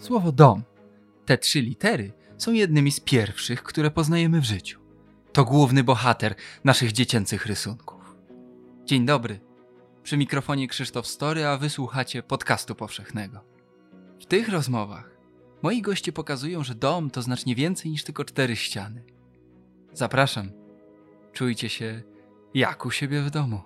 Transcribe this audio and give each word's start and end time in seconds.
Słowo 0.00 0.32
dom, 0.32 0.62
te 1.26 1.38
trzy 1.38 1.60
litery, 1.60 2.12
są 2.38 2.52
jednymi 2.52 2.92
z 2.92 3.00
pierwszych, 3.00 3.62
które 3.62 3.90
poznajemy 3.90 4.40
w 4.40 4.44
życiu. 4.44 4.80
To 5.32 5.44
główny 5.44 5.84
bohater 5.84 6.34
naszych 6.64 6.92
dziecięcych 6.92 7.46
rysunków. 7.46 8.16
Dzień 8.84 9.06
dobry. 9.06 9.40
Przy 10.02 10.16
mikrofonie 10.16 10.68
Krzysztof 10.68 11.06
Story, 11.06 11.46
a 11.46 11.56
wysłuchacie 11.56 12.22
podcastu 12.22 12.74
powszechnego. 12.74 13.44
W 14.20 14.26
tych 14.26 14.48
rozmowach 14.48 15.16
moi 15.62 15.82
goście 15.82 16.12
pokazują, 16.12 16.64
że 16.64 16.74
dom 16.74 17.10
to 17.10 17.22
znacznie 17.22 17.54
więcej 17.54 17.90
niż 17.90 18.04
tylko 18.04 18.24
cztery 18.24 18.56
ściany. 18.56 19.04
Zapraszam. 19.92 20.52
Czujcie 21.32 21.68
się 21.68 22.02
jak 22.54 22.86
u 22.86 22.90
siebie 22.90 23.22
w 23.22 23.30
domu. 23.30 23.60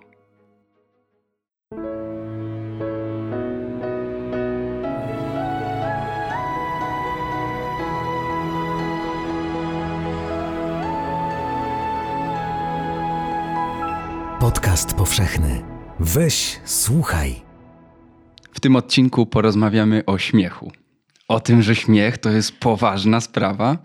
Podcast 14.45 14.93
powszechny. 14.93 15.61
Weź, 15.99 16.59
słuchaj. 16.65 17.35
W 18.53 18.59
tym 18.59 18.75
odcinku 18.75 19.25
porozmawiamy 19.25 20.05
o 20.05 20.17
śmiechu. 20.17 20.71
O 21.27 21.39
tym, 21.39 21.61
że 21.61 21.75
śmiech 21.75 22.17
to 22.17 22.29
jest 22.29 22.59
poważna 22.59 23.21
sprawa. 23.21 23.77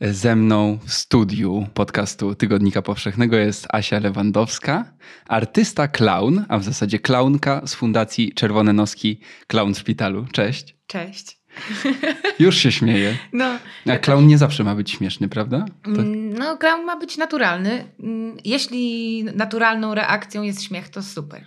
Ze 0.00 0.36
mną 0.36 0.78
w 0.86 0.92
studiu 0.92 1.66
podcastu 1.74 2.34
Tygodnika 2.34 2.82
Powszechnego 2.82 3.36
jest 3.36 3.66
Asia 3.70 3.98
Lewandowska, 3.98 4.92
artysta 5.28 5.88
clown, 5.88 6.44
a 6.48 6.58
w 6.58 6.64
zasadzie 6.64 6.98
klaunka 6.98 7.66
z 7.66 7.74
Fundacji 7.74 8.32
Czerwone 8.32 8.72
Noski 8.72 9.20
Clown 9.46 9.74
w 9.74 9.78
Szpitalu. 9.78 10.26
Cześć. 10.32 10.76
Cześć. 10.86 11.35
Już 12.38 12.56
się 12.56 12.72
śmieje. 12.72 13.16
No, 13.32 13.58
A 13.86 13.96
clown 13.96 14.26
nie 14.26 14.38
zawsze 14.38 14.64
ma 14.64 14.74
być 14.74 14.90
śmieszny, 14.90 15.28
prawda? 15.28 15.64
To... 15.82 15.90
Mm, 15.90 16.32
no, 16.38 16.56
clown 16.56 16.84
ma 16.84 16.96
być 16.96 17.16
naturalny. 17.16 17.84
Mm, 18.00 18.36
Jeśli 18.44 19.24
naturalną 19.24 19.94
reakcją 19.94 20.42
jest 20.42 20.62
śmiech, 20.62 20.88
to 20.88 21.02
super. 21.02 21.46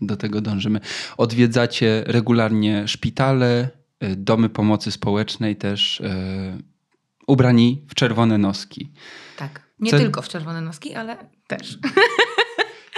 Do 0.00 0.16
tego 0.16 0.40
dążymy. 0.40 0.80
Odwiedzacie 1.16 2.04
regularnie 2.06 2.88
szpitale, 2.88 3.68
y, 4.04 4.16
domy 4.16 4.48
pomocy 4.48 4.90
społecznej 4.90 5.56
też, 5.56 6.00
y, 6.00 6.62
ubrani 7.26 7.82
w 7.88 7.94
czerwone 7.94 8.38
noski. 8.38 8.92
Tak. 9.36 9.68
Nie 9.80 9.90
tylko 9.90 10.22
w 10.22 10.28
czerwone 10.28 10.60
noski, 10.60 10.94
ale 10.94 11.16
też. 11.46 11.78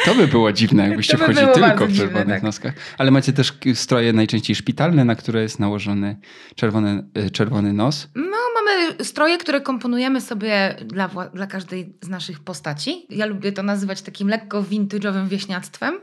To 0.04 0.14
by 0.14 0.28
było 0.28 0.52
dziwne, 0.52 0.88
jakbyście 0.88 1.16
by 1.18 1.24
wchodzili 1.24 1.46
tylko 1.54 1.86
w 1.86 1.92
dziwne, 1.92 2.06
czerwonych 2.06 2.34
tak. 2.34 2.42
noskach. 2.42 2.74
Ale 2.98 3.10
macie 3.10 3.32
też 3.32 3.52
stroje 3.74 4.12
najczęściej 4.12 4.56
szpitalne, 4.56 5.04
na 5.04 5.14
które 5.14 5.42
jest 5.42 5.58
nałożony 5.58 6.16
czerwony, 6.54 7.04
y, 7.26 7.30
czerwony 7.30 7.72
nos. 7.72 8.08
No, 8.14 8.36
mamy 8.54 9.04
stroje, 9.04 9.38
które 9.38 9.60
komponujemy 9.60 10.20
sobie 10.20 10.76
dla, 10.84 11.08
dla 11.34 11.46
każdej 11.46 11.94
z 12.00 12.08
naszych 12.08 12.40
postaci. 12.40 13.06
Ja 13.10 13.26
lubię 13.26 13.52
to 13.52 13.62
nazywać 13.62 14.02
takim 14.02 14.28
lekko 14.28 14.62
vintage'owym 14.62 15.28
wieśniactwem. 15.28 16.00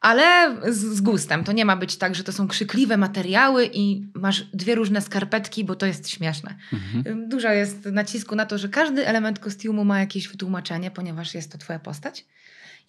Ale 0.00 0.56
z, 0.72 0.78
z 0.78 1.00
gustem. 1.00 1.44
To 1.44 1.52
nie 1.52 1.64
ma 1.64 1.76
być 1.76 1.96
tak, 1.96 2.14
że 2.14 2.24
to 2.24 2.32
są 2.32 2.48
krzykliwe 2.48 2.96
materiały 2.96 3.70
i 3.72 4.06
masz 4.14 4.42
dwie 4.54 4.74
różne 4.74 5.00
skarpetki, 5.00 5.64
bo 5.64 5.74
to 5.74 5.86
jest 5.86 6.08
śmieszne. 6.08 6.54
Mhm. 6.72 7.28
Dużo 7.28 7.48
jest 7.48 7.86
nacisku 7.86 8.36
na 8.36 8.46
to, 8.46 8.58
że 8.58 8.68
każdy 8.68 9.06
element 9.06 9.38
kostiumu 9.38 9.84
ma 9.84 10.00
jakieś 10.00 10.28
wytłumaczenie, 10.28 10.90
ponieważ 10.90 11.34
jest 11.34 11.52
to 11.52 11.58
Twoja 11.58 11.78
postać. 11.78 12.24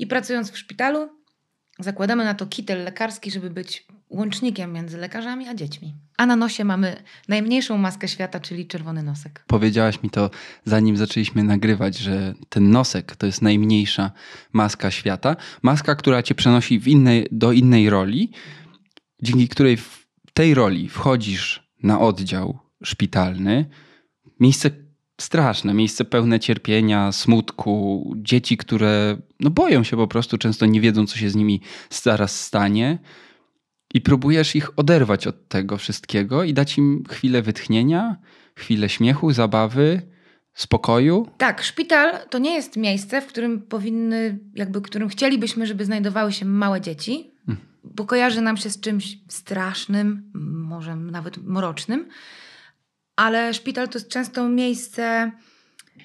I 0.02 0.07
pracując 0.07 0.52
w 0.52 0.57
szpitalu, 0.57 1.09
zakładamy 1.80 2.23
na 2.25 2.33
to 2.33 2.45
kitel 2.45 2.83
lekarski, 2.83 3.31
żeby 3.31 3.49
być 3.49 3.88
łącznikiem 4.09 4.73
między 4.73 4.97
lekarzami 4.97 5.47
a 5.47 5.55
dziećmi. 5.55 5.95
A 6.17 6.25
na 6.25 6.35
nosie 6.35 6.63
mamy 6.63 7.03
najmniejszą 7.27 7.77
maskę 7.77 8.07
świata, 8.07 8.39
czyli 8.39 8.67
czerwony 8.67 9.03
nosek. 9.03 9.44
Powiedziałaś 9.47 10.03
mi 10.03 10.09
to, 10.09 10.29
zanim 10.66 10.97
zaczęliśmy 10.97 11.44
nagrywać, 11.44 11.97
że 11.97 12.34
ten 12.50 12.72
nosek 12.72 13.16
to 13.16 13.25
jest 13.25 13.41
najmniejsza 13.41 14.12
maska 14.53 14.91
świata. 14.91 15.35
Maska, 15.62 15.95
która 15.95 16.23
cię 16.23 16.35
przenosi 16.35 16.79
w 16.79 16.88
innej, 16.88 17.28
do 17.31 17.51
innej 17.51 17.89
roli, 17.89 18.31
dzięki 19.22 19.47
której 19.47 19.78
w 19.78 20.07
tej 20.33 20.53
roli 20.53 20.89
wchodzisz 20.89 21.72
na 21.83 22.00
oddział 22.00 22.59
szpitalny. 22.83 23.66
Miejsce 24.39 24.72
straszne, 25.21 25.73
miejsce 25.73 26.05
pełne 26.05 26.39
cierpienia, 26.39 27.11
smutku, 27.11 28.13
dzieci, 28.17 28.57
które 28.57 29.17
no 29.39 29.49
boją 29.49 29.83
się 29.83 29.97
po 29.97 30.07
prostu, 30.07 30.37
często 30.37 30.65
nie 30.65 30.81
wiedzą, 30.81 31.07
co 31.07 31.17
się 31.17 31.29
z 31.29 31.35
nimi 31.35 31.61
zaraz 31.89 32.41
stanie. 32.41 32.99
I 33.93 34.01
próbujesz 34.01 34.55
ich 34.55 34.79
oderwać 34.79 35.27
od 35.27 35.47
tego 35.47 35.77
wszystkiego 35.77 36.43
i 36.43 36.53
dać 36.53 36.77
im 36.77 37.03
chwilę 37.09 37.41
wytchnienia, 37.41 38.15
chwilę 38.55 38.89
śmiechu, 38.89 39.31
zabawy, 39.31 40.01
spokoju. 40.53 41.27
Tak, 41.38 41.61
szpital 41.63 42.11
to 42.29 42.38
nie 42.38 42.53
jest 42.53 42.77
miejsce, 42.77 43.21
w 43.21 43.27
którym 43.27 43.61
powinny, 43.61 44.39
jakby, 44.55 44.81
którym 44.81 45.09
chcielibyśmy, 45.09 45.67
żeby 45.67 45.85
znajdowały 45.85 46.31
się 46.31 46.45
małe 46.45 46.81
dzieci, 46.81 47.31
Mhm. 47.47 47.67
bo 47.83 48.05
kojarzy 48.05 48.41
nam 48.41 48.57
się 48.57 48.69
z 48.69 48.79
czymś 48.79 49.17
strasznym, 49.27 50.31
może 50.67 50.95
nawet 50.95 51.38
mrocznym, 51.38 52.07
ale 53.16 53.53
szpital 53.53 53.89
to 53.89 53.99
jest 53.99 54.09
często 54.09 54.49
miejsce 54.49 55.31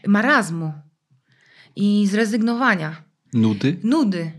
marazmu 0.07 0.73
i 1.77 2.07
zrezygnowania, 2.07 3.03
Nudy. 3.33 3.77
nudy. 3.83 4.33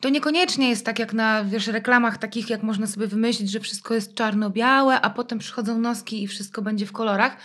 To 0.00 0.08
niekoniecznie 0.08 0.68
jest 0.68 0.86
tak 0.86 0.98
jak 0.98 1.12
na 1.12 1.44
wiesz, 1.44 1.66
reklamach 1.66 2.18
takich, 2.18 2.50
jak 2.50 2.62
można 2.62 2.86
sobie 2.86 3.06
wymyślić, 3.06 3.50
że 3.50 3.60
wszystko 3.60 3.94
jest 3.94 4.14
czarno-białe, 4.14 5.00
a 5.00 5.10
potem 5.10 5.38
przychodzą 5.38 5.78
noski 5.78 6.22
i 6.22 6.26
wszystko 6.26 6.62
będzie 6.62 6.86
w 6.86 6.92
kolorach, 6.92 7.36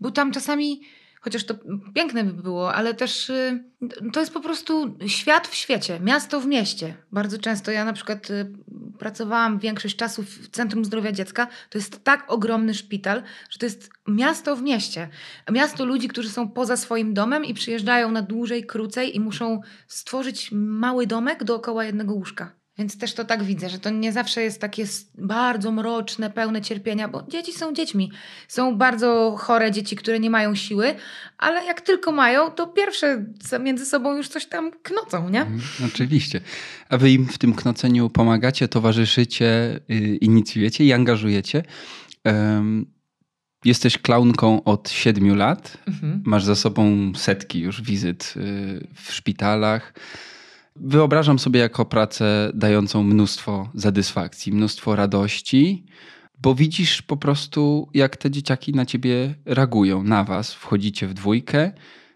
bo 0.00 0.10
tam 0.10 0.32
czasami, 0.32 0.80
chociaż 1.26 1.44
to 1.44 1.54
piękne 1.94 2.24
by 2.24 2.42
było, 2.42 2.74
ale 2.74 2.94
też 2.94 3.30
y, 3.30 3.64
to 4.12 4.20
jest 4.20 4.32
po 4.32 4.40
prostu 4.40 4.98
świat 5.06 5.48
w 5.48 5.54
świecie, 5.54 6.00
miasto 6.00 6.40
w 6.40 6.46
mieście. 6.46 6.94
Bardzo 7.12 7.38
często 7.38 7.70
ja 7.70 7.84
na 7.84 7.92
przykład 7.92 8.30
y, 8.30 8.52
pracowałam 8.98 9.58
większość 9.58 9.96
czasu 9.96 10.22
w 10.22 10.48
Centrum 10.48 10.84
Zdrowia 10.84 11.12
Dziecka. 11.12 11.46
To 11.70 11.78
jest 11.78 12.04
tak 12.04 12.24
ogromny 12.28 12.74
szpital, 12.74 13.22
że 13.50 13.58
to 13.58 13.66
jest 13.66 13.90
miasto 14.08 14.56
w 14.56 14.62
mieście. 14.62 15.08
Miasto 15.50 15.84
ludzi, 15.84 16.08
którzy 16.08 16.30
są 16.30 16.48
poza 16.48 16.76
swoim 16.76 17.14
domem 17.14 17.44
i 17.44 17.54
przyjeżdżają 17.54 18.10
na 18.10 18.22
dłużej, 18.22 18.66
krócej 18.66 19.16
i 19.16 19.20
muszą 19.20 19.60
stworzyć 19.88 20.48
mały 20.52 21.06
domek 21.06 21.44
dookoła 21.44 21.84
jednego 21.84 22.14
łóżka. 22.14 22.55
Więc 22.78 22.98
też 22.98 23.14
to 23.14 23.24
tak 23.24 23.42
widzę, 23.42 23.68
że 23.68 23.78
to 23.78 23.90
nie 23.90 24.12
zawsze 24.12 24.42
jest 24.42 24.60
takie 24.60 24.84
bardzo 25.18 25.72
mroczne, 25.72 26.30
pełne 26.30 26.62
cierpienia, 26.62 27.08
bo 27.08 27.22
dzieci 27.28 27.52
są 27.52 27.74
dziećmi. 27.74 28.12
Są 28.48 28.78
bardzo 28.78 29.36
chore 29.38 29.70
dzieci, 29.70 29.96
które 29.96 30.20
nie 30.20 30.30
mają 30.30 30.54
siły, 30.54 30.94
ale 31.38 31.64
jak 31.64 31.80
tylko 31.80 32.12
mają, 32.12 32.50
to 32.50 32.66
pierwsze 32.66 33.24
między 33.60 33.86
sobą 33.86 34.16
już 34.16 34.28
coś 34.28 34.46
tam 34.46 34.70
knocą, 34.82 35.28
nie? 35.28 35.40
Mhm, 35.40 35.90
Oczywiście. 35.94 36.40
A 36.88 36.96
wy 36.98 37.10
im 37.10 37.26
w 37.26 37.38
tym 37.38 37.54
knoceniu 37.54 38.10
pomagacie, 38.10 38.68
towarzyszycie, 38.68 39.80
y, 39.90 40.16
inicjujecie 40.16 40.84
i 40.84 40.92
angażujecie. 40.92 41.62
Jesteś 43.64 43.98
klaunką 43.98 44.64
od 44.64 44.90
siedmiu 44.90 45.34
lat. 45.34 45.78
Mhm. 45.86 46.22
Masz 46.26 46.44
za 46.44 46.54
sobą 46.54 47.12
setki 47.16 47.60
już 47.60 47.82
wizyt 47.82 48.34
y, 48.36 48.86
w 48.94 49.12
szpitalach. 49.12 49.94
Wyobrażam 50.80 51.38
sobie 51.38 51.60
jako 51.60 51.84
pracę 51.84 52.50
dającą 52.54 53.02
mnóstwo 53.02 53.68
satysfakcji, 53.78 54.52
mnóstwo 54.52 54.96
radości, 54.96 55.84
bo 56.42 56.54
widzisz 56.54 57.02
po 57.02 57.16
prostu, 57.16 57.88
jak 57.94 58.16
te 58.16 58.30
dzieciaki 58.30 58.72
na 58.72 58.86
ciebie 58.86 59.34
reagują, 59.44 60.02
na 60.02 60.24
was. 60.24 60.54
Wchodzicie 60.54 61.06
w 61.06 61.14
dwójkę, 61.14 61.72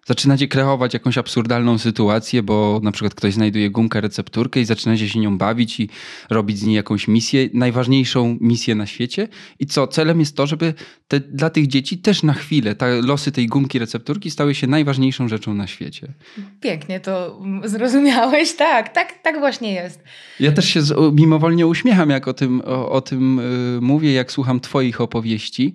zaczynacie 0.07 0.49
kreować 0.49 0.95
jakąś 0.95 1.19
absurdalną 1.19 1.79
sytuację, 1.79 2.43
bo 2.43 2.81
na 2.83 2.93
przykład 2.93 3.15
ktoś 3.15 3.35
znajduje 3.35 3.71
gumkę, 3.71 4.01
recepturkę 4.01 4.61
i 4.61 4.65
zaczynacie 4.65 5.09
się 5.09 5.21
nią 5.21 5.39
bawić 5.39 5.81
i 5.81 5.89
robić 6.31 6.59
z 6.59 6.63
niej 6.63 6.77
jakąś 6.77 7.09
misję, 7.09 7.49
najważniejszą 7.55 8.37
misję 8.41 8.75
na 8.75 8.87
świecie. 8.87 9.29
I 9.59 9.67
co? 9.67 9.87
Celem 9.87 10.21
jest 10.21 10.37
to, 10.37 10.47
żeby 10.47 10.75
te, 11.09 11.21
dla 11.21 11.51
tych 11.51 11.67
dzieci 11.67 11.99
też 11.99 12.23
na 12.23 12.33
chwilę 12.33 12.75
losy 13.03 13.33
tej 13.33 13.47
gumki, 13.47 13.79
recepturki 13.79 14.31
stały 14.31 14.55
się 14.55 14.67
najważniejszą 14.67 15.29
rzeczą 15.29 15.55
na 15.55 15.67
świecie. 15.67 16.13
Pięknie 16.61 17.01
to 17.01 17.43
zrozumiałeś, 17.65 18.57
tak, 18.57 18.89
tak, 18.89 19.23
tak 19.23 19.39
właśnie 19.39 19.73
jest. 19.73 20.03
Ja 20.41 20.53
też 20.53 20.69
się 20.69 20.81
mimowolnie 21.13 21.67
uśmiecham, 21.67 22.11
jak 22.11 22.29
o 22.29 22.35
tym, 22.35 22.63
o, 22.65 22.91
o 22.91 23.01
tym 23.01 23.39
y, 23.39 23.79
mówię, 23.81 24.13
jak 24.13 24.33
słucham 24.33 24.61
Twoich 24.61 25.01
opowieści, 25.01 25.75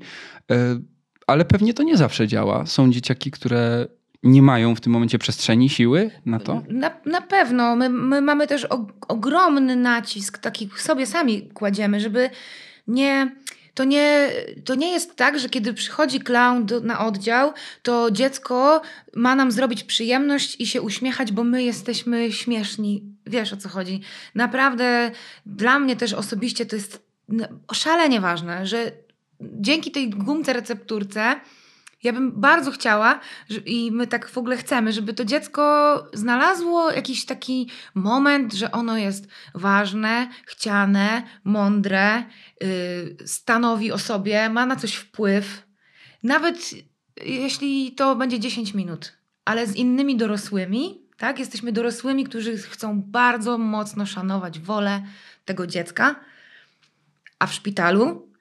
y, 0.52 0.56
ale 1.28 1.46
pewnie 1.46 1.74
to 1.74 1.84
nie 1.84 1.98
zawsze 1.98 2.28
działa. 2.28 2.66
Są 2.66 2.92
dzieciaki, 2.92 3.32
które 3.32 3.88
nie 4.26 4.42
mają 4.42 4.76
w 4.76 4.82
tym 4.82 4.94
momencie 4.94 5.20
przestrzeni, 5.20 5.70
siły 5.70 6.12
na 6.26 6.40
to. 6.40 6.64
Na, 6.70 6.92
na 7.06 7.22
pewno. 7.22 7.76
My, 7.76 7.90
my 7.90 8.22
mamy 8.22 8.48
też 8.48 8.68
ogromny 9.08 9.76
nacisk, 9.76 10.38
taki 10.38 10.70
sobie 10.78 11.06
sami 11.06 11.50
kładziemy, 11.54 12.00
żeby 12.00 12.30
nie. 12.88 13.32
To 13.74 13.84
nie, 13.84 14.30
to 14.66 14.76
nie 14.76 14.92
jest 14.92 15.16
tak, 15.16 15.40
że 15.40 15.50
kiedy 15.50 15.74
przychodzi 15.74 16.20
clown 16.20 16.66
do, 16.66 16.80
na 16.80 17.06
oddział, 17.06 17.54
to 17.84 18.12
dziecko 18.12 18.82
ma 19.16 19.36
nam 19.36 19.52
zrobić 19.52 19.84
przyjemność 19.84 20.62
i 20.62 20.68
się 20.68 20.82
uśmiechać, 20.82 21.32
bo 21.32 21.44
my 21.44 21.64
jesteśmy 21.64 22.32
śmieszni. 22.32 23.04
Wiesz 23.26 23.54
o 23.54 23.58
co 23.58 23.70
chodzi. 23.70 24.02
Naprawdę 24.36 25.12
dla 25.46 25.80
mnie 25.80 25.96
też 25.96 26.14
osobiście 26.14 26.66
to 26.66 26.76
jest 26.76 27.06
szalenie 27.74 28.22
ważne, 28.22 28.66
że 28.66 28.92
dzięki 29.42 29.92
tej 29.92 30.10
gumce 30.10 30.54
recepturce 30.54 31.36
ja 32.06 32.14
bym 32.14 32.32
bardzo 32.42 32.72
chciała 32.72 33.20
że, 33.50 33.60
i 33.60 33.92
my 33.92 34.08
tak 34.08 34.30
w 34.30 34.38
ogóle 34.38 34.58
chcemy, 34.58 34.94
żeby 34.94 35.14
to 35.14 35.26
dziecko 35.26 35.64
znalazło 36.14 36.92
jakiś 36.92 37.26
taki 37.26 37.70
moment, 37.96 38.54
że 38.54 38.72
ono 38.72 38.98
jest 38.98 39.28
ważne, 39.56 40.28
chciane, 40.46 41.24
mądre, 41.44 42.24
yy, 42.62 43.28
stanowi 43.28 43.92
o 43.92 43.98
sobie, 43.98 44.50
ma 44.50 44.66
na 44.66 44.76
coś 44.76 44.94
wpływ. 44.96 45.68
Nawet 46.24 46.72
jeśli 47.26 47.92
to 47.92 48.16
będzie 48.16 48.40
10 48.40 48.74
minut, 48.74 49.14
ale 49.46 49.68
z 49.68 49.76
innymi 49.76 50.18
dorosłymi, 50.18 51.02
tak? 51.18 51.40
Jesteśmy 51.40 51.72
dorosłymi, 51.72 52.24
którzy 52.24 52.58
chcą 52.58 53.02
bardzo 53.02 53.58
mocno 53.58 54.06
szanować 54.06 54.60
wolę 54.60 55.04
tego 55.46 55.68
dziecka, 55.68 56.16
a 57.40 57.48
w 57.48 57.54
szpitalu 57.54 58.32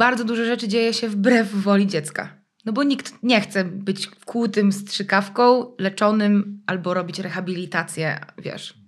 bardzo 0.00 0.24
dużo 0.24 0.44
rzeczy 0.44 0.68
dzieje 0.68 0.94
się 0.94 1.08
wbrew 1.08 1.54
woli 1.54 1.86
dziecka. 1.86 2.39
No 2.64 2.72
bo 2.72 2.82
nikt 2.82 3.22
nie 3.22 3.40
chce 3.40 3.64
być 3.64 4.06
kłutym 4.06 4.72
strzykawką, 4.72 5.72
leczonym 5.78 6.62
albo 6.66 6.94
robić 6.94 7.18
rehabilitację, 7.18 8.20
wiesz. 8.38 8.80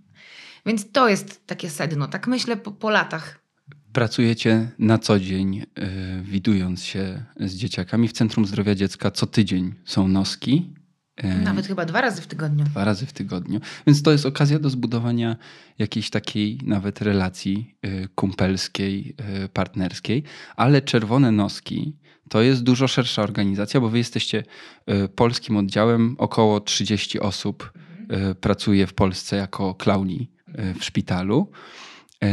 Więc 0.66 0.92
to 0.92 1.08
jest 1.08 1.46
takie 1.46 1.70
sedno, 1.70 2.08
tak 2.08 2.26
myślę 2.26 2.56
po, 2.56 2.72
po 2.72 2.90
latach. 2.90 3.42
Pracujecie 3.92 4.70
na 4.78 4.98
co 4.98 5.20
dzień, 5.20 5.54
yy, 5.54 5.64
widując 6.22 6.84
się 6.84 7.24
z 7.40 7.54
dzieciakami. 7.54 8.08
W 8.08 8.12
Centrum 8.12 8.46
Zdrowia 8.46 8.74
Dziecka 8.74 9.10
co 9.10 9.26
tydzień 9.26 9.74
są 9.84 10.08
noski. 10.08 10.74
Yy, 11.22 11.34
Nawet 11.34 11.66
chyba 11.66 11.84
dwa 11.84 12.00
razy 12.00 12.22
w 12.22 12.26
tygodniu. 12.26 12.64
Dwa 12.64 12.84
razy 12.84 13.06
w 13.06 13.12
tygodniu. 13.12 13.60
Więc 13.86 14.02
to 14.02 14.12
jest 14.12 14.26
okazja 14.26 14.58
do 14.58 14.70
zbudowania 14.70 15.36
jakiejś 15.78 16.10
takiej 16.10 16.58
nawet 16.64 17.02
relacji 17.02 17.76
yy, 17.82 18.08
kumpelskiej, 18.14 19.16
partnerskiej. 19.52 20.22
Ale 20.56 20.82
czerwone 20.82 21.32
noski 21.32 21.96
to 22.32 22.42
jest 22.42 22.62
dużo 22.62 22.88
szersza 22.88 23.22
organizacja, 23.22 23.80
bo 23.80 23.88
wy 23.88 23.98
jesteście 23.98 24.44
polskim 25.14 25.56
oddziałem, 25.56 26.16
około 26.18 26.60
30 26.60 27.20
osób 27.20 27.72
pracuje 28.40 28.86
w 28.86 28.94
Polsce 28.94 29.36
jako 29.36 29.74
klauni 29.74 30.30
w 30.80 30.84
szpitalu. 30.84 31.50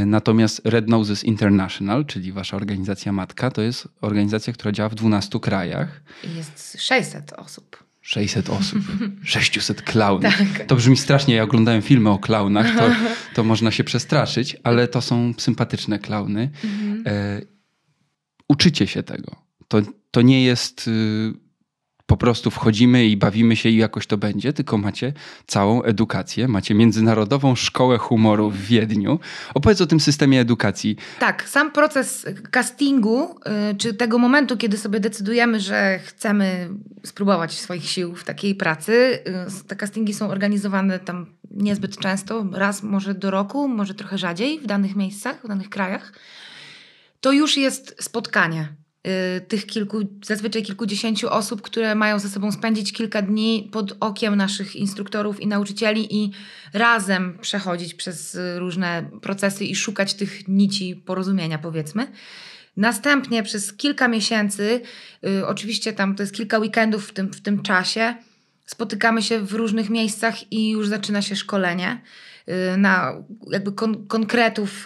Natomiast 0.05 0.61
Red 0.65 0.89
Noses 0.89 1.23
International, 1.23 2.05
czyli 2.05 2.31
wasza 2.31 2.57
organizacja 2.57 3.11
matka, 3.11 3.51
to 3.51 3.61
jest 3.61 3.87
organizacja, 4.01 4.53
która 4.53 4.71
działa 4.71 4.89
w 4.89 4.95
12 4.95 5.39
krajach. 5.39 6.01
Jest 6.35 6.81
600 6.81 7.33
osób. 7.33 7.83
600 8.01 8.49
osób, 8.49 8.81
600 9.23 9.81
klaunów. 9.81 10.37
Tak. 10.37 10.65
To 10.67 10.75
brzmi 10.75 10.97
strasznie. 10.97 11.35
Ja 11.35 11.43
oglądałem 11.43 11.81
filmy 11.81 12.09
o 12.09 12.19
klaunach, 12.19 12.75
to, 12.77 12.89
to 13.35 13.43
można 13.43 13.71
się 13.71 13.83
przestraszyć, 13.83 14.57
ale 14.63 14.87
to 14.87 15.01
są 15.01 15.33
sympatyczne 15.37 15.99
klauny. 15.99 16.49
Mhm. 16.63 17.03
E, 17.05 17.41
uczycie 18.47 18.87
się 18.87 19.03
tego. 19.03 19.48
To, 19.69 19.81
to 20.11 20.21
nie 20.21 20.43
jest 20.43 20.87
y, 20.87 21.33
po 22.09 22.17
prostu 22.17 22.51
wchodzimy 22.51 23.05
i 23.05 23.17
bawimy 23.17 23.55
się 23.55 23.69
i 23.69 23.77
jakoś 23.77 24.07
to 24.07 24.17
będzie, 24.17 24.53
tylko 24.53 24.77
macie 24.77 25.13
całą 25.47 25.83
edukację, 25.83 26.47
macie 26.47 26.75
Międzynarodową 26.75 27.55
Szkołę 27.55 27.97
Humoru 27.97 28.51
w 28.51 28.57
Wiedniu. 28.57 29.19
Opowiedz 29.53 29.81
o 29.81 29.85
tym 29.85 29.99
systemie 29.99 30.41
edukacji. 30.41 30.95
Tak, 31.19 31.49
sam 31.49 31.71
proces 31.71 32.25
castingu, 32.51 33.35
y, 33.71 33.75
czy 33.77 33.93
tego 33.93 34.17
momentu, 34.17 34.57
kiedy 34.57 34.77
sobie 34.77 34.99
decydujemy, 34.99 35.59
że 35.59 35.99
chcemy 35.99 36.69
spróbować 37.05 37.59
swoich 37.59 37.85
sił 37.85 38.15
w 38.15 38.23
takiej 38.23 38.55
pracy, 38.55 39.19
y, 39.61 39.67
te 39.67 39.75
castingi 39.75 40.13
są 40.13 40.29
organizowane 40.29 40.99
tam 40.99 41.25
niezbyt 41.51 41.97
często, 41.97 42.45
raz 42.53 42.83
może 42.83 43.13
do 43.13 43.31
roku, 43.31 43.67
może 43.67 43.93
trochę 43.93 44.17
rzadziej 44.17 44.59
w 44.59 44.65
danych 44.65 44.95
miejscach, 44.95 45.43
w 45.43 45.47
danych 45.47 45.69
krajach. 45.69 46.13
To 47.21 47.31
już 47.31 47.57
jest 47.57 47.95
spotkanie 47.99 48.79
tych 49.47 49.65
kilku, 49.65 49.99
zazwyczaj 50.25 50.63
kilkudziesięciu 50.63 51.29
osób, 51.29 51.61
które 51.61 51.95
mają 51.95 52.19
ze 52.19 52.29
sobą 52.29 52.51
spędzić 52.51 52.93
kilka 52.93 53.21
dni 53.21 53.69
pod 53.71 53.97
okiem 53.99 54.35
naszych 54.35 54.75
instruktorów 54.75 55.41
i 55.41 55.47
nauczycieli 55.47 56.15
i 56.15 56.31
razem 56.73 57.37
przechodzić 57.41 57.93
przez 57.93 58.35
y, 58.35 58.59
różne 58.59 59.09
procesy 59.21 59.65
i 59.65 59.75
szukać 59.75 60.13
tych 60.13 60.47
nici 60.47 60.95
porozumienia, 60.95 61.57
powiedzmy. 61.57 62.11
Następnie 62.77 63.43
przez 63.43 63.73
kilka 63.73 64.07
miesięcy, 64.07 64.81
y, 65.25 65.47
oczywiście 65.47 65.93
tam 65.93 66.15
to 66.15 66.23
jest 66.23 66.33
kilka 66.33 66.59
weekendów 66.59 67.07
w 67.07 67.13
tym, 67.13 67.33
w 67.33 67.41
tym 67.41 67.61
czasie, 67.61 68.15
spotykamy 68.65 69.21
się 69.21 69.39
w 69.39 69.53
różnych 69.53 69.89
miejscach 69.89 70.51
i 70.51 70.69
już 70.69 70.87
zaczyna 70.87 71.21
się 71.21 71.35
szkolenie 71.35 72.01
na 72.77 73.13
jakby 73.51 73.71
kon 73.71 74.07
konkretów 74.07 74.85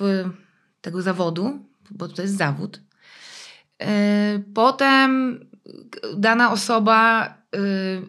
tego 0.82 1.02
zawodu, 1.02 1.66
bo 1.92 2.08
to 2.08 2.22
jest 2.22 2.38
zawód. 2.38 2.80
Y, 3.84 4.44
potem 4.54 5.40
dana 6.18 6.52
osoba 6.52 7.28
y, 7.56 7.60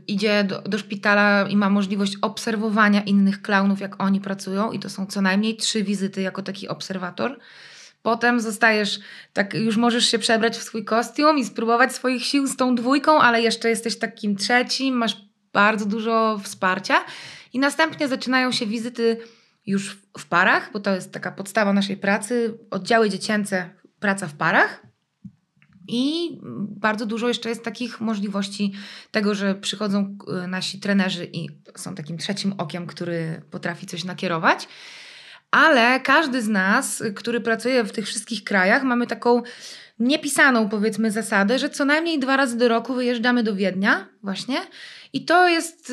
idzie 0.06 0.44
do, 0.44 0.62
do, 0.62 0.78
szpitala 0.78 1.48
i 1.48 1.56
ma 1.56 1.70
możliwość 1.70 2.16
obserwowania 2.22 3.02
innych 3.02 3.42
klaunów, 3.42 3.80
jak 3.80 4.02
oni 4.02 4.20
pracują, 4.20 4.72
i 4.72 4.78
to 4.78 4.90
są 4.90 5.06
co 5.06 5.20
najmniej 5.20 5.56
trzy 5.56 5.84
wizyty 5.84 6.20
jako 6.20 6.42
taki 6.42 6.68
obserwator. 6.68 7.38
Potem 8.02 8.40
zostajesz, 8.40 9.00
tak 9.32 9.54
już 9.54 9.76
możesz 9.76 10.06
się 10.06 10.18
przebrać 10.18 10.56
w 10.56 10.62
swój 10.62 10.84
kostium 10.84 11.38
i 11.38 11.44
spróbować 11.44 11.92
swoich 11.92 12.24
sił 12.24 12.46
z 12.46 12.56
tą 12.56 12.74
dwójką, 12.74 13.20
ale 13.20 13.42
jeszcze 13.42 13.68
jesteś 13.68 13.98
takim 13.98 14.36
trzecim, 14.36 14.96
masz 14.96 15.16
bardzo 15.52 15.86
dużo 15.86 16.40
wsparcia. 16.42 17.04
I 17.52 17.58
następnie 17.58 18.08
zaczynają 18.08 18.52
się 18.52 18.66
wizyty 18.66 19.16
już 19.66 19.96
w 20.18 20.26
parach, 20.26 20.70
bo 20.72 20.80
to 20.80 20.94
jest 20.94 21.12
taka 21.12 21.30
podstawa 21.30 21.72
naszej 21.72 21.96
pracy. 21.96 22.58
Oddziały 22.70 23.10
dziecięce, 23.10 23.70
praca 24.00 24.26
w 24.26 24.34
parach. 24.34 24.93
I 25.88 26.38
bardzo 26.80 27.06
dużo 27.06 27.28
jeszcze 27.28 27.48
jest 27.48 27.64
takich 27.64 28.00
możliwości 28.00 28.72
tego, 29.10 29.34
że 29.34 29.54
przychodzą 29.54 30.16
e, 30.42 30.46
nasi 30.46 30.80
trenerzy 30.80 31.28
i 31.32 31.48
są 31.76 31.94
takim 31.94 32.18
trzecim 32.18 32.54
okiem, 32.58 32.86
który 32.86 33.42
potrafi 33.50 33.86
coś 33.86 34.04
nakierować. 34.04 34.68
Ale 35.50 36.00
każdy 36.00 36.42
z 36.42 36.48
nas, 36.48 37.02
który 37.14 37.40
pracuje 37.40 37.84
w 37.84 37.92
tych 37.92 38.06
wszystkich 38.06 38.44
krajach, 38.44 38.82
mamy 38.82 39.06
taką 39.06 39.42
niepisaną, 39.98 40.68
powiedzmy, 40.68 41.10
zasadę, 41.10 41.58
że 41.58 41.70
co 41.70 41.84
najmniej 41.84 42.18
dwa 42.18 42.36
razy 42.36 42.58
do 42.58 42.68
roku 42.68 42.94
wyjeżdżamy 42.94 43.42
do 43.42 43.54
Wiednia, 43.54 44.08
właśnie. 44.22 44.56
I 45.12 45.24
to 45.24 45.48
jest 45.48 45.92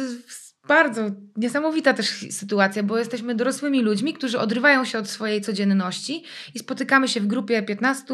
bardzo 0.67 1.01
niesamowita 1.37 1.93
też 1.93 2.25
sytuacja, 2.29 2.83
bo 2.83 2.97
jesteśmy 2.97 3.35
dorosłymi 3.35 3.81
ludźmi, 3.81 4.13
którzy 4.13 4.39
odrywają 4.39 4.85
się 4.85 4.99
od 4.99 5.09
swojej 5.09 5.41
codzienności 5.41 6.23
i 6.55 6.59
spotykamy 6.59 7.07
się 7.07 7.21
w 7.21 7.27
grupie 7.27 7.63
15, 7.63 8.13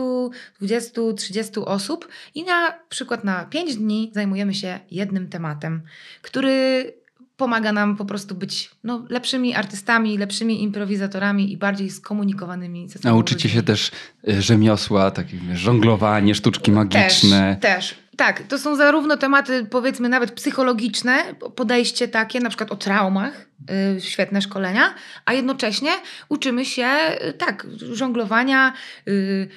20, 0.59 1.01
30 1.17 1.59
osób 1.59 2.07
i 2.35 2.43
na 2.43 2.73
przykład 2.89 3.23
na 3.23 3.45
5 3.45 3.75
dni 3.75 4.11
zajmujemy 4.13 4.53
się 4.53 4.79
jednym 4.91 5.27
tematem, 5.27 5.81
który 6.21 6.93
pomaga 7.37 7.71
nam 7.71 7.95
po 7.95 8.05
prostu 8.05 8.35
być 8.35 8.71
no, 8.83 9.05
lepszymi 9.09 9.55
artystami, 9.55 10.17
lepszymi 10.17 10.63
improwizatorami 10.63 11.51
i 11.51 11.57
bardziej 11.57 11.89
skomunikowanymi 11.89 12.89
ze 12.89 12.99
sobą. 12.99 13.09
Nauczycie 13.09 13.35
ludźmi. 13.35 13.51
się 13.51 13.63
też 13.63 13.91
y, 14.29 14.41
rzemiosła, 14.41 15.11
takie 15.11 15.37
żonglowanie, 15.53 16.35
sztuczki 16.35 16.71
magiczne. 16.71 17.57
Też, 17.61 17.75
też. 17.75 18.06
Tak, 18.17 18.41
to 18.41 18.59
są 18.59 18.75
zarówno 18.75 19.17
tematy, 19.17 19.65
powiedzmy, 19.69 20.09
nawet 20.09 20.31
psychologiczne, 20.31 21.35
podejście 21.55 22.07
takie, 22.07 22.39
na 22.39 22.49
przykład 22.49 22.71
o 22.71 22.75
traumach, 22.75 23.47
yy, 23.95 24.01
świetne 24.01 24.41
szkolenia, 24.41 24.93
a 25.25 25.33
jednocześnie 25.33 25.91
uczymy 26.29 26.65
się, 26.65 26.87
yy, 27.25 27.33
tak, 27.33 27.67
żonglowania, 27.91 28.73
yy, 29.05 29.49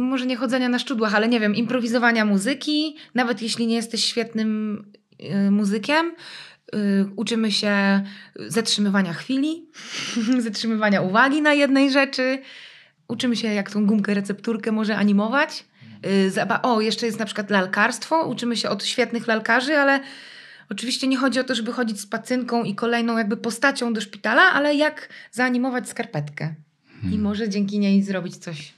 może 0.00 0.26
nie 0.26 0.36
chodzenia 0.36 0.68
na 0.68 0.78
szczudłach, 0.78 1.14
ale 1.14 1.28
nie 1.28 1.40
wiem, 1.40 1.54
improwizowania 1.54 2.24
muzyki, 2.24 2.96
nawet 3.14 3.42
jeśli 3.42 3.66
nie 3.66 3.74
jesteś 3.74 4.04
świetnym 4.04 4.84
y, 5.20 5.50
muzykiem, 5.50 6.12
y, 6.74 6.78
uczymy 7.16 7.52
się 7.52 8.02
zatrzymywania 8.36 9.12
chwili, 9.12 9.68
zatrzymywania 10.38 11.00
uwagi 11.00 11.42
na 11.42 11.54
jednej 11.54 11.90
rzeczy, 11.90 12.38
uczymy 13.08 13.36
się, 13.36 13.48
jak 13.48 13.70
tą 13.70 13.86
gumkę 13.86 14.14
recepturkę 14.14 14.72
może 14.72 14.96
animować. 14.96 15.64
Y, 16.06 16.62
o, 16.62 16.80
jeszcze 16.80 17.06
jest 17.06 17.18
na 17.18 17.24
przykład 17.24 17.50
lalkarstwo. 17.50 18.26
Uczymy 18.26 18.56
się 18.56 18.68
od 18.68 18.84
świetnych 18.84 19.26
lalkarzy, 19.26 19.76
ale 19.76 20.00
oczywiście 20.70 21.06
nie 21.06 21.16
chodzi 21.16 21.40
o 21.40 21.44
to, 21.44 21.54
żeby 21.54 21.72
chodzić 21.72 22.00
z 22.00 22.06
pacynką 22.06 22.64
i 22.64 22.74
kolejną 22.74 23.18
jakby 23.18 23.36
postacią 23.36 23.92
do 23.92 24.00
szpitala, 24.00 24.42
ale 24.42 24.74
jak 24.74 25.08
zaanimować 25.32 25.88
skarpetkę. 25.88 26.54
Hmm. 26.92 27.12
I 27.12 27.18
może 27.18 27.48
dzięki 27.48 27.78
niej 27.78 28.02
zrobić 28.02 28.36
coś 28.36 28.76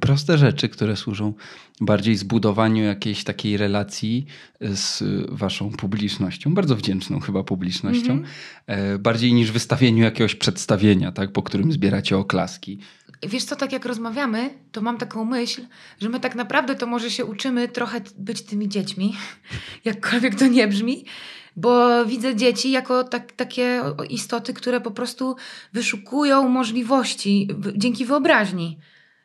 Proste 0.00 0.38
rzeczy, 0.38 0.68
które 0.68 0.96
służą 0.96 1.34
bardziej 1.80 2.16
zbudowaniu 2.16 2.84
jakiejś 2.84 3.24
takiej 3.24 3.56
relacji 3.56 4.26
z 4.60 5.02
waszą 5.28 5.70
publicznością, 5.70 6.54
bardzo 6.54 6.76
wdzięczną 6.76 7.20
chyba 7.20 7.44
publicznością, 7.44 8.12
mm 8.12 8.24
-hmm. 8.24 8.98
bardziej 8.98 9.32
niż 9.32 9.52
wystawieniu 9.52 10.04
jakiegoś 10.04 10.34
przedstawienia, 10.34 11.12
tak, 11.12 11.32
po 11.32 11.42
którym 11.42 11.72
zbieracie 11.72 12.16
oklaski. 12.16 12.78
Wiesz 13.22 13.44
co, 13.44 13.56
tak 13.56 13.72
jak 13.72 13.84
rozmawiamy, 13.84 14.50
to 14.72 14.80
mam 14.80 14.98
taką 14.98 15.24
myśl, 15.24 15.62
że 16.00 16.08
my 16.08 16.20
tak 16.20 16.34
naprawdę 16.34 16.74
to 16.74 16.86
może 16.86 17.10
się 17.10 17.24
uczymy 17.24 17.68
trochę 17.68 18.00
być 18.18 18.42
tymi 18.42 18.68
dziećmi, 18.68 19.16
jakkolwiek 19.84 20.34
to 20.34 20.46
nie 20.46 20.68
brzmi, 20.68 21.04
bo 21.56 22.04
widzę 22.06 22.36
dzieci 22.36 22.70
jako 22.70 23.04
tak, 23.04 23.32
takie 23.32 23.82
istoty, 24.10 24.54
które 24.54 24.80
po 24.80 24.90
prostu 24.90 25.36
wyszukują 25.72 26.48
możliwości 26.48 27.48
dzięki 27.76 28.04
wyobraźni. 28.04 28.78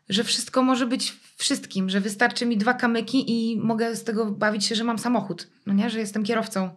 że 0.09 0.23
wszystko 0.23 0.63
może 0.63 0.87
być 0.87 1.13
wszystkim, 1.37 1.89
że 1.89 2.01
wystarczy 2.01 2.45
mi 2.45 2.57
dwa 2.57 2.73
kamyki 2.73 3.31
i 3.31 3.57
mogę 3.57 3.95
z 3.95 4.03
tego 4.03 4.25
bawić 4.25 4.65
się, 4.65 4.75
że 4.75 4.83
mam 4.83 4.99
samochód, 4.99 5.47
no 5.65 5.73
nie, 5.73 5.89
że 5.89 5.99
jestem 5.99 6.23
kierowcą 6.23 6.69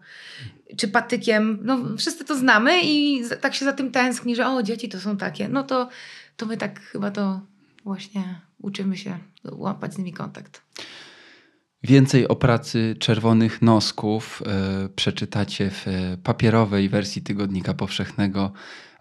czy 0.77 0.89
patykiem. 0.89 1.59
No 1.63 1.79
wszyscy 1.99 2.25
to 2.25 2.37
znamy 2.37 2.81
i 2.83 3.23
tak 3.41 3.55
się 3.55 3.65
za 3.65 3.73
tym 3.73 3.91
tęskni, 3.91 4.37
że 4.37 4.47
o, 4.47 4.63
dzieci 4.63 4.89
to 4.89 5.01
są 5.01 5.17
takie. 5.17 5.49
No 5.49 5.63
to, 5.63 5.89
to 6.37 6.47
my 6.47 6.57
tak 6.57 6.81
chyba 6.81 7.11
to 7.11 7.41
właśnie 7.85 8.41
uczymy 8.59 8.97
się 8.97 9.19
łapać 9.53 9.95
z 9.95 9.99
nimi 9.99 10.13
kontakt. 10.13 10.63
Więcej 11.83 12.29
o 12.29 12.37
pracy 12.37 12.97
czerwonych 12.99 13.63
nosków 13.63 14.43
y, 14.87 14.89
przeczytacie 14.89 15.71
w 15.71 15.87
papierowej 16.23 16.89
wersji 16.89 17.23
Tygodnika 17.23 17.75
Powszechnego 17.75 18.53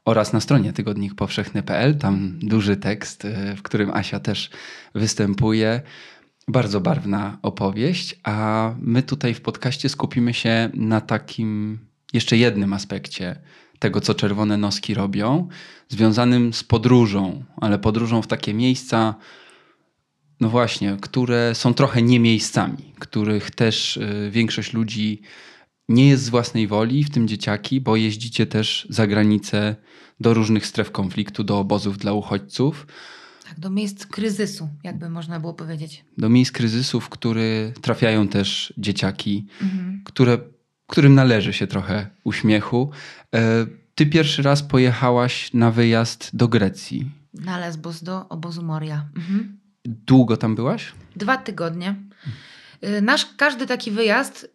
oraz 0.06 0.34
na 0.34 0.40
stronie 0.40 0.74
tygodnikpowszechny.pl. 0.74 1.98
Tam 1.98 2.40
duży 2.40 2.78
tekst, 2.78 3.26
y, 3.26 3.56
w 3.56 3.62
którym 3.62 3.92
Asia 3.92 4.20
też 4.20 4.50
występuje. 4.96 5.82
Bardzo 6.48 6.82
barwna 6.82 7.38
opowieść, 7.42 8.20
a 8.24 8.74
my 8.80 9.04
tutaj 9.04 9.34
w 9.34 9.42
podcaście 9.42 9.90
skupimy 9.90 10.34
się 10.34 10.70
na 10.74 11.02
takim 11.02 11.80
jeszcze 12.14 12.38
jednym 12.38 12.74
aspekcie 12.74 13.42
tego, 13.86 14.02
co 14.02 14.14
czerwone 14.14 14.58
noski 14.58 14.94
robią, 14.94 15.48
związanym 15.90 16.54
z 16.54 16.64
podróżą, 16.64 17.44
ale 17.62 17.80
podróżą 17.80 18.22
w 18.22 18.28
takie 18.28 18.54
miejsca, 18.54 19.16
no 20.40 20.50
właśnie, 20.50 20.98
które 21.02 21.56
są 21.56 21.74
trochę 21.74 22.02
nie 22.02 22.20
miejscami, 22.20 22.94
których 23.00 23.52
też 23.52 23.98
y, 23.98 24.30
większość 24.32 24.74
ludzi 24.74 25.22
nie 25.90 26.10
jest 26.10 26.24
z 26.24 26.30
własnej 26.30 26.68
woli, 26.68 27.04
w 27.04 27.10
tym 27.10 27.28
dzieciaki, 27.28 27.82
bo 27.82 27.96
jeździcie 27.96 28.46
też 28.46 28.88
za 28.90 29.08
granicę 29.08 29.76
do 30.20 30.34
różnych 30.34 30.66
stref 30.66 30.92
konfliktu, 30.92 31.44
do 31.44 31.60
obozów 31.60 31.98
dla 31.98 32.14
uchodźców. 32.14 32.88
Tak, 33.50 33.60
do 33.60 33.70
miejsc 33.70 34.06
kryzysu, 34.06 34.70
jakby 34.84 35.10
można 35.10 35.40
było 35.40 35.54
powiedzieć. 35.54 36.06
Do 36.18 36.30
miejsc 36.30 36.52
kryzysu, 36.52 37.00
w 37.00 37.10
które 37.10 37.72
trafiają 37.82 38.28
też 38.28 38.74
dzieciaki, 38.78 39.46
mhm. 39.62 40.02
które, 40.06 40.38
którym 40.88 41.16
należy 41.16 41.54
się 41.54 41.68
trochę 41.68 42.08
uśmiechu. 42.24 42.92
E, 43.36 43.66
ty 43.96 44.06
pierwszy 44.06 44.42
raz 44.42 44.64
pojechałaś 44.64 45.54
na 45.54 45.72
wyjazd 45.72 46.30
do 46.34 46.48
Grecji. 46.48 47.12
Na 47.34 47.58
Lesbos, 47.58 48.04
do 48.04 48.30
obozu 48.30 48.64
Moria. 48.64 49.06
Mhm. 49.18 49.58
Długo 49.86 50.38
tam 50.38 50.56
byłaś? 50.56 50.92
Dwa 51.16 51.38
tygodnie. 51.38 51.96
Y, 52.84 53.02
nasz 53.02 53.28
każdy 53.38 53.68
taki 53.68 53.92
wyjazd 53.92 54.44
y, 54.44 54.48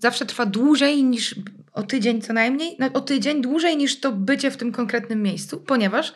zawsze 0.00 0.26
trwa 0.26 0.46
dłużej 0.46 1.04
niż 1.04 1.34
o 1.72 1.82
tydzień 1.82 2.22
co 2.22 2.32
najmniej, 2.32 2.76
no, 2.78 2.86
o 2.92 3.00
tydzień 3.00 3.42
dłużej 3.42 3.76
niż 3.76 4.00
to 4.00 4.12
bycie 4.12 4.50
w 4.50 4.56
tym 4.56 4.72
konkretnym 4.72 5.22
miejscu, 5.22 5.60
ponieważ 5.60 6.14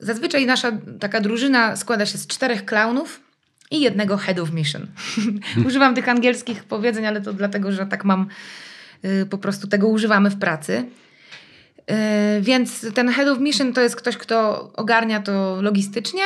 zazwyczaj 0.00 0.46
nasza 0.46 0.72
taka 1.00 1.20
drużyna 1.20 1.76
składa 1.76 2.06
się 2.06 2.18
z 2.18 2.26
czterech 2.26 2.64
klaunów 2.64 3.20
i 3.70 3.80
jednego 3.80 4.16
head 4.16 4.38
of 4.38 4.52
mission. 4.52 4.86
Używam 5.66 5.94
tych 5.94 6.08
angielskich 6.08 6.64
powiedzeń, 6.64 7.06
ale 7.06 7.20
to 7.20 7.32
dlatego, 7.32 7.72
że 7.72 7.86
tak 7.86 8.04
mam, 8.04 8.26
y, 9.04 9.26
po 9.26 9.38
prostu 9.38 9.66
tego 9.68 9.88
używamy 9.88 10.30
w 10.30 10.38
pracy. 10.38 10.86
Więc 12.40 12.86
ten 12.94 13.08
head 13.08 13.28
of 13.28 13.38
mission 13.38 13.72
to 13.72 13.80
jest 13.80 13.96
ktoś, 13.96 14.16
kto 14.16 14.70
ogarnia 14.72 15.20
to 15.20 15.58
logistycznie, 15.62 16.22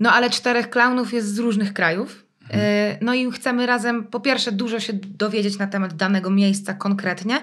no 0.00 0.12
ale 0.12 0.30
czterech 0.30 0.70
klaunów 0.70 1.12
jest 1.12 1.34
z 1.34 1.38
różnych 1.38 1.72
krajów. 1.72 2.24
E, 2.50 2.98
no 3.00 3.14
i 3.14 3.32
chcemy 3.32 3.66
razem, 3.66 4.04
po 4.04 4.20
pierwsze, 4.20 4.52
dużo 4.52 4.80
się 4.80 4.92
dowiedzieć 4.92 5.58
na 5.58 5.66
temat 5.66 5.94
danego 5.94 6.30
miejsca 6.30 6.74
konkretnie. 6.74 7.42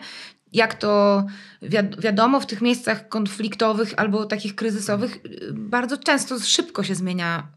Jak 0.54 0.74
to 0.74 1.26
wi- 1.62 2.00
wiadomo, 2.00 2.40
w 2.40 2.46
tych 2.46 2.62
miejscach 2.62 3.08
konfliktowych 3.08 3.94
albo 3.98 4.26
takich 4.26 4.56
kryzysowych 4.56 5.16
y, 5.16 5.54
bardzo 5.54 5.98
często 5.98 6.40
szybko 6.40 6.84
się 6.84 6.96
zmienia 6.96 7.40
y, 7.40 7.55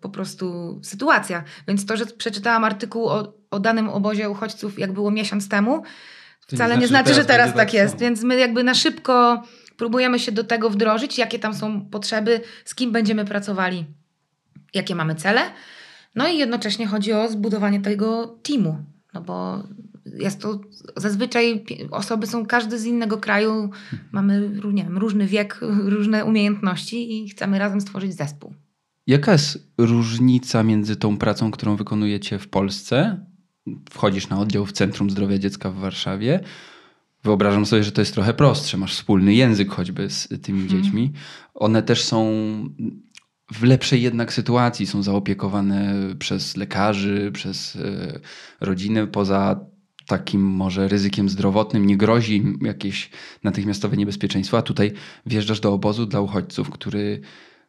po 0.00 0.08
prostu 0.08 0.78
sytuacja. 0.82 1.44
Więc 1.68 1.86
to, 1.86 1.96
że 1.96 2.06
przeczytałam 2.06 2.64
artykuł 2.64 3.08
o, 3.08 3.32
o 3.50 3.60
danym 3.60 3.88
obozie 3.88 4.30
uchodźców, 4.30 4.78
jak 4.78 4.92
było 4.92 5.10
miesiąc 5.10 5.48
temu, 5.48 5.82
wcale 6.46 6.78
nie 6.78 6.88
znaczy, 6.88 7.14
że 7.14 7.24
teraz, 7.24 7.26
teraz 7.26 7.54
tak 7.56 7.74
jest. 7.74 7.98
Więc 7.98 8.22
my 8.22 8.36
jakby 8.36 8.64
na 8.64 8.74
szybko 8.74 9.42
próbujemy 9.76 10.18
się 10.18 10.32
do 10.32 10.44
tego 10.44 10.70
wdrożyć, 10.70 11.18
jakie 11.18 11.38
tam 11.38 11.54
są 11.54 11.90
potrzeby, 11.90 12.40
z 12.64 12.74
kim 12.74 12.92
będziemy 12.92 13.24
pracowali, 13.24 13.84
jakie 14.74 14.94
mamy 14.94 15.14
cele. 15.14 15.40
No 16.14 16.28
i 16.28 16.38
jednocześnie 16.38 16.86
chodzi 16.86 17.12
o 17.12 17.28
zbudowanie 17.28 17.80
tego 17.80 18.38
teamu, 18.42 18.78
no 19.14 19.20
bo 19.20 19.62
jest 20.14 20.40
to 20.40 20.60
zazwyczaj 20.96 21.64
osoby 21.90 22.26
są 22.26 22.46
każdy 22.46 22.78
z 22.78 22.84
innego 22.84 23.18
kraju, 23.18 23.70
mamy 24.12 24.50
nie 24.72 24.84
wiem, 24.84 24.98
różny 24.98 25.26
wiek, 25.26 25.58
różne 25.84 26.24
umiejętności 26.24 27.24
i 27.24 27.28
chcemy 27.28 27.58
razem 27.58 27.80
stworzyć 27.80 28.14
zespół. 28.14 28.54
Jaka 29.06 29.32
jest 29.32 29.72
różnica 29.78 30.62
między 30.62 30.96
tą 30.96 31.18
pracą, 31.18 31.50
którą 31.50 31.76
wykonujecie 31.76 32.38
w 32.38 32.48
Polsce? 32.48 33.26
Wchodzisz 33.90 34.28
na 34.28 34.40
oddział 34.40 34.66
w 34.66 34.72
Centrum 34.72 35.10
Zdrowia 35.10 35.38
Dziecka 35.38 35.70
w 35.70 35.74
Warszawie. 35.74 36.40
Wyobrażam 37.24 37.66
sobie, 37.66 37.84
że 37.84 37.92
to 37.92 38.00
jest 38.00 38.14
trochę 38.14 38.34
prostsze. 38.34 38.76
Masz 38.76 38.94
wspólny 38.94 39.34
język 39.34 39.70
choćby 39.70 40.10
z 40.10 40.28
tymi 40.42 40.68
hmm. 40.68 40.68
dziećmi. 40.68 41.12
One 41.54 41.82
też 41.82 42.04
są 42.04 42.26
w 43.52 43.62
lepszej 43.62 44.02
jednak 44.02 44.32
sytuacji 44.32 44.86
są 44.86 45.02
zaopiekowane 45.02 45.94
przez 46.18 46.56
lekarzy, 46.56 47.30
przez 47.34 47.76
e, 47.76 48.20
rodziny 48.60 49.06
poza 49.06 49.60
takim 50.06 50.42
może 50.42 50.88
ryzykiem 50.88 51.28
zdrowotnym, 51.28 51.86
nie 51.86 51.96
grozi 51.96 52.36
im 52.36 52.58
jakieś 52.62 53.10
natychmiastowe 53.44 53.96
niebezpieczeństwo, 53.96 54.58
a 54.58 54.62
tutaj 54.62 54.92
wjeżdżasz 55.26 55.60
do 55.60 55.72
obozu 55.72 56.06
dla 56.06 56.20
uchodźców, 56.20 56.70
który 56.70 57.20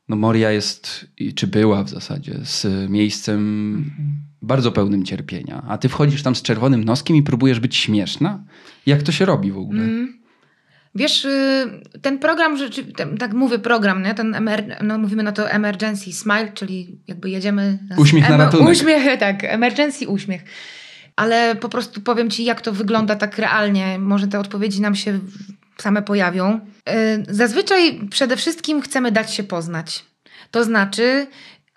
no 0.09 0.15
Moria 0.15 0.51
jest, 0.51 1.05
czy 1.35 1.47
była 1.47 1.83
w 1.83 1.89
zasadzie, 1.89 2.33
z 2.43 2.89
miejscem 2.89 3.39
mhm. 3.75 4.17
bardzo 4.41 4.71
pełnym 4.71 5.05
cierpienia. 5.05 5.63
A 5.67 5.77
ty 5.77 5.89
wchodzisz 5.89 6.23
tam 6.23 6.35
z 6.35 6.41
czerwonym 6.41 6.83
noskiem 6.83 7.15
i 7.15 7.23
próbujesz 7.23 7.59
być 7.59 7.75
śmieszna? 7.75 8.43
Jak 8.85 9.03
to 9.03 9.11
się 9.11 9.25
robi 9.25 9.51
w 9.51 9.57
ogóle? 9.57 9.83
Mm. 9.83 10.17
Wiesz, 10.95 11.25
y, 11.25 11.81
ten 12.01 12.19
program, 12.19 12.57
tak 13.19 13.33
mówię 13.33 13.59
program, 13.59 14.03
nie? 14.03 14.13
Ten 14.13 14.35
emer, 14.35 14.77
no 14.83 14.97
mówimy 14.97 15.23
na 15.23 15.31
to 15.31 15.51
emergency 15.51 16.13
smile, 16.13 16.51
czyli 16.53 16.99
jakby 17.07 17.29
jedziemy... 17.29 17.79
Uśmiech 17.97 18.29
na 18.29 18.37
ratunek. 18.37 18.69
Uśmiech, 18.69 19.19
tak, 19.19 19.43
emergency 19.43 20.07
uśmiech. 20.07 20.43
Ale 21.15 21.55
po 21.55 21.69
prostu 21.69 22.01
powiem 22.01 22.29
Ci, 22.29 22.43
jak 22.43 22.61
to 22.61 22.73
wygląda 22.73 23.15
tak 23.15 23.37
realnie. 23.37 23.99
Może 23.99 24.27
te 24.27 24.39
odpowiedzi 24.39 24.81
nam 24.81 24.95
się 24.95 25.19
same 25.81 26.01
pojawią. 26.01 26.59
Y, 26.89 27.25
zazwyczaj 27.29 27.99
przede 28.09 28.37
wszystkim 28.37 28.81
chcemy 28.81 29.11
dać 29.11 29.33
się 29.33 29.43
poznać. 29.43 30.05
To 30.51 30.63
znaczy 30.63 31.27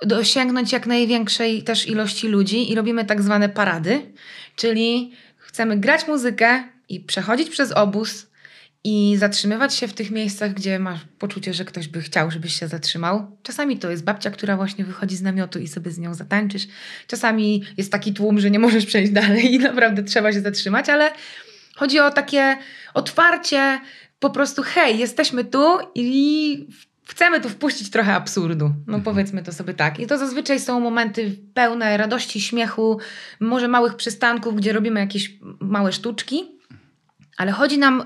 dosięgnąć 0.02 0.72
jak 0.72 0.86
największej 0.86 1.62
też 1.62 1.88
ilości 1.88 2.28
ludzi 2.28 2.72
i 2.72 2.74
robimy 2.74 3.04
tak 3.04 3.22
zwane 3.22 3.48
parady, 3.48 4.12
czyli 4.56 5.12
chcemy 5.36 5.76
grać 5.76 6.08
muzykę 6.08 6.64
i 6.88 7.00
przechodzić 7.00 7.50
przez 7.50 7.72
obóz, 7.72 8.30
i 8.84 9.16
zatrzymywać 9.18 9.74
się 9.74 9.88
w 9.88 9.92
tych 9.92 10.10
miejscach, 10.10 10.54
gdzie 10.54 10.78
masz 10.78 11.00
poczucie, 11.18 11.54
że 11.54 11.64
ktoś 11.64 11.88
by 11.88 12.00
chciał, 12.00 12.30
żebyś 12.30 12.60
się 12.60 12.68
zatrzymał. 12.68 13.36
Czasami 13.42 13.78
to 13.78 13.90
jest 13.90 14.04
babcia, 14.04 14.30
która 14.30 14.56
właśnie 14.56 14.84
wychodzi 14.84 15.16
z 15.16 15.22
namiotu 15.22 15.58
i 15.58 15.68
sobie 15.68 15.90
z 15.90 15.98
nią 15.98 16.14
zatańczysz. 16.14 16.66
Czasami 17.06 17.64
jest 17.76 17.92
taki 17.92 18.12
tłum, 18.12 18.40
że 18.40 18.50
nie 18.50 18.58
możesz 18.58 18.86
przejść 18.86 19.12
dalej 19.12 19.54
i 19.54 19.58
naprawdę 19.58 20.02
trzeba 20.02 20.32
się 20.32 20.40
zatrzymać, 20.40 20.88
ale 20.88 21.12
chodzi 21.76 22.00
o 22.00 22.10
takie 22.10 22.56
otwarcie, 22.94 23.80
po 24.18 24.30
prostu 24.30 24.62
hej, 24.62 24.98
jesteśmy 24.98 25.44
tu 25.44 25.78
i 25.94 26.68
chcemy 27.08 27.40
tu 27.40 27.48
wpuścić 27.48 27.90
trochę 27.90 28.14
absurdu. 28.14 28.64
No 28.64 28.96
mhm. 28.96 29.02
powiedzmy 29.02 29.42
to 29.42 29.52
sobie 29.52 29.74
tak. 29.74 30.00
I 30.00 30.06
to 30.06 30.18
zazwyczaj 30.18 30.60
są 30.60 30.80
momenty 30.80 31.36
pełne 31.54 31.96
radości, 31.96 32.40
śmiechu, 32.40 32.98
może 33.40 33.68
małych 33.68 33.96
przystanków, 33.96 34.56
gdzie 34.56 34.72
robimy 34.72 35.00
jakieś 35.00 35.38
małe 35.60 35.92
sztuczki 35.92 36.60
ale 37.40 37.52
chodzi 37.52 37.78
nam 37.78 38.00
y, 38.00 38.04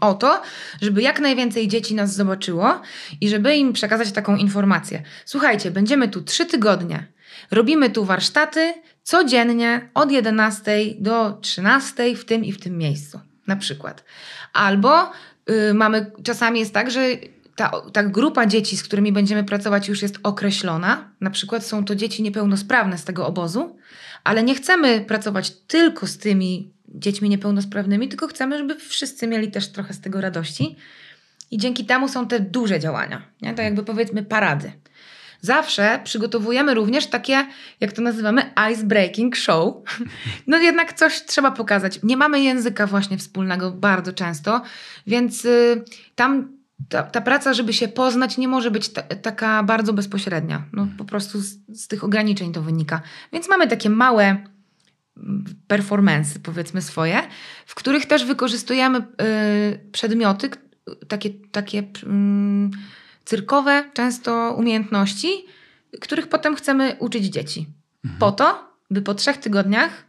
o 0.00 0.14
to, 0.14 0.42
żeby 0.82 1.02
jak 1.02 1.20
najwięcej 1.20 1.68
dzieci 1.68 1.94
nas 1.94 2.14
zobaczyło 2.14 2.80
i 3.20 3.28
żeby 3.28 3.56
im 3.56 3.72
przekazać 3.72 4.12
taką 4.12 4.36
informację. 4.36 5.02
Słuchajcie, 5.24 5.70
będziemy 5.70 6.08
tu 6.08 6.22
trzy 6.22 6.46
tygodnie. 6.46 7.06
Robimy 7.50 7.90
tu 7.90 8.04
warsztaty 8.04 8.74
codziennie 9.10 9.88
od 9.94 10.12
11 10.12 10.70
do 10.98 11.38
13 11.40 12.16
w 12.16 12.24
tym 12.24 12.44
i 12.44 12.52
w 12.52 12.60
tym 12.60 12.78
miejscu. 12.78 13.20
Na 13.46 13.56
przykład. 13.56 14.04
Albo 14.52 15.10
y, 15.50 15.74
mamy, 15.74 16.10
czasami 16.22 16.60
jest 16.60 16.74
tak, 16.74 16.90
że 16.90 17.08
ta, 17.56 17.72
ta 17.92 18.02
grupa 18.02 18.46
dzieci, 18.46 18.76
z 18.76 18.82
którymi 18.82 19.12
będziemy 19.12 19.44
pracować, 19.44 19.88
już 19.88 20.02
jest 20.02 20.18
określona. 20.22 21.10
Na 21.20 21.30
przykład 21.30 21.66
są 21.66 21.84
to 21.84 21.94
dzieci 21.94 22.22
niepełnosprawne 22.22 22.98
z 22.98 23.04
tego 23.04 23.26
obozu, 23.26 23.76
ale 24.24 24.42
nie 24.42 24.54
chcemy 24.54 25.00
pracować 25.00 25.50
tylko 25.50 26.06
z 26.06 26.18
tymi 26.18 26.70
dziećmi 26.88 27.28
niepełnosprawnymi, 27.28 28.08
tylko 28.08 28.26
chcemy, 28.26 28.58
żeby 28.58 28.76
wszyscy 28.76 29.26
mieli 29.26 29.50
też 29.50 29.68
trochę 29.68 29.94
z 29.94 30.00
tego 30.00 30.20
radości. 30.20 30.76
I 31.50 31.58
dzięki 31.58 31.84
temu 31.84 32.08
są 32.08 32.28
te 32.28 32.40
duże 32.40 32.80
działania, 32.80 33.22
nie? 33.42 33.54
to 33.54 33.62
jakby 33.62 33.82
powiedzmy 33.82 34.22
parady. 34.22 34.72
Zawsze 35.40 36.00
przygotowujemy 36.04 36.74
również 36.74 37.06
takie, 37.06 37.46
jak 37.80 37.92
to 37.92 38.02
nazywamy, 38.02 38.52
ice 38.72 38.84
breaking 38.84 39.36
show. 39.36 39.74
No 40.46 40.58
jednak 40.58 40.92
coś 40.92 41.24
trzeba 41.24 41.50
pokazać. 41.50 42.00
Nie 42.02 42.16
mamy 42.16 42.40
języka 42.40 42.86
właśnie 42.86 43.18
wspólnego 43.18 43.70
bardzo 43.70 44.12
często, 44.12 44.62
więc 45.06 45.44
y, 45.44 45.84
tam 46.14 46.60
ta, 46.88 47.02
ta 47.02 47.20
praca, 47.20 47.54
żeby 47.54 47.72
się 47.72 47.88
poznać, 47.88 48.38
nie 48.38 48.48
może 48.48 48.70
być 48.70 48.88
ta, 48.88 49.02
taka 49.02 49.62
bardzo 49.62 49.92
bezpośrednia. 49.92 50.62
No, 50.72 50.86
po 50.98 51.04
prostu 51.04 51.40
z, 51.40 51.56
z 51.68 51.88
tych 51.88 52.04
ograniczeń 52.04 52.52
to 52.52 52.62
wynika. 52.62 53.00
Więc 53.32 53.48
mamy 53.48 53.68
takie 53.68 53.90
małe 53.90 54.36
performance, 55.66 56.38
powiedzmy 56.38 56.82
swoje, 56.82 57.22
w 57.66 57.74
których 57.74 58.06
też 58.06 58.24
wykorzystujemy 58.24 58.98
y, 58.98 59.90
przedmioty, 59.92 60.50
takie, 61.08 61.30
takie 61.52 61.78
y, 61.78 61.84
cyrkowe, 63.24 63.84
często 63.94 64.54
umiejętności, 64.58 65.46
których 66.00 66.28
potem 66.28 66.56
chcemy 66.56 66.96
uczyć 66.98 67.24
dzieci. 67.24 67.66
Mhm. 68.04 68.20
Po 68.20 68.32
to, 68.32 68.70
by 68.90 69.02
po 69.02 69.14
trzech 69.14 69.36
tygodniach 69.36 70.04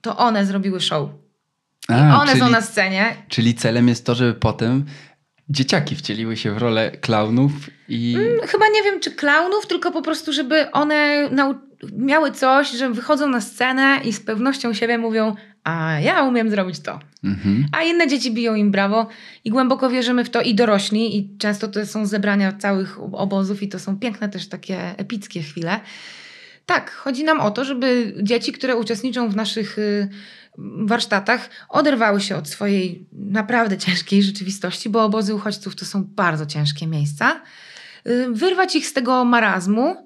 to 0.00 0.16
one 0.16 0.46
zrobiły 0.46 0.80
show. 0.80 1.08
I 1.88 1.92
A, 1.92 2.20
one 2.20 2.32
czyli, 2.32 2.40
są 2.40 2.50
na 2.50 2.60
scenie. 2.60 3.16
Czyli 3.28 3.54
celem 3.54 3.88
jest 3.88 4.06
to, 4.06 4.14
żeby 4.14 4.34
potem 4.34 4.84
dzieciaki 5.48 5.96
wcieliły 5.96 6.36
się 6.36 6.54
w 6.54 6.58
rolę 6.58 6.90
klaunów 6.90 7.52
i... 7.88 8.14
Hmm, 8.14 8.48
chyba 8.48 8.68
nie 8.68 8.82
wiem, 8.82 9.00
czy 9.00 9.10
klaunów, 9.10 9.66
tylko 9.66 9.90
po 9.90 10.02
prostu, 10.02 10.32
żeby 10.32 10.70
one 10.70 11.28
miały 11.92 12.30
coś, 12.30 12.70
że 12.70 12.90
wychodzą 12.90 13.28
na 13.28 13.40
scenę 13.40 14.00
i 14.04 14.12
z 14.12 14.20
pewnością 14.20 14.74
siebie 14.74 14.98
mówią 14.98 15.34
a 15.64 16.00
ja 16.00 16.22
umiem 16.22 16.50
zrobić 16.50 16.80
to. 16.80 17.00
Mhm. 17.24 17.66
A 17.72 17.82
inne 17.82 18.08
dzieci 18.08 18.32
biją 18.32 18.54
im 18.54 18.70
brawo 18.70 19.08
i 19.44 19.50
głęboko 19.50 19.90
wierzymy 19.90 20.24
w 20.24 20.30
to 20.30 20.42
i 20.42 20.54
dorośli 20.54 21.18
i 21.18 21.38
często 21.38 21.68
to 21.68 21.86
są 21.86 22.06
zebrania 22.06 22.52
całych 22.52 22.98
obozów 23.00 23.62
i 23.62 23.68
to 23.68 23.78
są 23.78 23.98
piękne 23.98 24.28
też 24.28 24.48
takie 24.48 24.98
epickie 24.98 25.42
chwile. 25.42 25.80
Tak, 26.66 26.90
chodzi 26.90 27.24
nam 27.24 27.40
o 27.40 27.50
to, 27.50 27.64
żeby 27.64 28.14
dzieci, 28.22 28.52
które 28.52 28.76
uczestniczą 28.76 29.28
w 29.28 29.36
naszych 29.36 29.78
y, 29.78 30.08
warsztatach, 30.78 31.50
oderwały 31.68 32.20
się 32.20 32.36
od 32.36 32.48
swojej 32.48 33.06
naprawdę 33.12 33.78
ciężkiej 33.78 34.22
rzeczywistości, 34.22 34.88
bo 34.88 35.04
obozy 35.04 35.34
uchodźców 35.34 35.76
to 35.76 35.84
są 35.84 36.04
bardzo 36.04 36.46
ciężkie 36.46 36.86
miejsca. 36.86 37.40
Y, 38.06 38.26
wyrwać 38.30 38.76
ich 38.76 38.86
z 38.86 38.92
tego 38.92 39.24
marazmu, 39.24 40.03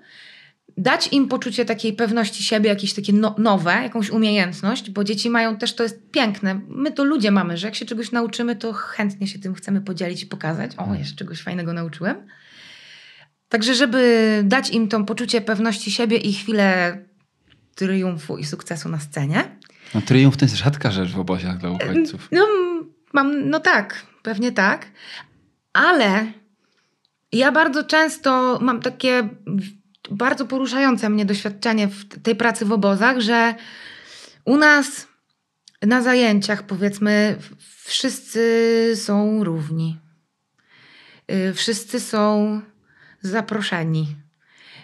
dać 0.78 1.08
im 1.12 1.28
poczucie 1.28 1.64
takiej 1.64 1.92
pewności 1.92 2.42
siebie, 2.42 2.68
jakieś 2.68 2.94
takie 2.94 3.12
no, 3.12 3.34
nowe, 3.38 3.72
jakąś 3.72 4.10
umiejętność, 4.10 4.90
bo 4.90 5.04
dzieci 5.04 5.30
mają 5.30 5.56
też, 5.56 5.74
to 5.74 5.82
jest 5.82 6.10
piękne. 6.10 6.60
My 6.68 6.92
to 6.92 7.04
ludzie 7.04 7.30
mamy, 7.30 7.56
że 7.56 7.66
jak 7.66 7.74
się 7.74 7.86
czegoś 7.86 8.12
nauczymy, 8.12 8.56
to 8.56 8.72
chętnie 8.72 9.26
się 9.26 9.38
tym 9.38 9.54
chcemy 9.54 9.80
podzielić 9.80 10.22
i 10.22 10.26
pokazać. 10.26 10.72
O, 10.76 10.94
jeszcze 10.94 11.16
czegoś 11.16 11.42
fajnego 11.42 11.72
nauczyłem. 11.72 12.16
Także, 13.48 13.74
żeby 13.74 14.42
dać 14.44 14.70
im 14.70 14.88
to 14.88 15.04
poczucie 15.04 15.40
pewności 15.40 15.90
siebie 15.90 16.16
i 16.16 16.32
chwilę 16.32 16.98
triumfu 17.74 18.38
i 18.38 18.44
sukcesu 18.44 18.88
na 18.88 18.98
scenie. 19.00 19.58
No, 19.94 20.00
triumf 20.00 20.36
to 20.36 20.44
jest 20.44 20.56
rzadka 20.56 20.90
rzecz 20.90 21.10
w 21.10 21.18
obozach 21.18 21.58
dla 21.58 21.70
uchodźców. 21.70 22.28
No, 22.32 22.46
mam, 23.12 23.50
no 23.50 23.60
tak, 23.60 24.06
pewnie 24.22 24.52
tak. 24.52 24.86
Ale 25.72 26.32
ja 27.32 27.52
bardzo 27.52 27.84
często 27.84 28.58
mam 28.62 28.80
takie 28.80 29.28
bardzo 30.10 30.46
poruszające 30.46 31.10
mnie 31.10 31.24
doświadczenie 31.24 31.88
w 31.88 32.22
tej 32.22 32.36
pracy 32.36 32.64
w 32.64 32.72
obozach, 32.72 33.20
że 33.20 33.54
u 34.44 34.56
nas 34.56 35.08
na 35.82 36.02
zajęciach, 36.02 36.62
powiedzmy, 36.62 37.36
wszyscy 37.84 38.92
są 38.96 39.44
równi. 39.44 39.98
Y, 41.32 41.54
wszyscy 41.54 42.00
są 42.00 42.60
zaproszeni. 43.22 44.16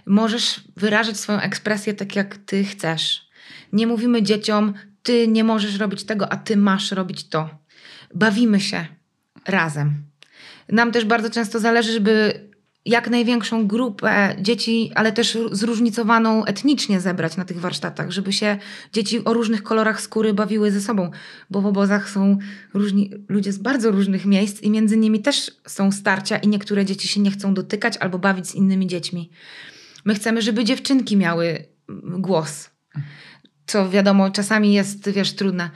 Możesz 0.07 0.61
wyrażać 0.77 1.17
swoją 1.17 1.41
ekspresję 1.41 1.95
tak, 1.95 2.17
jak 2.17 2.37
ty 2.37 2.65
chcesz. 2.65 3.29
Nie 3.73 3.87
mówimy 3.87 4.23
dzieciom, 4.23 4.75
ty 5.03 5.29
nie 5.29 5.45
możesz 5.45 5.79
robić 5.79 6.05
tego, 6.05 6.33
a 6.33 6.37
ty 6.37 6.57
masz 6.57 6.93
robić 6.93 7.29
to. 7.29 7.51
Bawimy 8.15 8.61
się 8.61 8.87
razem. 9.47 10.05
Nam 10.69 10.93
też 10.93 11.05
bardzo 11.05 11.31
często 11.31 11.61
zależy, 11.61 11.93
żeby 11.93 12.41
jak 12.87 13.11
największą 13.11 13.67
grupę 13.67 14.37
dzieci, 14.41 14.91
ale 14.95 15.13
też 15.13 15.39
zróżnicowaną 15.53 16.45
etnicznie 16.45 17.01
zebrać 17.01 17.37
na 17.37 17.45
tych 17.45 17.61
warsztatach, 17.61 18.11
żeby 18.11 18.33
się 18.33 18.59
dzieci 18.93 19.25
o 19.25 19.33
różnych 19.33 19.63
kolorach 19.63 20.01
skóry 20.01 20.35
bawiły 20.35 20.71
ze 20.71 20.81
sobą, 20.81 21.11
bo 21.51 21.61
w 21.61 21.67
obozach 21.67 22.11
są 22.11 22.39
różni 22.75 23.11
ludzie 23.29 23.53
z 23.53 23.59
bardzo 23.59 23.91
różnych 23.91 24.27
miejsc 24.27 24.63
i 24.63 24.71
między 24.71 24.97
nimi 24.97 25.23
też 25.23 25.51
są 25.67 25.93
starcia 25.93 26.37
i 26.37 26.49
niektóre 26.49 26.85
dzieci 26.85 27.09
się 27.09 27.21
nie 27.21 27.31
chcą 27.31 27.55
dotykać 27.55 27.97
albo 27.97 28.19
bawić 28.19 28.49
z 28.49 28.55
innymi 28.55 28.87
dziećmi. 28.87 29.31
My 30.05 30.15
chcemy, 30.15 30.43
żeby 30.43 30.65
dziewczynki 30.65 31.17
miały 31.17 31.65
głos, 32.19 32.71
co 33.67 33.91
wiadomo 33.91 34.31
czasami 34.31 34.73
jest, 34.73 35.11
wiesz, 35.11 35.33
trudne. 35.33 35.71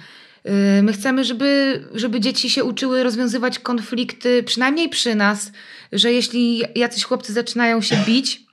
Y, 0.46 0.82
my 0.82 0.92
chcemy, 0.92 1.24
żeby, 1.24 1.82
żeby 1.94 2.20
dzieci 2.20 2.50
się 2.50 2.64
uczyły 2.64 3.02
rozwiązywać 3.02 3.58
konflikty, 3.58 4.42
przynajmniej 4.42 4.88
przy 4.88 5.14
nas, 5.14 5.52
że 5.92 6.12
jeśli 6.12 6.62
jacyś 6.74 7.04
chłopcy 7.04 7.32
zaczynają 7.32 7.80
się 7.80 7.96
bić, 8.06 8.48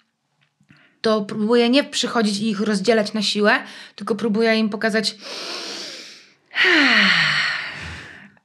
to 1.01 1.21
próbuję 1.21 1.69
nie 1.69 1.83
przychodzić 1.83 2.39
i 2.39 2.49
ich 2.49 2.59
rozdzielać 2.59 3.13
na 3.13 3.21
siłę, 3.21 3.59
tylko 3.95 4.15
próbuję 4.15 4.55
im 4.55 4.69
pokazać 4.69 5.15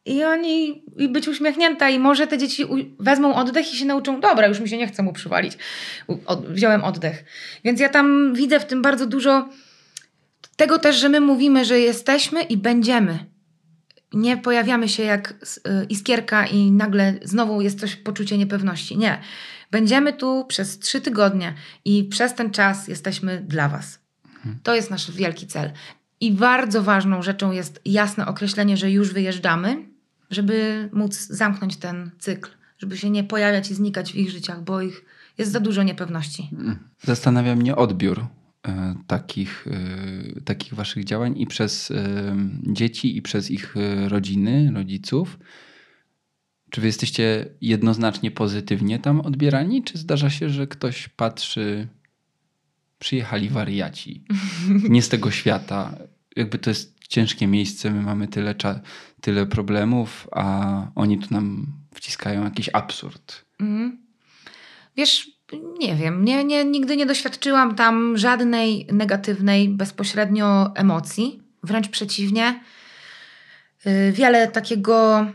i 0.06 0.24
oni 0.24 0.82
i 0.96 1.08
być 1.08 1.28
uśmiechnięta 1.28 1.90
i 1.90 1.98
może 1.98 2.26
te 2.26 2.38
dzieci 2.38 2.66
wezmą 2.98 3.34
oddech 3.34 3.72
i 3.72 3.76
się 3.76 3.84
nauczą, 3.84 4.20
dobra, 4.20 4.46
już 4.46 4.60
mi 4.60 4.68
się 4.68 4.76
nie 4.76 4.86
chce 4.86 5.02
mu 5.02 5.12
przywalić. 5.12 5.58
wziąłem 6.48 6.84
oddech. 6.84 7.24
Więc 7.64 7.80
ja 7.80 7.88
tam 7.88 8.34
widzę 8.34 8.60
w 8.60 8.64
tym 8.64 8.82
bardzo 8.82 9.06
dużo 9.06 9.48
tego 10.56 10.78
też, 10.78 10.96
że 10.96 11.08
my 11.08 11.20
mówimy, 11.20 11.64
że 11.64 11.80
jesteśmy 11.80 12.42
i 12.42 12.56
będziemy. 12.56 13.29
Nie 14.14 14.36
pojawiamy 14.36 14.88
się 14.88 15.02
jak 15.02 15.34
y, 15.82 15.86
iskierka 15.88 16.46
i 16.46 16.70
nagle 16.72 17.14
znowu 17.22 17.60
jest 17.60 17.80
coś 17.80 17.96
poczucie 17.96 18.38
niepewności. 18.38 18.98
Nie. 18.98 19.20
Będziemy 19.70 20.12
tu 20.12 20.44
przez 20.48 20.78
trzy 20.78 21.00
tygodnie 21.00 21.54
i 21.84 22.04
przez 22.04 22.34
ten 22.34 22.50
czas 22.50 22.88
jesteśmy 22.88 23.40
dla 23.40 23.68
Was. 23.68 23.98
Mhm. 24.36 24.58
To 24.62 24.74
jest 24.74 24.90
nasz 24.90 25.10
wielki 25.10 25.46
cel. 25.46 25.70
I 26.20 26.32
bardzo 26.32 26.82
ważną 26.82 27.22
rzeczą 27.22 27.52
jest 27.52 27.80
jasne 27.84 28.26
określenie, 28.26 28.76
że 28.76 28.90
już 28.90 29.12
wyjeżdżamy, 29.12 29.76
żeby 30.30 30.88
móc 30.92 31.14
zamknąć 31.14 31.76
ten 31.76 32.10
cykl, 32.18 32.50
żeby 32.78 32.98
się 32.98 33.10
nie 33.10 33.24
pojawiać 33.24 33.70
i 33.70 33.74
znikać 33.74 34.12
w 34.12 34.16
ich 34.16 34.30
życiach, 34.30 34.62
bo 34.62 34.80
ich 34.80 35.04
jest 35.38 35.52
za 35.52 35.60
dużo 35.60 35.82
niepewności. 35.82 36.48
Mhm. 36.52 36.78
Zastanawia 37.02 37.56
mnie 37.56 37.76
odbiór 37.76 38.26
takich, 39.06 39.66
e, 39.66 40.40
takich 40.40 40.74
waszych 40.74 41.04
działań 41.04 41.34
i 41.38 41.46
przez 41.46 41.90
e, 41.90 42.36
dzieci, 42.62 43.16
i 43.16 43.22
przez 43.22 43.50
ich 43.50 43.74
rodziny, 44.08 44.72
rodziców? 44.74 45.38
Czy 46.70 46.80
wy 46.80 46.86
jesteście 46.86 47.46
jednoznacznie 47.60 48.30
pozytywnie 48.30 48.98
tam 48.98 49.20
odbierani, 49.20 49.82
czy 49.82 49.98
zdarza 49.98 50.30
się, 50.30 50.48
że 50.48 50.66
ktoś 50.66 51.08
patrzy, 51.08 51.88
przyjechali 52.98 53.48
wariaci, 53.48 54.24
nie 54.88 55.02
z 55.02 55.08
tego 55.08 55.30
świata, 55.30 55.98
jakby 56.36 56.58
to 56.58 56.70
jest 56.70 56.98
ciężkie 57.08 57.46
miejsce, 57.46 57.90
my 57.90 58.02
mamy 58.02 58.28
tyle, 58.28 58.54
tyle 59.20 59.46
problemów, 59.46 60.28
a 60.32 60.86
oni 60.94 61.18
tu 61.18 61.34
nam 61.34 61.66
wciskają 61.94 62.44
jakiś 62.44 62.70
absurd. 62.72 63.44
Mm. 63.60 63.98
Wiesz, 64.96 65.30
nie 65.78 65.96
wiem, 65.96 66.24
nie, 66.24 66.44
nie, 66.44 66.64
nigdy 66.64 66.96
nie 66.96 67.06
doświadczyłam 67.06 67.74
tam 67.74 68.16
żadnej 68.16 68.86
negatywnej 68.92 69.68
bezpośrednio 69.68 70.72
emocji. 70.74 71.42
Wręcz 71.62 71.88
przeciwnie. 71.88 72.60
Y, 73.86 74.12
wiele 74.12 74.48
takiego 74.48 75.26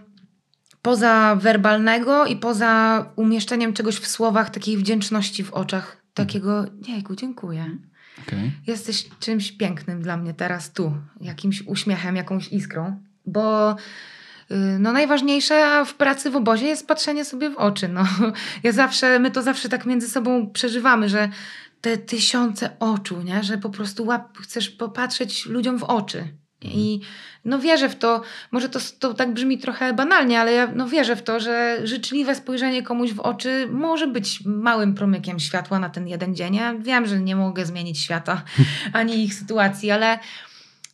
pozawerbalnego 0.82 2.26
i 2.26 2.36
poza 2.36 3.06
umieszczeniem 3.16 3.74
czegoś 3.74 3.96
w 3.96 4.08
słowach, 4.08 4.50
takiej 4.50 4.78
wdzięczności 4.78 5.44
w 5.44 5.54
oczach. 5.54 6.02
Takiego, 6.14 6.66
jejku, 6.88 7.16
dziękuję. 7.16 7.78
Okay. 8.28 8.52
Jesteś 8.68 9.10
czymś 9.20 9.52
pięknym 9.52 10.02
dla 10.02 10.18
mnie 10.18 10.34
teraz 10.34 10.72
tu. 10.72 10.98
Jakimś 11.22 11.62
uśmiechem, 11.62 12.16
jakąś 12.16 12.48
iskrą. 12.48 13.02
Bo 13.26 13.76
no 14.80 14.92
najważniejsze 14.92 15.86
w 15.86 15.94
pracy 15.94 16.30
w 16.30 16.36
obozie 16.36 16.66
jest 16.66 16.88
patrzenie 16.88 17.26
sobie 17.26 17.50
w 17.50 17.58
oczy. 17.58 17.88
No, 17.88 18.04
ja 18.64 18.72
zawsze, 18.72 19.20
my 19.20 19.32
to 19.32 19.42
zawsze 19.42 19.70
tak 19.70 19.86
między 19.86 20.10
sobą 20.10 20.50
przeżywamy, 20.50 21.10
że 21.10 21.30
te 21.82 21.98
tysiące 21.98 22.70
oczu, 22.80 23.22
nie? 23.22 23.44
że 23.44 23.58
po 23.58 23.70
prostu 23.70 24.06
łap, 24.06 24.38
chcesz 24.38 24.70
popatrzeć 24.70 25.46
ludziom 25.46 25.78
w 25.78 25.84
oczy. 25.84 26.28
I 26.62 27.00
no 27.46 27.60
wierzę 27.60 27.90
w 27.90 27.96
to, 27.96 28.22
może 28.52 28.70
to, 28.70 28.80
to 29.00 29.14
tak 29.14 29.34
brzmi 29.34 29.58
trochę 29.58 29.94
banalnie, 29.94 30.40
ale 30.40 30.54
ja 30.54 30.68
no 30.76 30.88
wierzę 30.88 31.16
w 31.16 31.24
to, 31.24 31.40
że 31.40 31.80
życzliwe 31.84 32.36
spojrzenie 32.36 32.84
komuś 32.84 33.14
w 33.14 33.20
oczy 33.20 33.68
może 33.72 34.08
być 34.08 34.46
małym 34.46 34.94
promykiem 34.96 35.40
światła 35.40 35.80
na 35.80 35.90
ten 35.90 36.08
jeden 36.08 36.36
dzień. 36.36 36.56
Ja 36.56 36.74
wiem, 36.74 37.06
że 37.06 37.20
nie 37.20 37.36
mogę 37.36 37.66
zmienić 37.66 38.00
świata 38.00 38.44
ani 38.94 39.24
ich 39.24 39.34
sytuacji, 39.34 39.92
ale 39.92 40.20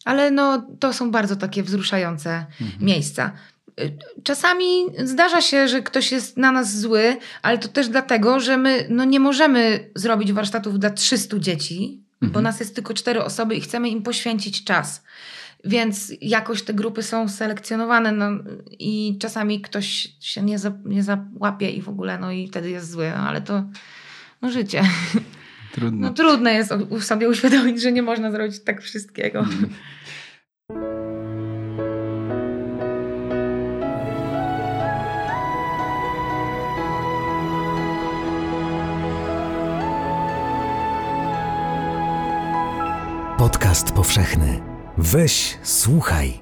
ale 0.06 0.32
no, 0.32 0.68
to 0.80 0.94
są 0.94 1.12
bardzo 1.12 1.36
takie 1.36 1.64
wzruszające 1.64 2.46
mhm. 2.62 2.86
miejsca. 2.86 3.32
Y, 3.80 3.98
czasami 4.24 4.86
zdarza 5.04 5.42
się, 5.42 5.68
że 5.68 5.82
ktoś 5.82 6.12
jest 6.12 6.38
na 6.38 6.52
nas 6.52 6.80
zły, 6.80 7.18
ale 7.42 7.58
to 7.58 7.68
też 7.68 7.88
dlatego, 7.88 8.40
że 8.40 8.58
my 8.58 8.88
no, 8.90 9.04
nie 9.04 9.20
możemy 9.20 9.90
zrobić 9.96 10.34
warsztatów 10.34 10.80
dla 10.80 10.90
300 10.90 11.40
dzieci, 11.40 12.02
mhm. 12.14 12.32
bo 12.32 12.42
nas 12.42 12.60
jest 12.60 12.76
tylko 12.76 12.94
cztery 12.94 13.24
osoby 13.24 13.56
i 13.56 13.62
chcemy 13.62 13.90
im 13.90 14.04
poświęcić 14.04 14.64
czas. 14.64 15.04
Więc 15.66 16.14
jakoś 16.22 16.64
te 16.64 16.74
grupy 16.74 17.04
są 17.04 17.30
selekcjonowane 17.30 18.12
no, 18.12 18.30
i 18.80 19.18
czasami 19.20 19.62
ktoś 19.62 20.16
się 20.20 20.42
nie, 20.42 20.60
za, 20.60 20.72
nie 20.86 21.04
załapie 21.04 21.70
i 21.70 21.82
w 21.82 21.90
ogóle, 21.90 22.18
no 22.18 22.32
i 22.32 22.48
wtedy 22.48 22.70
jest 22.70 22.92
zły, 22.92 23.12
no, 23.18 23.24
ale 23.24 23.42
to 23.42 23.64
no, 24.42 24.52
życie. 24.52 24.84
Trudno. 25.72 26.08
No 26.08 26.14
trudno 26.14 26.50
jest 26.50 26.74
sobie 27.00 27.30
uświadomić, 27.30 27.82
że 27.82 27.92
nie 27.92 28.02
można 28.02 28.32
zrobić 28.32 28.64
tak 28.64 28.82
wszystkiego. 28.82 29.40
Mhm. 29.40 29.70
Podcast 43.38 43.92
powszechny. 43.92 44.62
Weź, 44.98 45.58
słuchaj. 45.64 46.40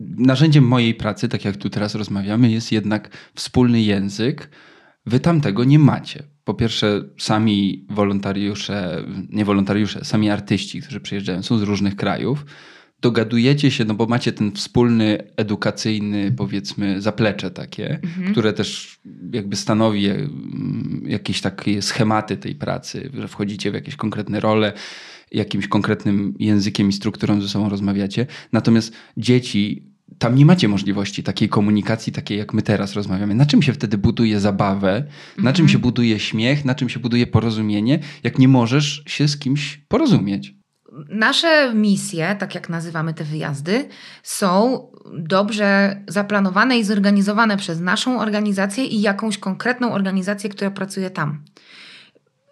Narzędziem 0.00 0.64
mojej 0.64 0.94
pracy, 0.94 1.28
tak 1.28 1.44
jak 1.44 1.56
tu 1.56 1.70
teraz 1.70 1.94
rozmawiamy, 1.94 2.50
jest 2.50 2.72
jednak 2.72 3.10
wspólny 3.34 3.80
język. 3.80 4.50
Wy 5.06 5.20
tam 5.20 5.40
tego 5.40 5.64
nie 5.64 5.78
macie. 5.78 6.22
Po 6.44 6.54
pierwsze, 6.54 7.02
sami 7.18 7.86
wolontariusze, 7.90 9.04
nie 9.30 9.44
wolontariusze, 9.44 10.04
sami 10.04 10.30
artyści, 10.30 10.80
którzy 10.82 11.00
przyjeżdżają, 11.00 11.42
są 11.42 11.58
z 11.58 11.62
różnych 11.62 11.96
krajów. 11.96 12.46
Dogadujecie 13.00 13.70
się, 13.70 13.84
no 13.84 13.94
bo 13.94 14.06
macie 14.06 14.32
ten 14.32 14.52
wspólny, 14.52 15.18
edukacyjny, 15.36 16.32
powiedzmy, 16.36 17.00
zaplecze 17.00 17.50
takie, 17.50 18.00
które 18.32 18.52
też 18.52 18.98
jakby 19.32 19.56
stanowi 19.56 20.06
mm, 20.06 21.02
jakieś 21.06 21.40
takie 21.40 21.82
schematy 21.82 22.36
tej 22.36 22.54
pracy, 22.54 23.10
że 23.14 23.28
wchodzicie 23.28 23.70
w 23.70 23.74
jakieś 23.74 23.96
konkretne 23.96 24.40
role, 24.40 24.72
jakimś 25.32 25.68
konkretnym 25.68 26.34
językiem 26.38 26.88
i 26.88 26.92
strukturą 26.92 27.40
ze 27.40 27.48
sobą 27.48 27.68
rozmawiacie. 27.68 28.26
Natomiast 28.52 28.92
dzieci, 29.16 29.93
tam 30.18 30.34
nie 30.34 30.46
macie 30.46 30.68
możliwości 30.68 31.22
takiej 31.22 31.48
komunikacji, 31.48 32.12
takiej 32.12 32.38
jak 32.38 32.54
my 32.54 32.62
teraz 32.62 32.92
rozmawiamy. 32.92 33.34
Na 33.34 33.46
czym 33.46 33.62
się 33.62 33.72
wtedy 33.72 33.98
buduje 33.98 34.40
zabawę, 34.40 35.04
na 35.38 35.52
czym 35.52 35.68
się 35.68 35.78
buduje 35.78 36.18
śmiech, 36.18 36.64
na 36.64 36.74
czym 36.74 36.88
się 36.88 37.00
buduje 37.00 37.26
porozumienie, 37.26 37.98
jak 38.22 38.38
nie 38.38 38.48
możesz 38.48 39.02
się 39.06 39.28
z 39.28 39.38
kimś 39.38 39.76
porozumieć. 39.88 40.54
Nasze 41.08 41.74
misje, 41.74 42.36
tak 42.38 42.54
jak 42.54 42.68
nazywamy 42.68 43.14
te 43.14 43.24
wyjazdy, 43.24 43.88
są 44.22 44.80
dobrze 45.18 46.00
zaplanowane 46.08 46.78
i 46.78 46.84
zorganizowane 46.84 47.56
przez 47.56 47.80
naszą 47.80 48.20
organizację 48.20 48.84
i 48.84 49.00
jakąś 49.00 49.38
konkretną 49.38 49.92
organizację, 49.92 50.50
która 50.50 50.70
pracuje 50.70 51.10
tam. 51.10 51.44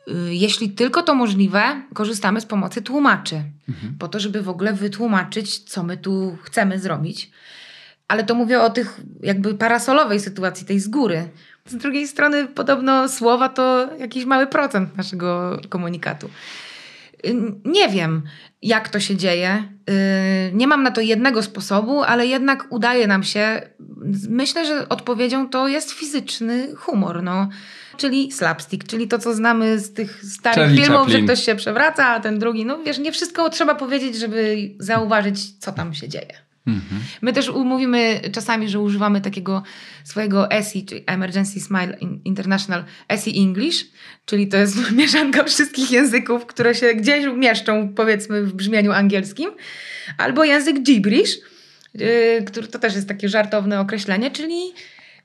Y, 0.08 0.34
Jeśli 0.34 0.70
tylko 0.70 1.02
to 1.02 1.14
możliwe, 1.14 1.82
korzystamy 1.94 2.40
z 2.40 2.46
pomocy 2.46 2.82
tłumaczy, 2.82 3.42
po 3.98 4.08
to, 4.08 4.20
żeby 4.20 4.42
w 4.42 4.48
ogóle 4.48 4.72
wytłumaczyć, 4.72 5.58
co 5.58 5.82
my 5.82 5.96
tu 5.96 6.36
chcemy 6.42 6.78
zrobić. 6.78 7.30
Ale 8.08 8.24
to 8.24 8.34
mówię 8.34 8.60
o 8.60 8.70
tych 8.70 9.00
jakby 9.22 9.54
parasolowej 9.54 10.20
sytuacji, 10.20 10.66
tej 10.66 10.80
z 10.80 10.88
góry. 10.88 11.28
Z 11.66 11.76
drugiej 11.76 12.06
strony, 12.08 12.46
podobno 12.46 13.08
słowa 13.08 13.48
to 13.48 13.88
jakiś 13.98 14.24
mały 14.24 14.46
procent 14.46 14.96
naszego 14.96 15.60
komunikatu. 15.68 16.30
Y, 17.26 17.34
Nie 17.64 17.88
wiem, 17.88 18.22
jak 18.62 18.88
to 18.88 19.00
się 19.00 19.16
dzieje. 19.16 19.68
Y, 19.90 20.52
Nie 20.54 20.66
mam 20.66 20.82
na 20.82 20.90
to 20.90 21.00
jednego 21.00 21.42
sposobu, 21.42 22.02
ale 22.02 22.26
jednak 22.26 22.66
udaje 22.70 23.06
nam 23.06 23.22
się. 23.22 23.62
Myślę, 24.28 24.66
że 24.66 24.88
odpowiedzią 24.88 25.48
to 25.48 25.68
jest 25.68 25.90
fizyczny 25.90 26.74
humor, 26.76 27.22
no. 27.22 27.48
Czyli 27.96 28.32
slapstick, 28.32 28.86
czyli 28.86 29.08
to, 29.08 29.18
co 29.18 29.34
znamy 29.34 29.78
z 29.78 29.92
tych 29.92 30.24
starych 30.24 30.58
Charlie 30.58 30.82
filmów, 30.82 31.00
Chaplin. 31.00 31.18
że 31.18 31.34
ktoś 31.34 31.44
się 31.46 31.54
przewraca, 31.54 32.06
a 32.06 32.20
ten 32.20 32.38
drugi. 32.38 32.64
No 32.64 32.78
wiesz, 32.78 32.98
nie 32.98 33.12
wszystko 33.12 33.50
trzeba 33.50 33.74
powiedzieć, 33.74 34.16
żeby 34.16 34.70
zauważyć, 34.78 35.58
co 35.58 35.72
tam 35.72 35.94
się 35.94 36.08
dzieje. 36.08 36.42
Mhm. 36.66 37.02
My 37.22 37.32
też 37.32 37.50
mówimy 37.50 38.20
czasami, 38.32 38.68
że 38.68 38.80
używamy 38.80 39.20
takiego 39.20 39.62
swojego 40.04 40.50
ESI, 40.50 40.84
czyli 40.84 41.04
Emergency 41.06 41.60
Smile 41.60 41.96
In- 42.00 42.20
International 42.24 42.84
ESI 43.08 43.40
English, 43.40 43.86
czyli 44.24 44.48
to 44.48 44.56
jest 44.56 44.76
mieszanka 44.92 45.44
wszystkich 45.44 45.90
języków, 45.90 46.46
które 46.46 46.74
się 46.74 46.94
gdzieś 46.94 47.26
mieszczą, 47.36 47.94
powiedzmy, 47.94 48.42
w 48.42 48.52
brzmieniu 48.52 48.92
angielskim, 48.92 49.50
albo 50.18 50.44
język 50.44 50.82
gibberish, 50.82 51.38
yy, 51.94 52.42
który 52.46 52.68
to 52.68 52.78
też 52.78 52.94
jest 52.94 53.08
takie 53.08 53.28
żartowne 53.28 53.80
określenie, 53.80 54.30
czyli 54.30 54.54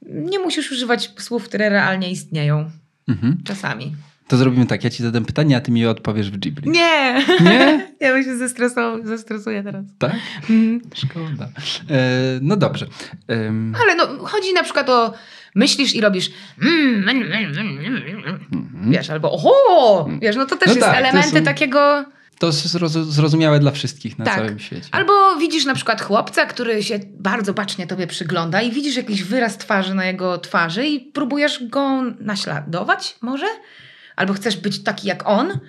nie 0.05 0.39
musisz 0.39 0.71
używać 0.71 1.11
słów, 1.17 1.43
które 1.43 1.69
realnie 1.69 2.11
istnieją 2.11 2.69
Mhm. 3.07 3.37
czasami. 3.45 3.95
To 4.27 4.37
zrobimy 4.37 4.65
tak, 4.65 4.83
ja 4.83 4.89
ci 4.89 5.03
zadam 5.03 5.25
pytanie, 5.25 5.57
a 5.57 5.59
ty 5.61 5.71
mi 5.71 5.79
je 5.79 5.89
odpowiesz 5.89 6.31
w 6.31 6.37
Ghibli. 6.37 6.69
Nie! 6.71 7.23
Nie? 7.41 7.87
ja 8.01 8.13
bym 8.13 8.23
się 8.23 8.37
zestresował, 8.37 9.05
zestresuję 9.05 9.63
teraz. 9.63 9.85
Tak? 9.97 10.15
Mm. 10.49 10.81
Szkoda. 10.93 11.49
E, 11.89 11.99
no 12.41 12.55
dobrze. 12.57 12.85
Em, 13.27 13.75
Ale 13.83 13.95
no, 13.95 14.07
chodzi 14.25 14.53
na 14.53 14.63
przykład 14.63 14.89
o 14.89 15.13
myślisz 15.55 15.95
i 15.95 16.01
robisz 16.01 16.29
mm, 16.61 17.09
mm, 17.09 17.31
mm, 17.33 17.57
mm, 17.57 18.41
mm. 18.53 18.91
wiesz, 18.91 19.09
albo 19.09 19.31
oho, 19.31 20.09
wiesz, 20.21 20.35
no 20.35 20.45
to 20.45 20.55
też 20.55 20.67
No 20.67 20.73
jest 20.73 20.87
tak, 20.87 20.97
elementy 20.97 21.37
są- 21.39 21.43
takiego... 21.43 22.05
to 22.39 22.47
jest 22.47 22.65
zrozu- 22.65 23.03
zrozumiałe 23.03 23.59
dla 23.59 23.71
wszystkich 23.71 24.19
na 24.19 24.25
Tak. 24.25 24.35
całym 24.35 24.59
świecie. 24.59 24.87
Albo 24.91 25.35
widzisz 25.35 25.65
na 25.65 25.75
przykład 25.75 26.01
chłopca, 26.01 26.45
który 26.45 26.83
się 26.83 26.99
bardzo 27.19 27.53
bacznie 27.53 27.87
tobie 27.87 28.07
przygląda 28.07 28.61
i 28.61 28.71
widzisz 28.71 28.95
jakiś 28.95 29.23
wyraz 29.23 29.57
twarzy 29.57 29.93
na 29.93 30.05
jego 30.05 30.37
twarzy 30.37 30.87
i 30.87 30.99
próbujesz 30.99 31.63
go 31.67 32.01
naśladować 32.19 33.15
może? 33.21 33.45
Albo 34.15 34.33
chcesz 34.33 34.57
być 34.57 34.83
taki 34.83 35.07
jak 35.07 35.27
on? 35.29 35.59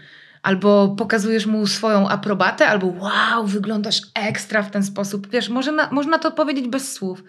Albo 0.42 0.88
pokazujesz 0.98 1.46
mu 1.46 1.66
swoją 1.66 2.08
aprobatę, 2.08 2.68
albo 2.68 2.86
wow, 2.86 3.46
wyglądasz 3.46 4.00
ekstra 4.14 4.62
w 4.62 4.70
ten 4.70 4.84
sposób. 4.84 5.30
Wiesz, 5.30 5.48
może 5.48 5.72
na, 5.72 5.88
można 5.90 6.18
to 6.18 6.30
powiedzieć 6.30 6.68
bez 6.68 6.92
słów. 6.92 7.24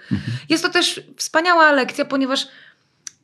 Jest 0.49 0.63
to 0.63 0.69
też 0.69 1.02
wspaniała 1.17 1.71
lekcja, 1.71 2.06
ponieważ 2.06 2.47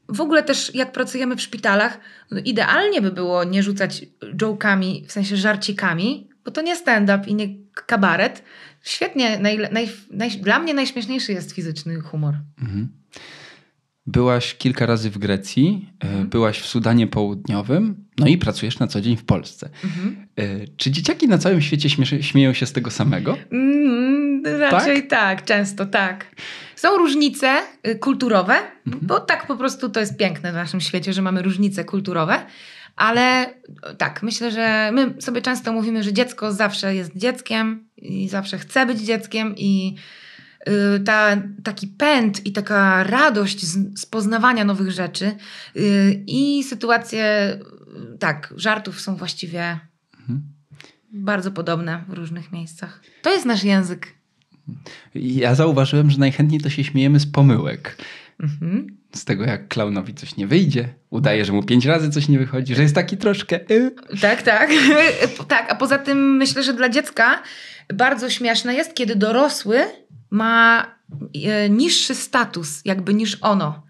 w 0.09 0.21
ogóle 0.21 0.43
też 0.43 0.75
jak 0.75 0.91
pracujemy 0.91 1.35
w 1.35 1.41
szpitalach, 1.41 1.99
no 2.31 2.39
idealnie 2.45 3.01
by 3.01 3.11
było 3.11 3.43
nie 3.43 3.63
rzucać 3.63 4.05
joke'ami, 4.37 5.05
w 5.07 5.11
sensie 5.11 5.37
żarcikami, 5.37 6.29
bo 6.45 6.51
to 6.51 6.61
nie 6.61 6.75
stand-up 6.75 7.23
i 7.27 7.35
nie 7.35 7.47
kabaret. 7.85 8.43
Świetnie, 8.81 9.39
naj, 9.39 9.57
naj, 9.71 9.89
naj, 10.11 10.29
dla 10.31 10.59
mnie 10.59 10.73
najśmieszniejszy 10.73 11.31
jest 11.33 11.51
fizyczny 11.51 12.01
humor. 12.01 12.33
Mhm. 12.61 12.87
Byłaś 14.07 14.55
kilka 14.55 14.85
razy 14.85 15.09
w 15.09 15.17
Grecji, 15.17 15.89
e, 16.03 16.07
Mhm. 16.07 16.29
byłaś 16.29 16.59
w 16.59 16.65
Sudanie 16.67 17.07
Południowym, 17.07 18.05
no 18.19 18.27
i 18.27 18.37
pracujesz 18.37 18.79
na 18.79 18.87
co 18.87 19.01
dzień 19.01 19.17
w 19.17 19.25
Polsce. 19.25 19.69
Mhm. 19.83 20.27
E, 20.35 20.67
Czy 20.77 20.91
dzieciaki 20.91 21.27
na 21.27 21.37
całym 21.37 21.61
świecie 21.61 21.89
śmieją 22.21 22.53
się 22.53 22.65
z 22.65 22.71
tego 22.73 22.91
samego? 22.91 23.37
Mm, 23.51 24.43
raczej 24.59 25.07
tak? 25.07 25.45
często 25.45 25.85
tak. 25.85 26.25
Są 26.75 26.97
różnice 26.97 27.61
y, 27.87 27.95
kulturowe, 27.95 28.55
bo 29.01 29.19
tak 29.19 29.47
po 29.47 29.57
prostu 29.57 29.89
to 29.89 29.99
jest 29.99 30.17
piękne 30.17 30.51
w 30.51 30.55
naszym 30.55 30.81
świecie, 30.81 31.13
że 31.13 31.21
mamy 31.21 31.41
różnice 31.41 31.83
kulturowe. 31.83 32.45
Ale 32.95 33.53
tak, 33.97 34.23
myślę, 34.23 34.51
że 34.51 34.91
my 34.93 35.21
sobie 35.21 35.41
często 35.41 35.73
mówimy, 35.73 36.03
że 36.03 36.13
dziecko 36.13 36.51
zawsze 36.51 36.95
jest 36.95 37.17
dzieckiem 37.17 37.89
i 37.97 38.29
zawsze 38.29 38.57
chce 38.57 38.85
być 38.85 38.99
dzieckiem 38.99 39.55
i 39.57 39.95
y, 40.67 40.99
ta, 40.99 41.37
taki 41.63 41.87
pęd 41.87 42.45
i 42.45 42.51
taka 42.51 43.03
radość 43.03 43.65
z, 43.65 43.99
z 43.99 44.05
poznawania 44.05 44.65
nowych 44.65 44.91
rzeczy 44.91 45.31
y, 45.77 46.23
i 46.27 46.63
sytuacje, 46.63 47.57
tak, 48.19 48.53
żartów 48.57 49.01
są 49.01 49.15
właściwie 49.15 49.79
Mhm. 50.19 50.41
bardzo 51.13 51.51
podobne 51.51 52.03
w 52.07 52.13
różnych 52.13 52.51
miejscach. 52.51 53.01
To 53.21 53.33
jest 53.33 53.45
nasz 53.45 53.63
język. 53.63 54.07
Ja 55.15 55.55
zauważyłem, 55.55 56.11
że 56.11 56.17
najchętniej 56.17 56.61
to 56.61 56.69
się 56.69 56.83
śmiejemy 56.83 57.19
z 57.19 57.25
pomyłek. 57.31 57.97
Mhm. 58.39 58.97
Z 59.15 59.25
tego, 59.25 59.43
jak 59.43 59.67
klaunowi 59.67 60.13
coś 60.13 60.37
nie 60.37 60.47
wyjdzie, 60.47 60.93
udaje, 61.09 61.45
że 61.45 61.53
mu 61.53 61.63
pięć 61.63 61.85
razy 61.85 62.09
coś 62.09 62.27
nie 62.29 62.39
wychodzi, 62.39 62.75
że 62.75 62.81
jest 62.81 62.95
taki 62.95 63.17
troszkę... 63.17 63.71
y. 63.71 63.91
Tak, 64.21 64.41
tak. 64.41 64.69
tak, 65.47 65.71
a 65.71 65.75
poza 65.75 65.97
tym 65.97 66.35
myślę, 66.37 66.63
że 66.63 66.73
dla 66.73 66.89
dziecka 66.89 67.43
bardzo 67.93 68.29
śmieszne 68.29 68.73
jest, 68.75 68.93
kiedy 68.93 69.15
dorosły 69.15 69.79
ma 70.29 70.85
e, 71.45 71.69
niższy 71.69 72.15
status 72.15 72.81
jakby 72.85 73.13
niż 73.13 73.37
ono. 73.41 73.85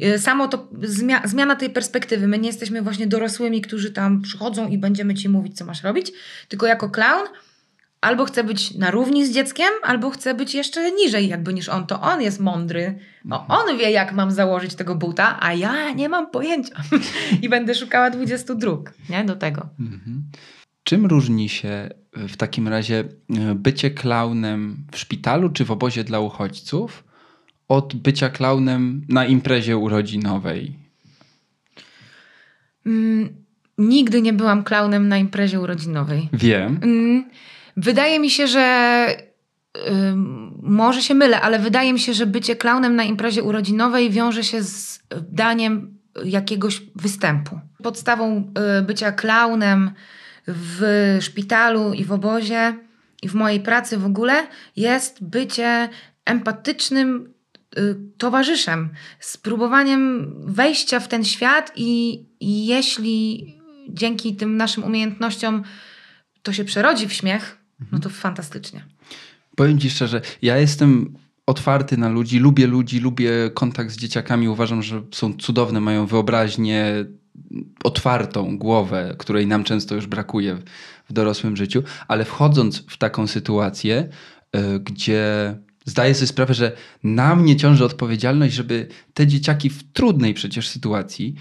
E, 0.00 0.18
Samo 0.18 0.48
to 0.48 0.68
zmia- 0.82 1.28
zmiana 1.28 1.56
tej 1.56 1.70
perspektywy. 1.70 2.28
My 2.28 2.38
nie 2.38 2.46
jesteśmy 2.46 2.82
właśnie 2.82 3.06
dorosłymi, 3.06 3.60
którzy 3.60 3.90
tam 3.90 4.22
przychodzą 4.22 4.68
i 4.68 4.78
będziemy 4.78 5.14
ci 5.14 5.28
mówić, 5.28 5.56
co 5.56 5.64
masz 5.64 5.82
robić, 5.82 6.12
tylko 6.48 6.66
jako 6.66 6.90
clown 6.90 7.26
albo 8.00 8.24
chce 8.24 8.44
być 8.44 8.74
na 8.74 8.90
równi 8.90 9.26
z 9.26 9.34
dzieckiem, 9.34 9.68
albo 9.82 10.10
chce 10.10 10.34
być 10.34 10.54
jeszcze 10.54 10.92
niżej 10.92 11.28
jakby 11.28 11.54
niż 11.54 11.68
on. 11.68 11.86
To 11.86 12.00
on 12.00 12.22
jest 12.22 12.40
mądry. 12.40 12.98
No, 13.24 13.46
on 13.48 13.78
wie, 13.78 13.90
jak 13.90 14.12
mam 14.12 14.30
założyć 14.30 14.74
tego 14.74 14.94
buta, 14.94 15.38
a 15.40 15.54
ja 15.54 15.92
nie 15.92 16.08
mam 16.08 16.30
pojęcia. 16.30 16.74
I 17.42 17.48
będę 17.48 17.74
szukała 17.74 18.10
20 18.10 18.54
dróg, 18.54 18.92
nie? 19.08 19.24
Do 19.24 19.36
tego. 19.36 19.68
Mhm. 19.80 20.22
Czym 20.82 21.06
różni 21.06 21.48
się 21.48 21.90
w 22.12 22.36
takim 22.36 22.68
razie 22.68 22.98
e, 22.98 23.54
bycie 23.54 23.90
klaunem 23.90 24.86
w 24.92 24.98
szpitalu 24.98 25.50
czy 25.50 25.64
w 25.64 25.70
obozie 25.70 26.04
dla 26.04 26.20
uchodźców 26.20 27.04
od 27.68 27.94
bycia 27.96 28.28
klaunem 28.28 29.04
na 29.08 29.26
imprezie 29.26 29.76
urodzinowej? 29.76 30.74
Mm, 32.86 33.28
nigdy 33.78 34.22
nie 34.22 34.32
byłam 34.32 34.64
klaunem 34.64 35.08
na 35.08 35.18
imprezie 35.18 35.60
urodzinowej. 35.60 36.28
Wiem. 36.32 36.80
Mm, 36.82 37.24
Wydaje 37.76 38.20
mi 38.20 38.30
się, 38.30 38.46
że 38.46 39.06
może 40.62 41.02
się 41.02 41.14
mylę, 41.14 41.40
ale 41.40 41.58
wydaje 41.58 41.92
mi 41.92 42.00
się, 42.00 42.14
że 42.14 42.26
bycie 42.26 42.56
klaunem 42.56 42.96
na 42.96 43.04
imprezie 43.04 43.42
urodzinowej 43.42 44.10
wiąże 44.10 44.44
się 44.44 44.62
z 44.62 45.00
daniem 45.28 45.98
jakiegoś 46.24 46.82
występu. 46.96 47.60
Podstawą 47.82 48.52
y, 48.78 48.82
bycia 48.82 49.12
klaunem 49.12 49.90
w 50.46 51.18
szpitalu 51.20 51.92
i 51.92 52.04
w 52.04 52.12
obozie 52.12 52.74
i 53.22 53.28
w 53.28 53.34
mojej 53.34 53.60
pracy 53.60 53.98
w 53.98 54.06
ogóle 54.06 54.46
jest 54.76 55.24
bycie 55.24 55.88
empatycznym 56.24 57.34
y, 57.78 57.96
towarzyszem, 58.18 58.90
spróbowaniem 59.20 60.34
wejścia 60.46 61.00
w 61.00 61.08
ten 61.08 61.24
świat 61.24 61.72
i, 61.76 62.24
i 62.40 62.66
jeśli 62.66 63.46
dzięki 63.88 64.36
tym 64.36 64.56
naszym 64.56 64.84
umiejętnościom 64.84 65.62
to 66.42 66.52
się 66.52 66.64
przerodzi 66.64 67.08
w 67.08 67.12
śmiech, 67.12 67.59
no 67.92 67.98
to 67.98 68.10
fantastycznie. 68.10 68.84
Powiem 69.56 69.78
Ci 69.78 69.90
szczerze, 69.90 70.20
ja 70.42 70.58
jestem 70.58 71.14
otwarty 71.46 71.96
na 71.96 72.08
ludzi, 72.08 72.38
lubię 72.38 72.66
ludzi, 72.66 73.00
lubię 73.00 73.30
kontakt 73.54 73.90
z 73.90 73.96
dzieciakami. 73.96 74.48
Uważam, 74.48 74.82
że 74.82 75.02
są 75.10 75.34
cudowne, 75.34 75.80
mają 75.80 76.06
wyobraźnię, 76.06 77.04
otwartą 77.84 78.58
głowę, 78.58 79.14
której 79.18 79.46
nam 79.46 79.64
często 79.64 79.94
już 79.94 80.06
brakuje 80.06 80.58
w 81.08 81.12
dorosłym 81.12 81.56
życiu, 81.56 81.82
ale 82.08 82.24
wchodząc 82.24 82.84
w 82.88 82.96
taką 82.96 83.26
sytuację, 83.26 84.08
y, 84.56 84.80
gdzie 84.80 85.54
zdaję 85.84 86.14
sobie 86.14 86.26
sprawę, 86.26 86.54
że 86.54 86.72
na 87.02 87.36
mnie 87.36 87.56
ciąży 87.56 87.84
odpowiedzialność, 87.84 88.54
żeby 88.54 88.88
te 89.14 89.26
dzieciaki 89.26 89.70
w 89.70 89.92
trudnej 89.92 90.34
przecież 90.34 90.68
sytuacji, 90.68 91.34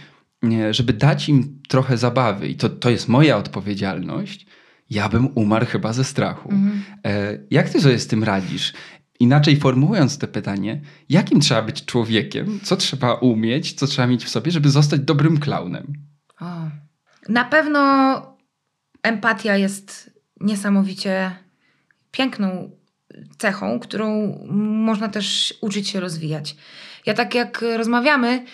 żeby 0.71 0.93
dać 0.93 1.29
im 1.29 1.61
trochę 1.67 1.97
zabawy 1.97 2.47
i 2.47 2.55
to, 2.55 2.69
to 2.69 2.89
jest 2.89 3.07
moja 3.07 3.37
odpowiedzialność, 3.37 4.45
ja 4.89 5.09
bym 5.09 5.29
umarł 5.35 5.65
chyba 5.65 5.93
ze 5.93 6.03
strachu. 6.03 6.49
Mhm. 6.51 6.83
E, 7.05 7.37
jak 7.51 7.69
ty 7.69 7.81
sobie 7.81 7.99
z 7.99 8.07
tym 8.07 8.23
radzisz? 8.23 8.73
Inaczej 9.19 9.57
formułując 9.57 10.17
to 10.17 10.27
pytanie, 10.27 10.81
jakim 11.09 11.39
trzeba 11.39 11.61
być 11.61 11.85
człowiekiem, 11.85 12.59
co 12.63 12.77
trzeba 12.77 13.13
umieć, 13.13 13.73
co 13.73 13.87
trzeba 13.87 14.07
mieć 14.07 14.25
w 14.25 14.29
sobie, 14.29 14.51
żeby 14.51 14.69
zostać 14.69 15.01
dobrym 15.01 15.39
klaunem? 15.39 15.93
O. 16.41 16.45
Na 17.29 17.45
pewno 17.45 18.21
empatia 19.03 19.57
jest 19.57 20.19
niesamowicie 20.41 21.31
piękną 22.11 22.71
cechą, 23.37 23.79
którą 23.79 24.37
można 24.85 25.07
też 25.09 25.53
uczyć 25.61 25.89
się 25.89 25.99
rozwijać. 25.99 26.55
Ja 27.05 27.13
tak 27.13 27.35
jak 27.35 27.65
rozmawiamy, 27.77 28.45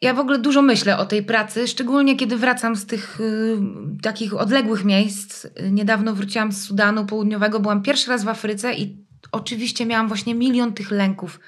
ja 0.00 0.14
w 0.14 0.18
ogóle 0.18 0.38
dużo 0.38 0.62
myślę 0.62 0.98
o 0.98 1.06
tej 1.06 1.22
pracy, 1.22 1.68
szczególnie 1.68 2.16
kiedy 2.16 2.36
wracam 2.36 2.76
z 2.76 2.86
tych 2.86 3.20
y, 3.20 3.58
takich 4.02 4.34
odległych 4.34 4.84
miejsc. 4.84 5.46
Niedawno 5.70 6.14
wróciłam 6.14 6.52
z 6.52 6.62
Sudanu 6.62 7.06
Południowego, 7.06 7.60
byłam 7.60 7.82
pierwszy 7.82 8.10
raz 8.10 8.24
w 8.24 8.28
Afryce 8.28 8.74
i 8.74 8.96
oczywiście 9.32 9.86
miałam 9.86 10.08
właśnie 10.08 10.34
milion 10.34 10.72
tych 10.72 10.90
lęków. 10.90 11.40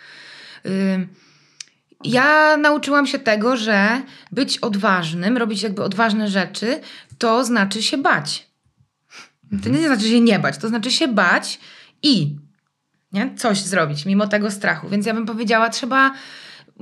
Y, 0.67 1.09
ja 2.05 2.57
nauczyłam 2.57 3.07
się 3.07 3.19
tego, 3.19 3.57
że 3.57 4.03
być 4.33 4.59
odważnym, 4.59 5.37
robić 5.37 5.63
jakby 5.63 5.83
odważne 5.83 6.29
rzeczy, 6.29 6.81
to 7.19 7.45
znaczy 7.45 7.83
się 7.83 7.99
bać. 7.99 8.53
To 9.63 9.69
nie 9.69 9.87
znaczy 9.87 10.09
się 10.09 10.21
nie 10.21 10.39
bać, 10.39 10.59
to 10.59 10.69
znaczy 10.69 10.91
się 10.91 11.09
bać 11.09 11.61
i 12.03 12.37
nie? 13.13 13.35
coś 13.37 13.61
zrobić 13.61 14.07
mimo 14.07 14.27
tego 14.27 14.51
strachu. 14.51 14.89
Więc 14.89 15.07
ja 15.07 15.15
bym 15.15 15.27
powiedziała, 15.27 15.69
trzeba 15.69 16.13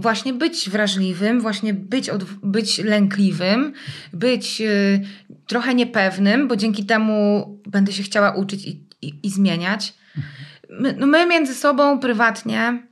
właśnie 0.00 0.32
być 0.32 0.70
wrażliwym, 0.70 1.40
właśnie 1.40 1.74
być, 1.74 2.10
od, 2.10 2.24
być 2.24 2.78
lękliwym, 2.78 3.72
być 4.12 4.60
y, 4.60 5.00
trochę 5.46 5.74
niepewnym, 5.74 6.48
bo 6.48 6.56
dzięki 6.56 6.86
temu 6.86 7.46
będę 7.66 7.92
się 7.92 8.02
chciała 8.02 8.34
uczyć 8.34 8.66
i, 8.66 8.84
i, 9.02 9.14
i 9.22 9.30
zmieniać. 9.30 9.94
My, 10.70 10.96
no 10.98 11.06
my 11.06 11.26
między 11.26 11.54
sobą 11.54 11.98
prywatnie 11.98 12.82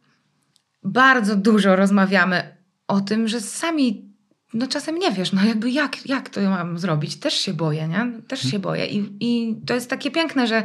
bardzo 0.82 1.36
dużo 1.36 1.76
rozmawiamy 1.76 2.56
o 2.88 3.00
tym, 3.00 3.28
że 3.28 3.40
sami 3.40 4.08
no 4.54 4.66
czasem 4.66 4.98
nie 4.98 5.12
wiesz, 5.12 5.32
no 5.32 5.44
jakby 5.44 5.70
jak, 5.70 6.06
jak 6.06 6.28
to 6.28 6.40
mam 6.40 6.78
zrobić? 6.78 7.16
Też 7.16 7.34
się 7.34 7.54
boję, 7.54 7.88
nie? 7.88 8.12
Też 8.28 8.40
się 8.40 8.58
boję. 8.58 8.86
I, 8.86 9.16
i 9.20 9.56
to 9.66 9.74
jest 9.74 9.90
takie 9.90 10.10
piękne, 10.10 10.46
że, 10.46 10.62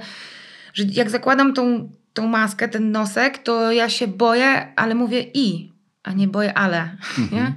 że 0.73 0.83
jak 0.83 1.09
zakładam 1.09 1.53
tą, 1.53 1.89
tą 2.13 2.27
maskę, 2.27 2.67
ten 2.67 2.91
nosek, 2.91 3.37
to 3.37 3.71
ja 3.71 3.89
się 3.89 4.07
boję, 4.07 4.73
ale 4.75 4.95
mówię 4.95 5.25
i, 5.33 5.72
a 6.03 6.13
nie 6.13 6.27
boję, 6.27 6.53
ale. 6.53 6.97
Nie? 7.31 7.55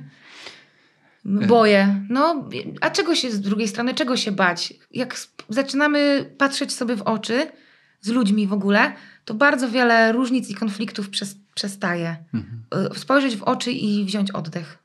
Mhm. 1.27 1.49
Boję. 1.49 2.05
No, 2.09 2.49
a 2.81 2.91
czego 2.91 3.15
się 3.15 3.31
z 3.31 3.41
drugiej 3.41 3.69
strony, 3.69 3.95
czego 3.95 4.17
się 4.17 4.33
bać? 4.33 4.75
Jak 4.91 5.17
zaczynamy 5.49 6.31
patrzeć 6.39 6.73
sobie 6.73 6.97
w 6.97 7.03
oczy 7.03 7.47
z 8.01 8.09
ludźmi 8.09 8.47
w 8.47 8.53
ogóle, 8.53 8.93
to 9.25 9.35
bardzo 9.35 9.71
wiele 9.71 10.13
różnic 10.13 10.51
i 10.51 10.55
konfliktów 10.55 11.11
przez, 11.11 11.37
przestaje. 11.55 12.17
Mhm. 12.35 12.63
Y, 12.95 12.99
spojrzeć 12.99 13.37
w 13.37 13.43
oczy 13.43 13.73
i 13.73 14.05
wziąć 14.05 14.31
oddech. 14.31 14.79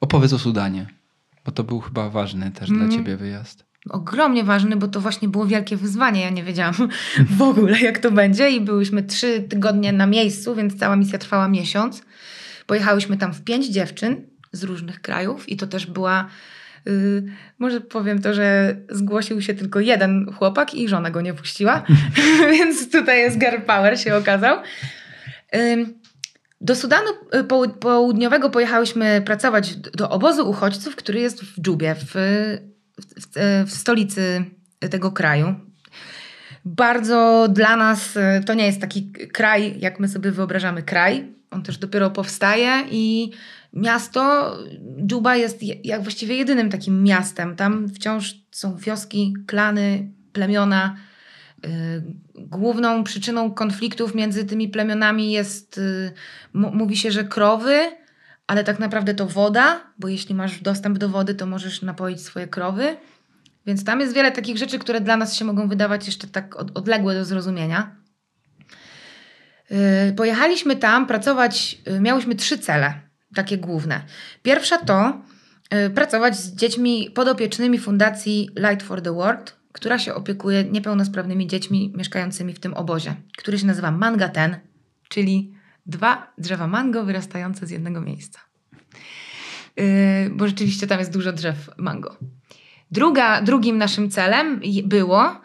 Opowiedz 0.00 0.32
o 0.32 0.38
Sudanie, 0.38 0.86
bo 1.44 1.52
to 1.52 1.64
był 1.64 1.80
chyba 1.80 2.10
ważny 2.10 2.50
też 2.50 2.70
mm. 2.70 2.88
dla 2.88 2.98
ciebie 2.98 3.16
wyjazd. 3.16 3.64
Ogromnie 3.88 4.44
ważny, 4.44 4.76
bo 4.76 4.88
to 4.88 5.00
właśnie 5.00 5.28
było 5.28 5.46
wielkie 5.46 5.76
wyzwanie. 5.76 6.20
Ja 6.20 6.30
nie 6.30 6.44
wiedziałam 6.44 6.74
w 7.38 7.42
ogóle, 7.42 7.80
jak 7.80 7.98
to 7.98 8.10
będzie, 8.10 8.50
i 8.50 8.60
byłyśmy 8.60 9.02
trzy 9.02 9.42
tygodnie 9.42 9.92
na 9.92 10.06
miejscu, 10.06 10.54
więc 10.54 10.78
cała 10.78 10.96
misja 10.96 11.18
trwała 11.18 11.48
miesiąc. 11.48 12.02
Pojechałyśmy 12.70 13.16
tam 13.16 13.34
w 13.34 13.44
pięć 13.44 13.66
dziewczyn 13.66 14.16
z 14.52 14.62
różnych 14.62 15.00
krajów, 15.00 15.48
i 15.48 15.56
to 15.56 15.66
też 15.66 15.86
była. 15.86 16.28
Yy, 16.86 17.24
może 17.58 17.80
powiem 17.80 18.22
to, 18.22 18.34
że 18.34 18.76
zgłosił 18.90 19.42
się 19.42 19.54
tylko 19.54 19.80
jeden 19.80 20.32
chłopak 20.32 20.74
i 20.74 20.88
żona 20.88 21.10
go 21.10 21.20
nie 21.20 21.34
puściła, 21.34 21.82
więc 22.52 22.90
tutaj 22.90 23.18
jest 23.18 23.38
girl 23.38 23.60
power 23.66 24.00
się 24.00 24.16
okazał. 24.16 24.58
Yy, 25.52 25.86
do 26.60 26.76
Sudanu 26.76 27.08
y, 27.34 27.44
Południowego 27.80 28.50
pojechałyśmy 28.50 29.22
pracować 29.26 29.76
do 29.76 30.10
obozu 30.10 30.50
uchodźców, 30.50 30.96
który 30.96 31.20
jest 31.20 31.42
w 31.42 31.60
Dżubie, 31.60 31.94
w, 31.94 32.12
w, 32.98 33.66
w 33.66 33.70
stolicy 33.70 34.44
tego 34.90 35.12
kraju. 35.12 35.54
Bardzo 36.64 37.48
dla 37.48 37.76
nas 37.76 38.16
y, 38.16 38.20
to 38.46 38.54
nie 38.54 38.66
jest 38.66 38.80
taki 38.80 39.12
kraj, 39.12 39.80
jak 39.80 40.00
my 40.00 40.08
sobie 40.08 40.30
wyobrażamy 40.30 40.82
kraj. 40.82 41.39
On 41.50 41.62
też 41.62 41.78
dopiero 41.78 42.10
powstaje 42.10 42.84
i 42.90 43.30
miasto 43.72 44.52
Dżuba 45.06 45.36
jest 45.36 45.62
jak 45.62 46.02
właściwie 46.02 46.36
jedynym 46.36 46.70
takim 46.70 47.02
miastem. 47.02 47.56
Tam 47.56 47.88
wciąż 47.88 48.34
są 48.50 48.76
wioski, 48.76 49.34
klany, 49.46 50.10
plemiona 50.32 50.96
Y, 51.66 52.02
główną 52.34 53.04
przyczyną 53.04 53.50
konfliktów 53.50 54.14
między 54.14 54.44
tymi 54.44 54.68
plemionami 54.68 55.32
jest, 55.32 55.78
y, 55.78 56.12
mówi 56.54 56.96
się, 56.96 57.10
że 57.10 57.24
krowy, 57.24 57.78
ale 58.46 58.64
tak 58.64 58.78
naprawdę 58.78 59.14
to 59.14 59.26
woda, 59.26 59.80
bo 59.98 60.08
jeśli 60.08 60.34
masz 60.34 60.60
dostęp 60.60 60.98
do 60.98 61.08
wody, 61.08 61.34
to 61.34 61.46
możesz 61.46 61.82
napoić 61.82 62.20
swoje 62.20 62.48
krowy. 62.48 62.96
Więc 63.66 63.84
tam 63.84 64.00
jest 64.00 64.14
wiele 64.14 64.32
takich 64.32 64.58
rzeczy, 64.58 64.78
które 64.78 65.00
dla 65.00 65.16
nas 65.16 65.36
się 65.36 65.44
mogą 65.44 65.68
wydawać 65.68 66.06
jeszcze 66.06 66.26
tak 66.26 66.56
odległe 66.56 67.14
do 67.14 67.24
zrozumienia. 67.24 67.96
Y, 70.08 70.12
pojechaliśmy 70.12 70.76
tam 70.76 71.06
pracować, 71.06 71.78
miałyśmy 72.00 72.34
trzy 72.34 72.58
cele, 72.58 73.00
takie 73.34 73.58
główne. 73.58 74.02
Pierwsza 74.42 74.78
to 74.78 75.22
pracować 75.94 76.36
z 76.36 76.54
dziećmi 76.54 77.10
podopiecznymi 77.14 77.78
Fundacji 77.78 78.48
Light 78.56 78.82
for 78.86 79.02
the 79.02 79.12
World, 79.12 79.56
która 79.72 79.98
się 79.98 80.14
opiekuje 80.14 80.64
niepełnosprawnymi 80.64 81.46
dziećmi 81.46 81.92
mieszkającymi 81.96 82.52
w 82.52 82.60
tym 82.60 82.74
obozie, 82.74 83.14
który 83.36 83.58
się 83.58 83.66
nazywa 83.66 83.90
Manga 83.90 84.28
Ten, 84.28 84.56
czyli 85.08 85.54
dwa 85.86 86.32
drzewa 86.38 86.66
mango 86.66 87.04
wyrastające 87.04 87.66
z 87.66 87.70
jednego 87.70 88.00
miejsca. 88.00 88.40
Bo 90.30 90.46
rzeczywiście 90.48 90.86
tam 90.86 90.98
jest 90.98 91.12
dużo 91.12 91.32
drzew 91.32 91.70
mango. 91.76 92.16
Druga, 92.90 93.42
drugim 93.42 93.78
naszym 93.78 94.10
celem 94.10 94.60
było 94.84 95.40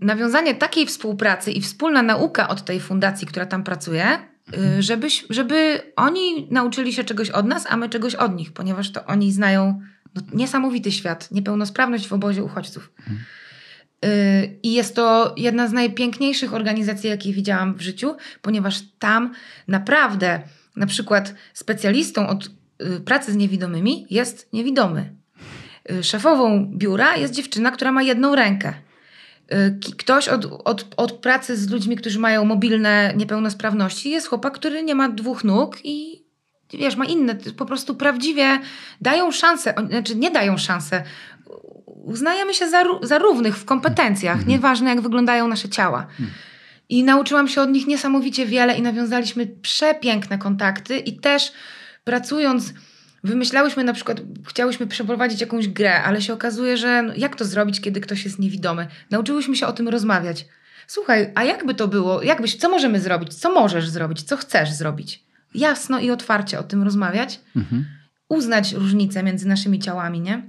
nawiązanie 0.00 0.54
takiej 0.54 0.86
współpracy 0.86 1.52
i 1.52 1.60
wspólna 1.60 2.02
nauka 2.02 2.48
od 2.48 2.64
tej 2.64 2.80
fundacji, 2.80 3.26
która 3.26 3.46
tam 3.46 3.64
pracuje, 3.64 4.06
yy, 4.52 4.82
żeby, 4.82 5.08
żeby 5.30 5.82
oni 5.96 6.48
nauczyli 6.50 6.92
się 6.92 7.04
czegoś 7.04 7.30
od 7.30 7.46
nas, 7.46 7.66
a 7.68 7.76
my 7.76 7.88
czegoś 7.88 8.14
od 8.14 8.36
nich, 8.36 8.52
ponieważ 8.52 8.92
to 8.92 9.04
oni 9.04 9.32
znają 9.32 9.80
no, 10.14 10.22
niesamowity 10.32 10.92
świat, 10.92 11.30
niepełnosprawność 11.30 12.08
w 12.08 12.12
obozie 12.12 12.44
uchodźców. 12.44 12.92
Hmm. 13.04 13.20
I 14.62 14.72
jest 14.72 14.94
to 14.94 15.34
jedna 15.36 15.68
z 15.68 15.72
najpiękniejszych 15.72 16.54
organizacji, 16.54 17.10
jakie 17.10 17.32
widziałam 17.32 17.74
w 17.74 17.80
życiu, 17.80 18.16
ponieważ 18.42 18.80
tam 18.98 19.34
naprawdę 19.68 20.42
na 20.76 20.86
przykład 20.86 21.34
specjalistą 21.54 22.28
od 22.28 22.46
y, 22.46 23.00
pracy 23.00 23.32
z 23.32 23.36
niewidomymi 23.36 24.06
jest 24.10 24.52
niewidomy. 24.52 25.14
Y, 25.90 26.04
szefową 26.04 26.72
biura 26.76 27.16
jest 27.16 27.34
dziewczyna, 27.34 27.70
która 27.70 27.92
ma 27.92 28.02
jedną 28.02 28.34
rękę. 28.34 28.74
Ktoś 29.98 30.28
od, 30.28 30.44
od, 30.64 30.86
od 30.96 31.12
pracy 31.12 31.56
z 31.56 31.70
ludźmi, 31.70 31.96
którzy 31.96 32.18
mają 32.18 32.44
mobilne 32.44 33.12
niepełnosprawności, 33.16 34.10
jest 34.10 34.26
chłopak, 34.28 34.54
który 34.54 34.82
nie 34.82 34.94
ma 34.94 35.08
dwóch 35.08 35.44
nóg 35.44 35.78
i 35.84 36.24
wiesz, 36.72 36.96
ma 36.96 37.04
inne, 37.04 37.34
po 37.34 37.66
prostu 37.66 37.94
prawdziwie 37.94 38.60
dają 39.00 39.32
szansę, 39.32 39.74
znaczy 39.90 40.16
nie 40.16 40.30
dają 40.30 40.58
szansę, 40.58 41.02
uznajemy 41.86 42.54
się 42.54 42.68
za, 42.70 42.84
za 43.02 43.18
równych 43.18 43.56
w 43.56 43.64
kompetencjach, 43.64 44.36
Mhm. 44.36 44.50
nieważne 44.50 44.90
jak 44.90 45.00
wyglądają 45.00 45.48
nasze 45.48 45.68
ciała. 45.68 46.06
I 46.88 47.04
nauczyłam 47.04 47.48
się 47.48 47.60
od 47.60 47.70
nich 47.70 47.86
niesamowicie 47.86 48.46
wiele 48.46 48.78
i 48.78 48.82
nawiązaliśmy 48.82 49.46
przepiękne 49.46 50.38
kontakty 50.38 50.98
i 50.98 51.20
też 51.20 51.52
pracując 52.04 52.74
wymyślałyśmy 53.26 53.84
na 53.84 53.92
przykład, 53.92 54.20
chciałyśmy 54.48 54.86
przeprowadzić 54.86 55.40
jakąś 55.40 55.68
grę, 55.68 56.02
ale 56.02 56.22
się 56.22 56.32
okazuje, 56.32 56.76
że 56.76 57.02
no, 57.02 57.12
jak 57.16 57.36
to 57.36 57.44
zrobić, 57.44 57.80
kiedy 57.80 58.00
ktoś 58.00 58.24
jest 58.24 58.38
niewidomy? 58.38 58.86
Nauczyłyśmy 59.10 59.56
się 59.56 59.66
o 59.66 59.72
tym 59.72 59.88
rozmawiać. 59.88 60.46
Słuchaj, 60.86 61.32
a 61.34 61.44
jakby 61.44 61.74
to 61.74 61.88
było? 61.88 62.22
Jakbyś, 62.22 62.56
co 62.56 62.68
możemy 62.68 63.00
zrobić? 63.00 63.34
Co 63.34 63.52
możesz 63.54 63.88
zrobić? 63.88 64.22
Co 64.22 64.36
chcesz 64.36 64.72
zrobić? 64.72 65.24
Jasno 65.54 65.98
i 66.00 66.10
otwarcie 66.10 66.58
o 66.58 66.62
tym 66.62 66.82
rozmawiać, 66.82 67.40
Mhm. 67.56 67.84
uznać 68.28 68.72
różnice 68.72 69.22
między 69.22 69.48
naszymi 69.48 69.78
ciałami, 69.78 70.20
nie? 70.20 70.42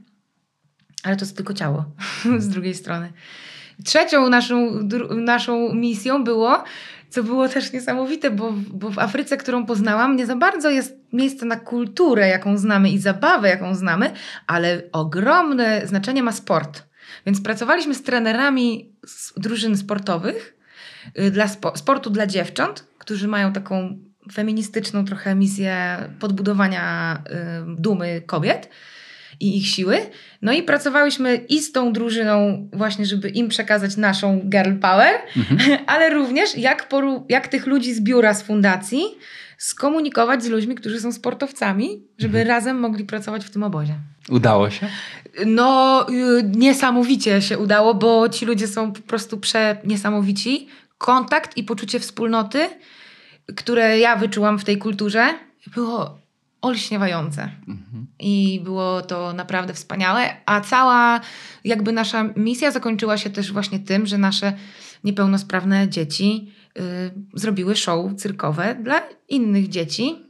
Ale 1.04 1.16
to 1.16 1.26
jest 1.26 1.38
tylko 1.38 1.54
ciało 1.54 1.86
z 2.40 2.50
drugiej 2.50 2.74
strony. 2.76 3.13
Trzecią 3.86 4.30
naszą, 4.30 4.80
naszą 5.16 5.74
misją 5.74 6.24
było, 6.24 6.63
co 7.10 7.24
było 7.24 7.50
też 7.50 7.74
niesamowite, 7.74 8.32
bo, 8.32 8.54
bo 8.74 8.89
w 8.89 9.00
Afryce, 9.00 9.38
którą 9.38 9.65
poznałam, 9.65 10.15
nie 10.15 10.26
za 10.26 10.36
bardzo 10.36 10.70
jest 10.70 10.98
miejsce 11.13 11.46
na 11.46 11.56
kulturę, 11.56 12.28
jaką 12.28 12.58
znamy 12.58 12.89
i 12.89 13.00
zabawę, 13.00 13.50
jaką 13.50 13.76
znamy, 13.76 14.12
ale 14.48 14.82
ogromne 14.91 15.82
znaczenie 15.88 16.24
ma 16.24 16.32
sport. 16.32 16.84
Więc 17.26 17.41
pracowaliśmy 17.41 17.96
z 17.96 18.04
trenerami 18.04 18.91
z 19.06 19.34
drużyn 19.38 19.78
sportowych, 19.78 20.58
y, 21.20 21.32
dla 21.32 21.48
spo, 21.48 21.78
sportu 21.78 22.10
dla 22.10 22.28
dziewcząt, 22.28 22.88
którzy 22.98 23.28
mają 23.28 23.54
taką 23.54 24.00
feministyczną 24.34 25.06
trochę 25.06 25.36
misję 25.36 25.98
podbudowania 26.20 27.17
y, 27.72 27.82
dumy 27.82 28.22
kobiet 28.26 28.70
i 29.39 29.58
ich 29.58 29.67
siły. 29.67 29.97
No 30.41 30.54
i 30.54 30.63
pracowałyśmy 30.63 31.36
i 31.50 31.60
z 31.62 31.71
tą 31.71 31.93
drużyną 31.93 32.67
właśnie, 32.73 33.06
żeby 33.06 33.30
im 33.30 33.50
przekazać 33.50 33.97
naszą 33.97 34.39
girl 34.50 34.76
power, 34.80 35.13
Mhm. 35.38 35.80
ale 35.91 36.10
również 36.10 36.58
jak, 36.58 36.89
poru- 36.89 37.23
jak 37.30 37.47
tych 37.47 37.65
ludzi 37.67 37.93
z 37.93 38.02
biura, 38.02 38.34
z 38.34 38.43
fundacji 38.43 39.02
skomunikować 39.58 40.43
z 40.43 40.47
ludźmi, 40.47 40.76
którzy 40.76 41.00
są 41.00 41.12
sportowcami, 41.12 42.04
żeby 42.17 42.43
razem 42.43 42.80
mogli 42.80 43.06
pracować 43.06 43.45
w 43.45 43.50
tym 43.50 43.63
obozie. 43.63 43.93
Udało 44.30 44.69
się? 44.69 44.88
No, 45.45 46.06
y, 46.10 46.43
niesamowicie 46.56 47.41
się 47.41 47.58
udało, 47.58 47.93
bo 47.93 48.30
ci 48.30 48.45
ludzie 48.45 48.67
są 48.67 48.93
po 48.93 49.02
prostu 49.02 49.38
przeniesamowici. 49.38 50.67
Kontakt 50.97 51.58
i 51.58 51.63
poczucie 51.63 52.00
wspólnoty, 52.00 52.60
które 53.56 54.00
ja 54.00 54.15
wyczułam 54.15 54.60
w 54.60 54.63
tej 54.63 54.78
kulturze, 54.78 55.28
było 55.76 56.19
olśniewające. 56.62 57.41
Mhm. 57.67 58.08
I 58.20 58.62
było 58.63 59.02
to 59.02 59.34
naprawdę 59.34 59.74
wspaniałe. 59.74 60.30
A 60.46 60.62
cała 60.62 61.22
jakby 61.63 61.91
nasza 61.91 62.24
misja 62.36 62.72
zakończyła 62.72 63.17
się 63.17 63.30
też 63.30 63.54
właśnie 63.54 63.80
tym, 63.80 64.06
że 64.06 64.17
nasze 64.17 64.54
niepełnosprawne 65.04 65.89
dzieci 65.89 66.52
y, 66.78 66.82
zrobiły 67.34 67.76
show 67.76 68.15
cyrkowe 68.15 68.76
dla 68.76 69.02
innych 69.30 69.70
dzieci. 69.70 70.28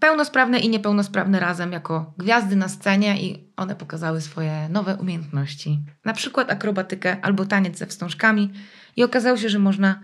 Pełnosprawne 0.00 0.58
i 0.58 0.68
niepełnosprawne 0.68 1.40
razem 1.40 1.72
jako 1.72 2.14
gwiazdy 2.18 2.56
na 2.56 2.68
scenie 2.68 3.22
i 3.22 3.48
one 3.56 3.76
pokazały 3.76 4.20
swoje 4.20 4.68
nowe 4.68 4.96
umiejętności. 4.96 5.80
Na 6.04 6.12
przykład 6.12 6.52
akrobatykę 6.52 7.16
albo 7.22 7.46
taniec 7.46 7.78
ze 7.78 7.86
wstążkami. 7.86 8.52
I 8.96 9.04
okazało 9.04 9.36
się, 9.36 9.48
że 9.48 9.58
można 9.58 10.00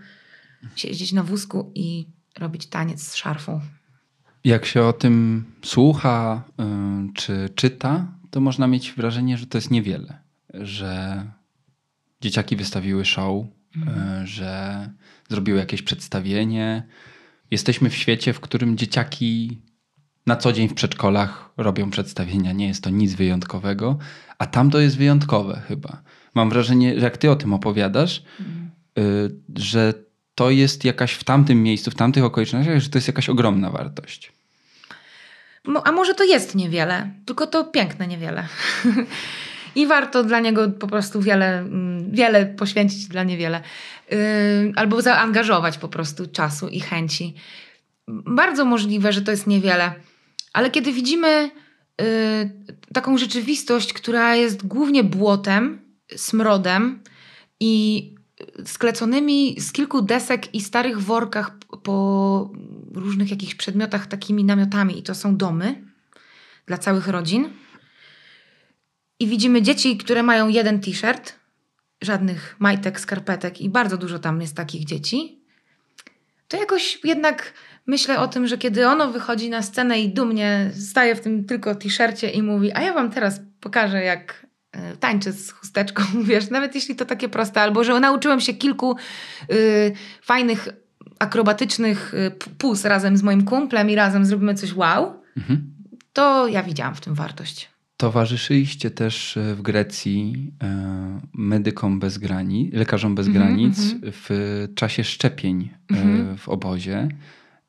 siedzieć 0.75 1.11
na 1.11 1.23
wózku 1.23 1.71
i 1.75 2.07
robić 2.39 2.67
taniec 2.67 3.07
z 3.07 3.15
szarfą. 3.15 3.61
Jak 4.43 4.65
się 4.65 4.83
o 4.83 4.93
tym 4.93 5.45
słucha 5.63 6.43
y, 6.49 6.63
czy 7.13 7.49
czyta, 7.55 8.07
to 8.29 8.41
można 8.41 8.67
mieć 8.67 8.91
wrażenie, 8.91 9.37
że 9.37 9.45
to 9.45 9.57
jest 9.57 9.71
niewiele. 9.71 10.19
Że 10.53 11.25
dzieciaki 12.21 12.55
wystawiły 12.55 13.05
show, 13.05 13.45
y, 13.75 14.27
że 14.27 14.89
zrobiły 15.29 15.59
jakieś 15.59 15.81
przedstawienie. 15.81 16.83
Jesteśmy 17.51 17.89
w 17.89 17.95
świecie, 17.95 18.33
w 18.33 18.39
którym 18.39 18.77
dzieciaki 18.77 19.61
na 20.25 20.35
co 20.35 20.53
dzień 20.53 20.67
w 20.67 20.73
przedszkolach 20.73 21.49
robią 21.57 21.89
przedstawienia. 21.89 22.51
Nie 22.51 22.67
jest 22.67 22.83
to 22.83 22.89
nic 22.89 23.13
wyjątkowego, 23.13 23.97
a 24.37 24.45
tam 24.45 24.69
to 24.69 24.79
jest 24.79 24.97
wyjątkowe 24.97 25.61
chyba. 25.67 26.01
Mam 26.35 26.49
wrażenie, 26.49 26.99
że 26.99 27.05
jak 27.05 27.17
ty 27.17 27.31
o 27.31 27.35
tym 27.35 27.53
opowiadasz, 27.53 28.23
y, 28.99 29.31
że 29.55 29.93
to 30.41 30.49
jest 30.49 30.85
jakaś 30.85 31.13
w 31.13 31.23
tamtym 31.23 31.63
miejscu, 31.63 31.91
w 31.91 31.95
tamtych 31.95 32.23
okolicznościach, 32.23 32.79
że 32.79 32.89
to 32.89 32.97
jest 32.97 33.07
jakaś 33.07 33.29
ogromna 33.29 33.69
wartość. 33.69 34.31
A 35.83 35.91
może 35.91 36.13
to 36.13 36.23
jest 36.23 36.55
niewiele, 36.55 37.09
tylko 37.25 37.47
to 37.47 37.63
piękne 37.63 38.07
niewiele. 38.07 38.47
I 39.75 39.87
warto 39.87 40.23
dla 40.23 40.39
niego 40.39 40.69
po 40.69 40.87
prostu 40.87 41.21
wiele, 41.21 41.59
mm, 41.59 42.11
wiele 42.11 42.45
poświęcić 42.45 43.07
dla 43.07 43.23
niewiele. 43.23 43.61
Yy, 44.11 44.17
albo 44.75 45.01
zaangażować 45.01 45.77
po 45.77 45.87
prostu 45.87 46.27
czasu 46.27 46.67
i 46.67 46.79
chęci. 46.79 47.35
Bardzo 48.07 48.65
możliwe, 48.65 49.13
że 49.13 49.21
to 49.21 49.31
jest 49.31 49.47
niewiele. 49.47 49.93
Ale 50.53 50.71
kiedy 50.71 50.93
widzimy 50.93 51.51
yy, 51.99 52.05
taką 52.93 53.17
rzeczywistość, 53.17 53.93
która 53.93 54.35
jest 54.35 54.67
głównie 54.67 55.03
błotem, 55.03 55.81
smrodem 56.15 56.99
i 57.59 58.20
skleconymi 58.65 59.61
z 59.61 59.71
kilku 59.71 60.01
desek 60.01 60.55
i 60.55 60.61
starych 60.61 61.01
workach 61.01 61.51
po 61.83 62.51
różnych 62.93 63.31
jakichś 63.31 63.55
przedmiotach 63.55 64.07
takimi 64.07 64.43
namiotami 64.43 64.99
i 64.99 65.03
to 65.03 65.15
są 65.15 65.37
domy 65.37 65.83
dla 66.65 66.77
całych 66.77 67.07
rodzin. 67.07 67.49
I 69.19 69.27
widzimy 69.27 69.61
dzieci, 69.61 69.97
które 69.97 70.23
mają 70.23 70.47
jeden 70.47 70.79
t-shirt, 70.79 71.35
żadnych 72.01 72.55
majtek, 72.59 72.99
skarpetek 72.99 73.61
i 73.61 73.69
bardzo 73.69 73.97
dużo 73.97 74.19
tam 74.19 74.41
jest 74.41 74.55
takich 74.55 74.85
dzieci. 74.85 75.41
To 76.47 76.57
jakoś 76.57 76.99
jednak 77.03 77.53
myślę 77.87 78.19
o 78.19 78.27
tym, 78.27 78.47
że 78.47 78.57
kiedy 78.57 78.87
ono 78.87 79.11
wychodzi 79.11 79.49
na 79.49 79.61
scenę 79.61 80.01
i 80.01 80.13
dumnie 80.13 80.71
staje 80.73 81.15
w 81.15 81.21
tym 81.21 81.45
tylko 81.45 81.75
t-shircie 81.75 82.29
i 82.29 82.41
mówi, 82.41 82.71
a 82.73 82.81
ja 82.81 82.93
wam 82.93 83.11
teraz 83.11 83.41
pokażę 83.59 84.03
jak 84.03 84.47
tańczę 84.99 85.31
z 85.33 85.51
chusteczką, 85.51 86.03
wiesz, 86.23 86.49
nawet 86.49 86.75
jeśli 86.75 86.95
to 86.95 87.05
takie 87.05 87.29
proste, 87.29 87.61
albo 87.61 87.83
że 87.83 87.99
nauczyłem 87.99 88.39
się 88.41 88.53
kilku 88.53 88.95
y, 89.51 89.91
fajnych 90.21 90.69
akrobatycznych 91.19 92.13
y, 92.13 92.31
pus 92.57 92.85
razem 92.85 93.17
z 93.17 93.23
moim 93.23 93.45
kumplem 93.45 93.89
i 93.89 93.95
razem 93.95 94.25
zrobimy 94.25 94.53
coś 94.55 94.73
wow, 94.75 95.21
Mhm. 95.37 95.73
to 96.13 96.47
ja 96.47 96.63
widziałam 96.63 96.95
w 96.95 97.01
tym 97.01 97.13
wartość. 97.13 97.69
Towarzyszyliście 97.97 98.91
też 98.91 99.37
e, 99.37 99.55
w 99.55 99.61
Grecji 99.61 100.51
e, 100.63 101.19
medykom 101.33 101.99
bez 101.99 102.17
granic, 102.17 102.73
lekarzom 102.73 103.15
bez 103.15 103.27
Mhm, 103.27 103.45
granic 103.45 103.79
mhm. 103.93 103.99
w 104.15 104.67
czasie 104.75 105.03
szczepień 105.03 105.69
e, 105.91 105.95
Mhm. 105.95 106.37
w 106.37 106.49
obozie. 106.49 107.07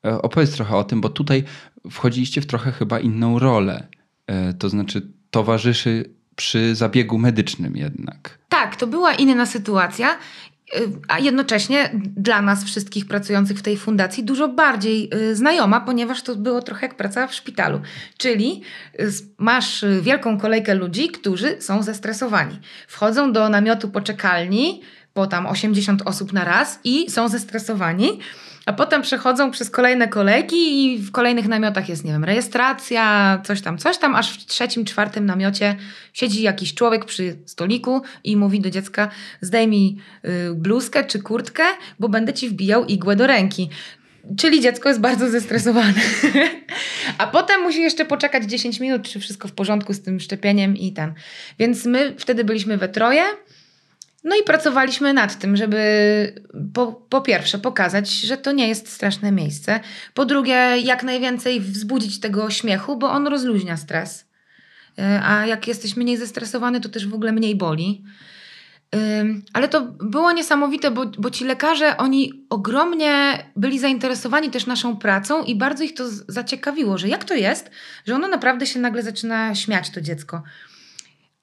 E, 0.05 0.21
Opowiedz 0.21 0.51
trochę 0.51 0.75
o 0.75 0.83
tym, 0.83 1.01
bo 1.01 1.09
tutaj 1.09 1.43
wchodziliście 1.91 2.41
w 2.41 2.45
trochę 2.45 2.71
chyba 2.71 2.99
inną 2.99 3.39
rolę. 3.39 3.87
E, 4.27 4.53
To 4.53 4.69
znaczy 4.69 5.11
towarzyszy 5.31 6.09
przy 6.35 6.75
zabiegu 6.75 7.17
medycznym 7.17 7.77
jednak. 7.77 8.37
Tak, 8.49 8.75
to 8.75 8.87
była 8.87 9.13
inna 9.13 9.45
sytuacja, 9.45 10.17
y, 10.75 10.89
a 11.07 11.19
jednocześnie 11.19 11.91
dla 12.17 12.41
nas 12.41 12.63
wszystkich 12.63 13.05
pracujących 13.05 13.59
w 13.59 13.61
tej 13.61 13.77
fundacji 13.77 14.23
dużo 14.23 14.47
bardziej 14.47 15.09
y, 15.15 15.35
znajoma, 15.35 15.81
ponieważ 15.81 16.21
to 16.21 16.35
było 16.35 16.61
trochę 16.61 16.85
jak 16.87 16.95
praca 16.95 17.27
w 17.27 17.33
szpitalu. 17.33 17.81
Czyli 18.17 18.61
y, 18.99 19.09
masz 19.37 19.85
wielką 20.01 20.39
kolejkę 20.39 20.75
ludzi, 20.75 21.07
którzy 21.07 21.61
są 21.61 21.83
zestresowani. 21.83 22.59
Wchodzą 22.87 23.33
do 23.33 23.49
namiotu 23.49 23.89
poczekalni, 23.89 24.81
po 25.13 25.27
tam 25.27 25.45
80 25.45 26.01
osób 26.05 26.33
na 26.33 26.43
raz 26.43 26.79
i 26.83 27.11
są 27.11 27.29
zestresowani. 27.29 28.19
A 28.65 28.73
potem 28.73 29.01
przechodzą 29.01 29.51
przez 29.51 29.69
kolejne 29.69 30.07
kolejki 30.07 30.85
i 30.85 30.97
w 30.97 31.11
kolejnych 31.11 31.47
namiotach 31.47 31.89
jest, 31.89 32.05
nie 32.05 32.11
wiem, 32.11 32.23
rejestracja, 32.23 33.41
coś 33.45 33.61
tam, 33.61 33.77
coś 33.77 33.97
tam, 33.97 34.15
aż 34.15 34.37
w 34.37 34.45
trzecim, 34.45 34.85
czwartym 34.85 35.25
namiocie 35.25 35.75
siedzi 36.13 36.41
jakiś 36.41 36.73
człowiek 36.73 37.05
przy 37.05 37.35
stoliku 37.45 38.01
i 38.23 38.37
mówi 38.37 38.59
do 38.59 38.69
dziecka: 38.69 39.09
zdejmij 39.41 39.97
y, 40.25 40.53
bluzkę 40.55 41.03
czy 41.03 41.19
kurtkę, 41.19 41.63
bo 41.99 42.09
będę 42.09 42.33
ci 42.33 42.49
wbijał 42.49 42.85
igłę 42.85 43.15
do 43.15 43.27
ręki. 43.27 43.69
Czyli 44.37 44.61
dziecko 44.61 44.89
jest 44.89 45.01
bardzo 45.01 45.29
zestresowane. 45.29 45.93
A 47.17 47.27
potem 47.27 47.61
musi 47.61 47.81
jeszcze 47.81 48.05
poczekać 48.05 48.43
10 48.43 48.79
minut, 48.79 49.03
czy 49.03 49.19
wszystko 49.19 49.47
w 49.47 49.51
porządku 49.51 49.93
z 49.93 50.01
tym 50.01 50.19
szczepieniem 50.19 50.77
i 50.77 50.93
ten. 50.93 51.13
Więc 51.59 51.85
my 51.85 52.15
wtedy 52.17 52.43
byliśmy 52.43 52.77
we 52.77 52.89
troje. 52.89 53.23
No 54.23 54.35
i 54.35 54.43
pracowaliśmy 54.43 55.13
nad 55.13 55.39
tym, 55.39 55.57
żeby 55.57 56.43
po, 56.73 56.91
po 56.91 57.21
pierwsze 57.21 57.59
pokazać, 57.59 58.11
że 58.11 58.37
to 58.37 58.51
nie 58.51 58.67
jest 58.67 58.89
straszne 58.89 59.31
miejsce. 59.31 59.79
Po 60.13 60.25
drugie, 60.25 60.77
jak 60.83 61.03
najwięcej 61.03 61.59
wzbudzić 61.59 62.19
tego 62.19 62.49
śmiechu, 62.49 62.97
bo 62.97 63.11
on 63.11 63.27
rozluźnia 63.27 63.77
stres. 63.77 64.25
Y, 64.99 65.03
A 65.23 65.45
jak 65.45 65.67
jesteś 65.67 65.97
mniej 65.97 66.17
zestresowany, 66.17 66.81
to 66.81 66.89
też 66.89 67.07
w 67.07 67.13
ogóle 67.13 67.31
mniej 67.31 67.55
boli. 67.55 68.03
Ale 69.53 69.67
to 69.67 69.81
było 69.81 70.31
niesamowite, 70.31 70.91
bo, 70.91 71.05
bo 71.05 71.29
ci 71.29 71.45
lekarze, 71.45 71.97
oni 71.97 72.45
ogromnie 72.49 73.43
byli 73.55 73.79
zainteresowani 73.79 74.49
też 74.49 74.65
naszą 74.65 74.97
pracą 74.97 75.43
i 75.43 75.55
bardzo 75.55 75.83
ich 75.83 75.93
to 75.93 76.03
zaciekawiło, 76.27 76.97
że 76.97 77.07
jak 77.07 77.23
to 77.23 77.33
jest, 77.33 77.71
że 78.05 78.15
ono 78.15 78.27
naprawdę 78.27 78.65
się 78.65 78.79
nagle 78.79 79.03
zaczyna 79.03 79.55
śmiać, 79.55 79.89
to 79.89 80.01
dziecko. 80.01 80.43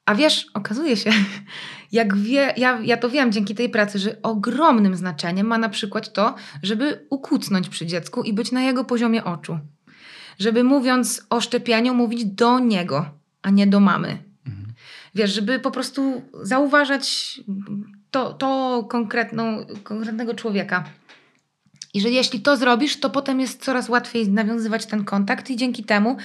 A 0.06 0.14
wiesz, 0.14 0.46
okazuje 0.54 0.96
się, 0.96 1.10
jak 1.92 2.16
wie, 2.16 2.54
ja, 2.56 2.80
ja 2.82 2.96
to 2.96 3.10
wiem 3.10 3.32
dzięki 3.32 3.54
tej 3.54 3.68
pracy, 3.68 3.98
że 3.98 4.22
ogromnym 4.22 4.96
znaczeniem 4.96 5.46
ma 5.46 5.58
na 5.58 5.68
przykład 5.68 6.12
to, 6.12 6.34
żeby 6.62 7.06
ukucnąć 7.10 7.68
przy 7.68 7.86
dziecku 7.86 8.22
i 8.22 8.32
być 8.32 8.52
na 8.52 8.62
jego 8.62 8.84
poziomie 8.84 9.24
oczu. 9.24 9.58
Żeby 10.38 10.64
mówiąc 10.64 11.26
o 11.30 11.40
szczepieniu, 11.40 11.94
mówić 11.94 12.24
do 12.24 12.58
niego, 12.58 13.06
a 13.42 13.50
nie 13.50 13.66
do 13.66 13.80
mamy. 13.80 14.30
Wiesz, 15.14 15.34
żeby 15.34 15.58
po 15.58 15.70
prostu 15.70 16.22
zauważać 16.42 17.40
to, 18.10 18.32
to 18.32 18.82
konkretną, 18.90 19.66
konkretnego 19.84 20.34
człowieka. 20.34 20.84
I 21.94 22.00
że 22.00 22.10
jeśli 22.10 22.40
to 22.40 22.56
zrobisz, 22.56 23.00
to 23.00 23.10
potem 23.10 23.40
jest 23.40 23.64
coraz 23.64 23.88
łatwiej 23.88 24.28
nawiązywać 24.28 24.86
ten 24.86 25.04
kontakt 25.04 25.50
i 25.50 25.56
dzięki 25.56 25.84
temu, 25.84 26.16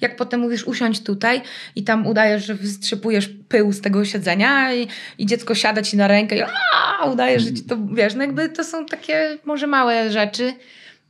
jak 0.00 0.16
potem 0.16 0.40
mówisz 0.40 0.64
usiądź 0.64 1.02
tutaj 1.02 1.42
i 1.76 1.84
tam 1.84 2.06
udajesz, 2.06 2.46
że 2.46 2.54
wystrzepujesz 2.54 3.30
pył 3.48 3.72
z 3.72 3.80
tego 3.80 4.04
siedzenia 4.04 4.74
i, 4.74 4.88
i 5.18 5.26
dziecko 5.26 5.54
siada 5.54 5.82
ci 5.82 5.96
na 5.96 6.08
rękę 6.08 6.38
i 6.38 6.42
udajesz, 7.12 7.42
że 7.42 7.54
ci 7.54 7.62
to, 7.62 7.76
wiesz, 7.94 8.14
no 8.14 8.22
jakby 8.22 8.48
to 8.48 8.64
są 8.64 8.86
takie 8.86 9.38
może 9.44 9.66
małe 9.66 10.12
rzeczy, 10.12 10.54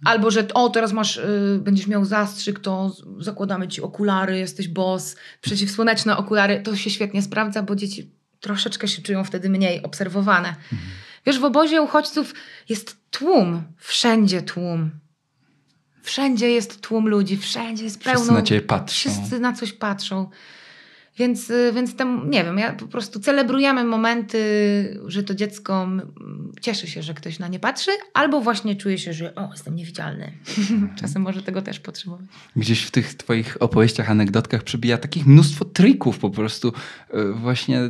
Albo, 0.04 0.30
że 0.30 0.48
o, 0.54 0.68
teraz 0.68 0.92
masz, 0.92 1.16
y, 1.16 1.58
będziesz 1.60 1.86
miał 1.86 2.04
zastrzyk, 2.04 2.60
to 2.60 2.96
zakładamy 3.18 3.68
ci 3.68 3.82
okulary, 3.82 4.38
jesteś 4.38 4.68
boss, 4.68 5.16
przeciwsłoneczne 5.40 6.16
okulary. 6.16 6.60
To 6.60 6.76
się 6.76 6.90
świetnie 6.90 7.22
sprawdza, 7.22 7.62
bo 7.62 7.76
dzieci 7.76 8.10
troszeczkę 8.40 8.88
się 8.88 9.02
czują 9.02 9.24
wtedy 9.24 9.50
mniej 9.50 9.82
obserwowane. 9.82 10.48
Mhm. 10.48 10.90
Wiesz, 11.26 11.38
w 11.38 11.44
obozie 11.44 11.82
uchodźców 11.82 12.34
jest 12.68 13.01
tłum, 13.12 13.62
wszędzie 13.76 14.42
tłum. 14.42 14.90
Wszędzie 16.02 16.50
jest 16.50 16.80
tłum 16.80 17.08
ludzi, 17.08 17.36
wszędzie 17.36 17.84
jest 17.84 18.04
pełno. 18.04 18.18
Wszyscy 18.18 18.34
na 18.34 18.42
ciebie 18.42 18.60
patrzą. 18.60 18.94
Wszyscy 18.94 19.40
na 19.40 19.52
coś 19.52 19.72
patrzą. 19.72 20.30
Więc, 21.18 21.50
y, 21.50 21.72
więc 21.74 21.96
tam, 21.96 22.30
nie 22.30 22.44
wiem, 22.44 22.58
ja 22.58 22.72
po 22.72 22.86
prostu 22.86 23.20
celebrujemy 23.20 23.84
momenty, 23.84 24.38
że 25.06 25.22
to 25.22 25.34
dziecko 25.34 25.88
cieszy 26.60 26.86
się, 26.86 27.02
że 27.02 27.14
ktoś 27.14 27.38
na 27.38 27.48
nie 27.48 27.58
patrzy, 27.58 27.90
albo 28.14 28.40
właśnie 28.40 28.76
czuje 28.76 28.98
się, 28.98 29.12
że 29.12 29.34
o, 29.34 29.48
jestem 29.52 29.76
niewidzialny. 29.76 30.32
Czasem 31.00 31.22
może 31.22 31.42
tego 31.42 31.62
też 31.62 31.80
potrzebować. 31.80 32.26
Gdzieś 32.56 32.82
w 32.82 32.90
tych 32.90 33.14
twoich 33.14 33.56
opowieściach, 33.60 34.10
anegdotkach 34.10 34.62
przybija 34.62 34.98
takich 34.98 35.26
mnóstwo 35.26 35.64
trików 35.64 36.18
po 36.18 36.30
prostu. 36.30 36.72
Y, 37.14 37.32
właśnie 37.32 37.80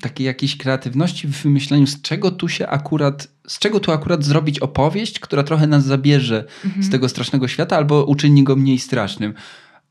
takiej 0.00 0.26
jakiejś 0.26 0.56
kreatywności 0.56 1.28
w 1.28 1.42
wymyśleniu, 1.42 1.86
z 1.86 2.02
czego 2.02 2.30
tu 2.30 2.48
się 2.48 2.66
akurat, 2.66 3.28
z 3.46 3.58
czego 3.58 3.80
tu 3.80 3.92
akurat 3.92 4.24
zrobić 4.24 4.58
opowieść, 4.58 5.20
która 5.20 5.42
trochę 5.42 5.66
nas 5.66 5.84
zabierze 5.84 6.44
mhm. 6.64 6.82
z 6.82 6.90
tego 6.90 7.08
strasznego 7.08 7.48
świata, 7.48 7.76
albo 7.76 8.04
uczyni 8.04 8.44
go 8.44 8.56
mniej 8.56 8.78
strasznym. 8.78 9.34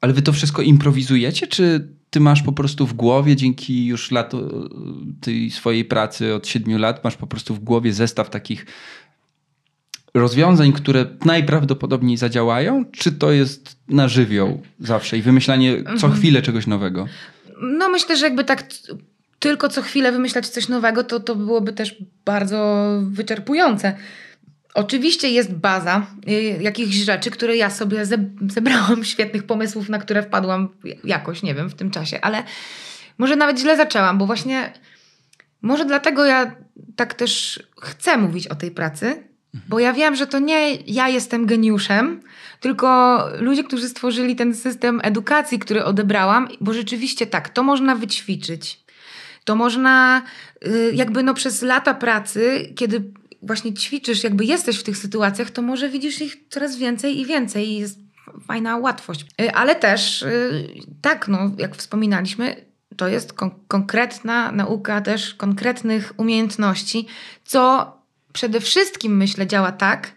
Ale 0.01 0.13
wy 0.13 0.21
to 0.21 0.33
wszystko 0.33 0.61
improwizujecie, 0.61 1.47
czy 1.47 1.89
ty 2.15 2.19
masz 2.19 2.43
po 2.43 2.51
prostu 2.51 2.87
w 2.87 2.93
głowie, 2.93 3.35
dzięki 3.35 3.85
już 3.85 4.11
lat, 4.11 4.31
tej 5.21 5.51
swojej 5.51 5.85
pracy 5.85 6.33
od 6.33 6.47
siedmiu 6.47 6.77
lat, 6.77 7.03
masz 7.03 7.17
po 7.17 7.27
prostu 7.27 7.55
w 7.55 7.59
głowie 7.59 7.93
zestaw 7.93 8.29
takich 8.29 8.65
rozwiązań, 10.13 10.73
które 10.73 11.05
najprawdopodobniej 11.25 12.17
zadziałają, 12.17 12.85
czy 12.91 13.11
to 13.11 13.31
jest 13.31 13.77
na 13.87 14.07
żywioł 14.07 14.61
zawsze 14.79 15.17
i 15.17 15.21
wymyślanie 15.21 15.83
co 15.83 15.91
mhm. 15.91 16.13
chwilę 16.13 16.41
czegoś 16.41 16.67
nowego? 16.67 17.07
No 17.61 17.89
myślę, 17.89 18.17
że 18.17 18.25
jakby 18.25 18.43
tak 18.43 18.63
tylko 19.39 19.69
co 19.69 19.81
chwilę 19.81 20.11
wymyślać 20.11 20.47
coś 20.47 20.67
nowego, 20.67 21.03
to, 21.03 21.19
to 21.19 21.35
byłoby 21.35 21.73
też 21.73 21.95
bardzo 22.25 22.89
wyczerpujące. 23.03 23.95
Oczywiście 24.75 25.29
jest 25.29 25.53
baza 25.53 26.05
y, 26.29 26.57
jakichś 26.61 26.95
rzeczy, 26.95 27.31
które 27.31 27.55
ja 27.55 27.69
sobie 27.69 28.05
zebrałam, 28.47 29.03
świetnych 29.13 29.43
pomysłów, 29.43 29.89
na 29.89 29.99
które 29.99 30.23
wpadłam 30.23 30.69
jakoś, 31.03 31.43
nie 31.43 31.55
wiem, 31.55 31.69
w 31.69 31.75
tym 31.75 31.91
czasie, 31.91 32.21
ale 32.21 32.43
może 33.17 33.35
nawet 33.35 33.59
źle 33.59 33.77
zaczęłam, 33.77 34.17
bo 34.17 34.25
właśnie 34.25 34.73
może 35.61 35.85
dlatego 35.85 36.25
ja 36.25 36.55
tak 36.95 37.13
też 37.13 37.63
chcę 37.81 38.17
mówić 38.17 38.47
o 38.47 38.55
tej 38.55 38.71
pracy, 38.71 39.23
bo 39.69 39.79
ja 39.79 39.93
wiem, 39.93 40.15
że 40.15 40.27
to 40.27 40.39
nie 40.39 40.75
ja 40.75 41.09
jestem 41.09 41.45
geniuszem, 41.45 42.21
tylko 42.59 43.19
ludzie, 43.39 43.63
którzy 43.63 43.89
stworzyli 43.89 44.35
ten 44.35 44.55
system 44.55 44.99
edukacji, 45.03 45.59
który 45.59 45.83
odebrałam, 45.83 46.47
bo 46.61 46.73
rzeczywiście 46.73 47.27
tak, 47.27 47.49
to 47.49 47.63
można 47.63 47.95
wyćwiczyć. 47.95 48.85
To 49.43 49.55
można 49.55 50.21
y, 50.67 50.91
jakby 50.93 51.23
no 51.23 51.33
przez 51.33 51.61
lata 51.61 51.93
pracy, 51.93 52.73
kiedy 52.75 53.03
właśnie 53.45 53.73
ćwiczysz, 53.73 54.23
jakby 54.23 54.45
jesteś 54.45 54.77
w 54.77 54.83
tych 54.83 54.97
sytuacjach, 54.97 55.51
to 55.51 55.61
może 55.61 55.89
widzisz 55.89 56.21
ich 56.21 56.37
coraz 56.49 56.75
więcej 56.77 57.19
i 57.19 57.25
więcej 57.25 57.67
i 57.67 57.77
jest 57.77 57.99
fajna 58.47 58.77
łatwość. 58.77 59.25
Y, 59.41 59.53
ale 59.53 59.75
też, 59.75 60.21
y, 60.21 60.67
tak, 61.01 61.27
no, 61.27 61.51
jak 61.57 61.75
wspominaliśmy, 61.75 62.65
to 62.97 63.07
jest 63.07 63.33
kon 63.33 63.51
konkretna 63.67 64.51
nauka 64.51 65.01
też 65.01 65.35
konkretnych 65.35 66.13
umiejętności, 66.17 67.07
co 67.43 67.91
przede 68.33 68.59
wszystkim 68.59 69.17
myślę 69.17 69.47
działa 69.47 69.71
tak, 69.71 70.11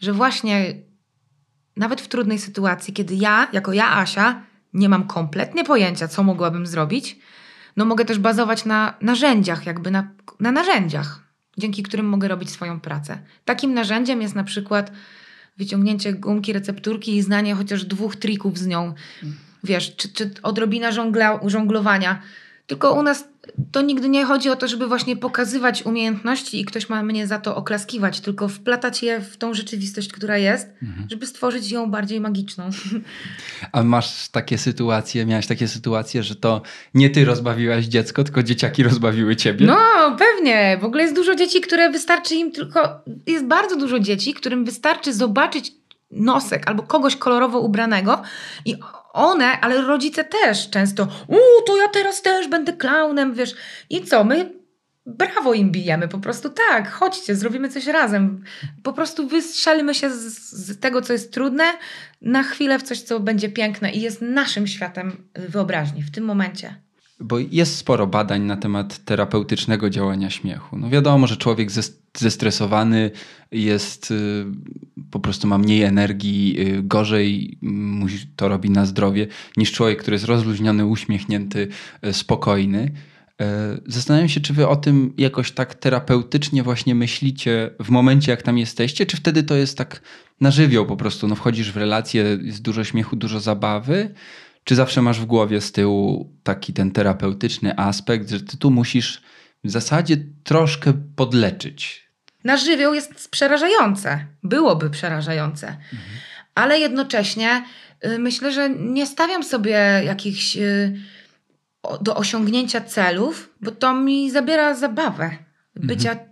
że 0.00 0.12
właśnie 0.12 0.74
nawet 1.76 2.00
w 2.00 2.08
trudnej 2.08 2.38
sytuacji, 2.38 2.94
kiedy 2.94 3.14
ja, 3.14 3.48
jako 3.52 3.72
ja, 3.72 3.96
Asia, 3.96 4.42
nie 4.72 4.88
mam 4.88 5.06
kompletnie 5.06 5.64
pojęcia, 5.64 6.08
co 6.08 6.22
mogłabym 6.22 6.66
zrobić, 6.66 7.18
no 7.76 7.84
mogę 7.84 8.04
też 8.04 8.18
bazować 8.18 8.64
na 8.64 8.94
narzędziach, 9.00 9.66
jakby 9.66 9.90
na, 9.90 10.08
na 10.40 10.52
narzędziach 10.52 11.29
dzięki 11.58 11.82
którym 11.82 12.06
mogę 12.06 12.28
robić 12.28 12.50
swoją 12.50 12.80
pracę. 12.80 13.18
Takim 13.44 13.74
narzędziem 13.74 14.22
jest 14.22 14.34
na 14.34 14.44
przykład 14.44 14.92
wyciągnięcie 15.56 16.12
gumki 16.12 16.52
recepturki 16.52 17.16
i 17.16 17.22
znanie 17.22 17.54
chociaż 17.54 17.84
dwóch 17.84 18.16
trików 18.16 18.58
z 18.58 18.66
nią. 18.66 18.94
Wiesz, 19.64 19.96
czy, 19.96 20.08
czy 20.08 20.30
odrobina 20.42 20.92
żongla, 20.92 21.40
żonglowania. 21.46 22.22
Tylko 22.70 22.92
u 22.92 23.02
nas 23.02 23.24
to 23.72 23.82
nigdy 23.82 24.08
nie 24.08 24.24
chodzi 24.24 24.50
o 24.50 24.56
to, 24.56 24.68
żeby 24.68 24.86
właśnie 24.86 25.16
pokazywać 25.16 25.82
umiejętności 25.82 26.60
i 26.60 26.64
ktoś 26.64 26.88
ma 26.88 27.02
mnie 27.02 27.26
za 27.26 27.38
to 27.38 27.56
oklaskiwać, 27.56 28.20
tylko 28.20 28.48
wplatać 28.48 29.02
je 29.02 29.20
w 29.20 29.36
tą 29.36 29.54
rzeczywistość, 29.54 30.12
która 30.12 30.38
jest, 30.38 30.68
mhm. 30.82 31.08
żeby 31.10 31.26
stworzyć 31.26 31.70
ją 31.70 31.90
bardziej 31.90 32.20
magiczną. 32.20 32.70
A 33.72 33.82
masz 33.82 34.28
takie 34.28 34.58
sytuacje, 34.58 35.26
miałaś 35.26 35.46
takie 35.46 35.68
sytuacje, 35.68 36.22
że 36.22 36.36
to 36.36 36.62
nie 36.94 37.10
ty 37.10 37.24
rozbawiłaś 37.24 37.84
dziecko, 37.84 38.24
tylko 38.24 38.42
dzieciaki 38.42 38.82
rozbawiły 38.82 39.36
ciebie? 39.36 39.66
No, 39.66 40.16
pewnie. 40.18 40.78
W 40.80 40.84
ogóle 40.84 41.02
jest 41.02 41.14
dużo 41.14 41.34
dzieci, 41.34 41.60
które 41.60 41.90
wystarczy 41.90 42.34
im 42.34 42.52
tylko. 42.52 43.02
Jest 43.26 43.44
bardzo 43.44 43.76
dużo 43.76 43.98
dzieci, 43.98 44.34
którym 44.34 44.64
wystarczy 44.64 45.12
zobaczyć 45.12 45.72
nosek 46.10 46.68
albo 46.68 46.82
kogoś 46.82 47.16
kolorowo 47.16 47.60
ubranego 47.60 48.22
i 48.64 48.76
one, 49.12 49.60
ale 49.60 49.82
rodzice 49.82 50.24
też 50.24 50.70
często, 50.70 51.08
uuu, 51.28 51.62
to 51.66 51.76
ja 51.76 51.88
teraz 51.88 52.22
też 52.22 52.48
będę 52.48 52.72
klaunem, 52.72 53.34
wiesz. 53.34 53.54
I 53.90 54.04
co, 54.04 54.24
my 54.24 54.60
brawo 55.06 55.54
im 55.54 55.70
bijemy, 55.70 56.08
po 56.08 56.18
prostu 56.18 56.50
tak, 56.50 56.90
chodźcie, 56.90 57.36
zrobimy 57.36 57.68
coś 57.68 57.86
razem. 57.86 58.44
Po 58.82 58.92
prostu 58.92 59.28
wystrzelmy 59.28 59.94
się 59.94 60.10
z, 60.10 60.38
z, 60.50 60.80
tego, 60.80 61.02
co 61.02 61.12
jest 61.12 61.32
trudne, 61.32 61.64
na 62.20 62.42
chwilę 62.42 62.78
w 62.78 62.82
coś, 62.82 63.00
co 63.00 63.20
będzie 63.20 63.48
piękne 63.48 63.92
i 63.92 64.00
jest 64.00 64.22
naszym 64.22 64.66
światem 64.66 65.28
wyobraźni 65.34 66.02
w 66.02 66.10
tym 66.10 66.24
momencie 66.24 66.74
bo 67.20 67.38
jest 67.38 67.76
sporo 67.76 68.06
badań 68.06 68.42
na 68.42 68.56
temat 68.56 69.04
terapeutycznego 69.04 69.90
działania 69.90 70.30
śmiechu. 70.30 70.78
No 70.78 70.90
wiadomo, 70.90 71.26
że 71.26 71.36
człowiek 71.36 71.68
zestresowany 72.16 73.10
jest, 73.52 74.10
y, 74.10 74.44
po 75.10 75.20
prostu 75.20 75.48
ma 75.48 75.58
mniej 75.58 75.82
energii, 75.82 76.56
y, 76.60 76.82
gorzej 76.82 77.58
to 78.36 78.48
robi 78.48 78.70
na 78.70 78.86
zdrowie, 78.86 79.26
niż 79.56 79.72
człowiek, 79.72 79.98
który 79.98 80.14
jest 80.14 80.24
rozluźniony, 80.24 80.86
uśmiechnięty, 80.86 81.68
y, 82.06 82.12
spokojny. 82.12 82.90
Zastanawiam 83.86 84.28
się, 84.28 84.40
czy 84.40 84.52
wy 84.52 84.68
o 84.68 84.76
tym 84.76 85.12
jakoś 85.18 85.52
tak 85.52 85.74
terapeutycznie 85.74 86.62
właśnie 86.62 86.94
myślicie 86.94 87.70
w 87.84 87.90
momencie, 87.90 88.30
jak 88.30 88.42
tam 88.42 88.58
jesteście, 88.58 89.06
czy 89.06 89.16
wtedy 89.16 89.42
to 89.42 89.54
jest 89.54 89.78
tak 89.78 90.00
na 90.40 90.50
żywioł 90.50 90.86
po 90.86 90.96
prostu, 90.96 91.28
no 91.28 91.34
wchodzisz 91.34 91.72
w 91.72 91.76
relację, 91.76 92.38
jest 92.42 92.62
dużo 92.62 92.84
śmiechu, 92.84 93.16
dużo 93.16 93.40
zabawy, 93.40 94.14
czy 94.70 94.74
zawsze 94.74 95.02
masz 95.02 95.20
w 95.20 95.24
głowie 95.24 95.60
z 95.60 95.72
tyłu 95.72 96.32
taki 96.42 96.72
ten 96.72 96.90
terapeutyczny 96.90 97.78
aspekt, 97.78 98.30
że 98.30 98.40
ty 98.40 98.56
tu 98.56 98.70
musisz 98.70 99.22
w 99.64 99.70
zasadzie 99.70 100.16
troszkę 100.44 100.92
podleczyć? 101.16 102.08
Na 102.44 102.56
żywioł 102.56 102.94
jest 102.94 103.30
przerażające. 103.30 104.24
Byłoby 104.42 104.90
przerażające. 104.90 105.66
Mhm. 105.66 106.00
Ale 106.54 106.78
jednocześnie 106.78 107.64
y, 108.04 108.18
myślę, 108.18 108.52
że 108.52 108.70
nie 108.70 109.06
stawiam 109.06 109.44
sobie 109.44 110.02
jakichś 110.04 110.56
y, 110.56 111.00
do 112.00 112.16
osiągnięcia 112.16 112.80
celów, 112.80 113.54
bo 113.60 113.70
to 113.70 113.94
mi 113.94 114.30
zabiera 114.30 114.74
zabawę 114.74 115.30
bycia 115.76 116.10
mhm. 116.10 116.30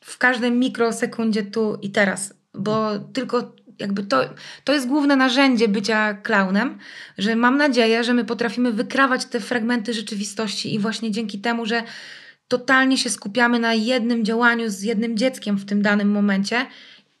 w 0.00 0.18
każdym 0.18 0.58
mikrosekundzie 0.58 1.42
tu 1.42 1.78
i 1.82 1.90
teraz, 1.90 2.34
bo 2.54 2.98
tylko 2.98 3.52
jakby 3.78 4.02
to, 4.02 4.34
to 4.64 4.72
jest 4.72 4.88
główne 4.88 5.16
narzędzie 5.16 5.68
bycia 5.68 6.14
klaunem, 6.14 6.78
że 7.18 7.36
mam 7.36 7.56
nadzieję, 7.56 8.04
że 8.04 8.14
my 8.14 8.24
potrafimy 8.24 8.72
wykrawać 8.72 9.24
te 9.24 9.40
fragmenty 9.40 9.94
rzeczywistości 9.94 10.74
i 10.74 10.78
właśnie 10.78 11.10
dzięki 11.10 11.38
temu, 11.38 11.66
że 11.66 11.82
totalnie 12.48 12.98
się 12.98 13.10
skupiamy 13.10 13.58
na 13.58 13.74
jednym 13.74 14.24
działaniu 14.24 14.70
z 14.70 14.82
jednym 14.82 15.16
dzieckiem 15.16 15.56
w 15.56 15.64
tym 15.64 15.82
danym 15.82 16.10
momencie 16.10 16.66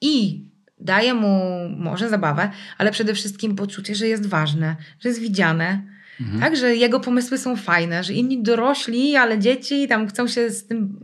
i 0.00 0.44
daje 0.80 1.14
mu 1.14 1.40
może 1.76 2.08
zabawę, 2.08 2.50
ale 2.78 2.90
przede 2.90 3.14
wszystkim 3.14 3.56
poczucie, 3.56 3.94
że 3.94 4.06
jest 4.06 4.26
ważne, 4.26 4.76
że 5.00 5.08
jest 5.08 5.20
widziane, 5.20 5.92
Mhm. 6.20 6.40
Tak, 6.40 6.56
że 6.56 6.76
jego 6.76 7.00
pomysły 7.00 7.38
są 7.38 7.56
fajne, 7.56 8.04
że 8.04 8.12
inni 8.12 8.42
dorośli, 8.42 9.16
ale 9.16 9.38
dzieci 9.38 9.88
tam 9.88 10.08
chcą 10.08 10.28
się 10.28 10.50
z 10.50 10.66
tym 10.66 10.98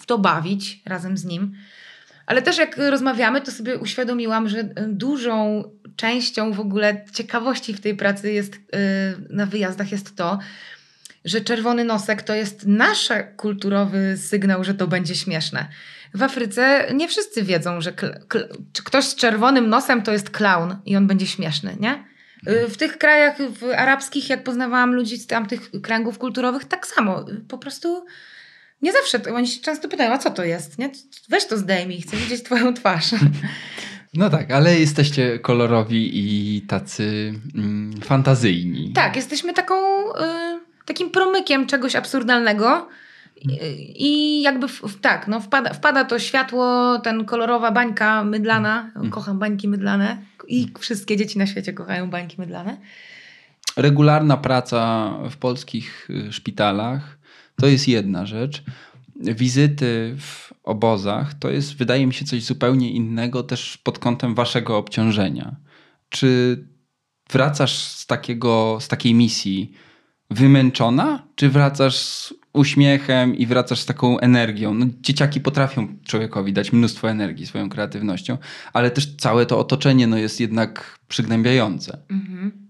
w 0.00 0.06
to 0.06 0.18
bawić 0.18 0.82
razem 0.86 1.16
z 1.16 1.24
nim. 1.24 1.54
Ale 2.26 2.42
też 2.42 2.58
jak 2.58 2.76
rozmawiamy, 2.76 3.40
to 3.40 3.52
sobie 3.52 3.78
uświadomiłam, 3.78 4.48
że 4.48 4.64
dużą 4.88 5.64
częścią 5.96 6.52
w 6.52 6.60
ogóle 6.60 7.04
ciekawości 7.12 7.74
w 7.74 7.80
tej 7.80 7.96
pracy 7.96 8.32
jest, 8.32 8.54
y, 8.54 8.58
na 9.30 9.46
wyjazdach 9.46 9.92
jest 9.92 10.16
to, 10.16 10.38
że 11.24 11.40
czerwony 11.40 11.84
nosek 11.84 12.22
to 12.22 12.34
jest 12.34 12.66
nasz 12.66 13.08
kulturowy 13.36 14.16
sygnał, 14.16 14.64
że 14.64 14.74
to 14.74 14.86
będzie 14.86 15.14
śmieszne. 15.14 15.68
W 16.14 16.22
Afryce 16.22 16.86
nie 16.94 17.08
wszyscy 17.08 17.42
wiedzą, 17.42 17.80
że 17.80 17.92
ktoś 18.84 19.04
z 19.04 19.14
czerwonym 19.14 19.68
nosem 19.68 20.02
to 20.02 20.12
jest 20.12 20.30
clown 20.30 20.76
i 20.86 20.96
on 20.96 21.06
będzie 21.06 21.26
śmieszny, 21.26 21.76
nie? 21.80 22.04
Y, 22.48 22.68
w 22.68 22.76
tych 22.76 22.98
krajach 22.98 23.36
w 23.38 23.64
arabskich, 23.76 24.28
jak 24.28 24.44
poznawałam 24.44 24.94
ludzi 24.94 25.16
z 25.16 25.26
tamtych 25.26 25.70
kręgów 25.82 26.18
kulturowych, 26.18 26.64
tak 26.64 26.86
samo. 26.86 27.24
Po 27.48 27.58
prostu 27.58 28.06
nie 28.84 28.92
zawsze, 28.92 29.20
oni 29.34 29.48
się 29.48 29.60
często 29.60 29.88
pytają, 29.88 30.12
a 30.12 30.18
co 30.18 30.30
to 30.30 30.44
jest, 30.44 30.78
nie? 30.78 30.90
Weź 31.28 31.46
to 31.46 31.58
zdejmij, 31.58 32.00
chcę 32.00 32.16
widzieć 32.16 32.42
twoją 32.42 32.74
twarz. 32.74 33.10
No 34.16 34.30
tak, 34.30 34.50
ale 34.50 34.80
jesteście 34.80 35.38
kolorowi 35.38 36.10
i 36.14 36.62
tacy 36.62 37.34
mm, 37.54 38.00
fantazyjni. 38.00 38.92
Tak, 38.92 39.16
jesteśmy 39.16 39.52
taką, 39.52 39.74
y, 40.10 40.14
takim 40.84 41.10
promykiem 41.10 41.66
czegoś 41.66 41.96
absurdalnego. 41.96 42.88
I, 43.96 44.42
jakby 44.42 44.68
w, 44.68 45.00
tak, 45.00 45.28
no 45.28 45.40
wpada, 45.40 45.72
wpada 45.72 46.04
to 46.04 46.18
światło, 46.18 46.98
ten 46.98 47.24
kolorowa 47.24 47.70
bańka 47.70 48.24
mydlana. 48.24 48.90
Mm. 48.96 49.10
Kocham 49.10 49.38
bańki 49.38 49.68
mydlane 49.68 50.18
i 50.48 50.68
wszystkie 50.78 51.16
dzieci 51.16 51.38
na 51.38 51.46
świecie 51.46 51.72
kochają 51.72 52.10
bańki 52.10 52.36
mydlane. 52.40 52.76
Regularna 53.76 54.36
praca 54.36 55.10
w 55.30 55.36
polskich 55.36 56.10
y, 56.10 56.32
szpitalach 56.32 57.23
to 57.56 57.66
jest 57.66 57.88
jedna 57.88 58.26
rzecz. 58.26 58.64
Wizyty 59.16 60.16
w 60.18 60.52
obozach 60.64 61.34
to 61.34 61.50
jest, 61.50 61.76
wydaje 61.76 62.06
mi 62.06 62.14
się, 62.14 62.24
coś 62.24 62.44
zupełnie 62.44 62.90
innego 62.90 63.42
też 63.42 63.78
pod 63.78 63.98
kątem 63.98 64.34
waszego 64.34 64.78
obciążenia. 64.78 65.56
Czy 66.08 66.58
wracasz 67.30 67.78
z, 67.78 68.06
takiego, 68.06 68.78
z 68.80 68.88
takiej 68.88 69.14
misji 69.14 69.72
wymęczona, 70.30 71.26
czy 71.34 71.48
wracasz 71.48 71.96
z 71.96 72.34
uśmiechem 72.52 73.36
i 73.36 73.46
wracasz 73.46 73.80
z 73.80 73.86
taką 73.86 74.18
energią? 74.18 74.74
No, 74.74 74.86
dzieciaki 75.00 75.40
potrafią 75.40 75.88
człowiekowi 76.04 76.52
dać 76.52 76.72
mnóstwo 76.72 77.10
energii 77.10 77.46
swoją 77.46 77.68
kreatywnością, 77.68 78.38
ale 78.72 78.90
też 78.90 79.16
całe 79.16 79.46
to 79.46 79.58
otoczenie 79.58 80.06
no, 80.06 80.16
jest 80.16 80.40
jednak 80.40 80.98
przygnębiające. 81.08 81.98
Mhm. 82.10 82.63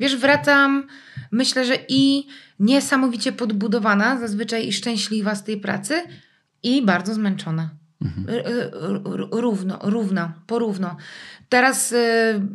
Wiesz, 0.00 0.16
wracam, 0.16 0.86
myślę, 1.32 1.64
że 1.64 1.76
i 1.88 2.26
niesamowicie 2.58 3.32
podbudowana 3.32 4.18
zazwyczaj 4.18 4.68
i 4.68 4.72
szczęśliwa 4.72 5.34
z 5.34 5.44
tej 5.44 5.56
pracy 5.56 6.02
i 6.62 6.82
bardzo 6.82 7.14
zmęczona. 7.14 7.70
Mhm. 8.02 8.26
Równo, 9.30 9.78
równo, 9.82 10.32
porówno. 10.46 10.96
Teraz 11.48 11.92
y, 11.92 11.96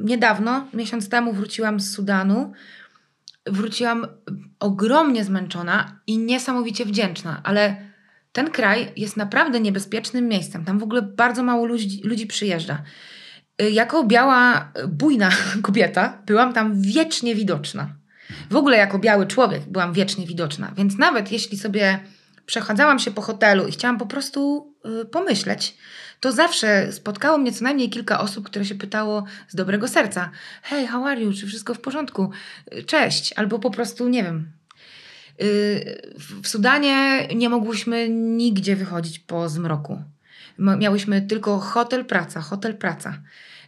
niedawno, 0.04 0.68
miesiąc 0.74 1.10
temu 1.10 1.34
wróciłam 1.34 1.80
z 1.80 1.92
Sudanu. 1.92 2.54
Wróciłam 3.46 4.08
ogromnie 4.60 5.24
zmęczona 5.24 6.00
i 6.08 6.18
niesamowicie 6.18 6.86
wdzięczna, 6.86 7.42
ale 7.44 7.76
ten 8.32 8.52
kraj 8.52 8.92
jest 8.96 9.18
naprawdę 9.18 9.60
niebezpiecznym 9.60 10.28
miejscem. 10.28 10.66
Tam 10.66 10.80
w 10.80 10.84
ogóle 10.84 11.02
bardzo 11.02 11.44
mało 11.44 11.66
ludzi, 11.66 12.02
ludzi 12.04 12.28
przyjeżdża. 12.28 12.84
Y, 13.62 13.72
jako 13.72 14.04
biała, 14.04 14.72
bujna 14.88 15.30
kobieta 15.64 16.22
byłam 16.26 16.54
tam 16.54 16.82
wiecznie 16.82 17.36
widoczna. 17.36 17.90
W 18.50 18.56
ogóle 18.56 18.78
jako 18.78 19.00
biały 19.00 19.28
człowiek 19.28 19.62
byłam 19.64 19.94
wiecznie 19.94 20.28
widoczna, 20.28 20.72
więc 20.78 20.98
nawet 20.98 21.32
jeśli 21.32 21.58
sobie 21.58 22.00
przechadzałam 22.46 23.00
się 23.00 23.12
po 23.12 23.22
hotelu 23.22 23.68
i 23.68 23.72
chciałam 23.72 23.98
po 23.98 24.06
prostu 24.06 24.74
y, 25.02 25.06
pomyśleć, 25.06 25.78
to 26.20 26.32
zawsze 26.32 26.92
spotkało 26.92 27.38
mnie 27.38 27.52
co 27.52 27.64
najmniej 27.64 27.90
kilka 27.90 28.20
osób, 28.20 28.46
które 28.46 28.66
się 28.66 28.76
pytało 28.76 29.24
z 29.48 29.56
dobrego 29.56 29.88
serca: 29.88 30.32
Hej, 30.64 30.88
how 30.88 31.06
are 31.06 31.22
you? 31.22 31.34
Czy 31.34 31.48
wszystko 31.48 31.74
w 31.74 31.80
porządku? 31.80 32.30
Y, 32.74 32.84
cześć, 32.84 33.34
albo 33.34 33.60
po 33.60 33.72
prostu 33.72 34.08
nie 34.08 34.24
wiem. 34.24 34.52
Y, 35.42 36.14
w 36.44 36.48
Sudanie 36.48 37.28
nie 37.36 37.50
mogłyśmy 37.50 38.10
nigdzie 38.10 38.76
wychodzić 38.76 39.20
po 39.20 39.50
zmroku. 39.50 40.02
Miałyśmy 40.60 41.22
tylko 41.22 41.60
hotel, 41.60 42.06
praca, 42.06 42.42
hotel, 42.42 42.78
praca. 42.78 43.22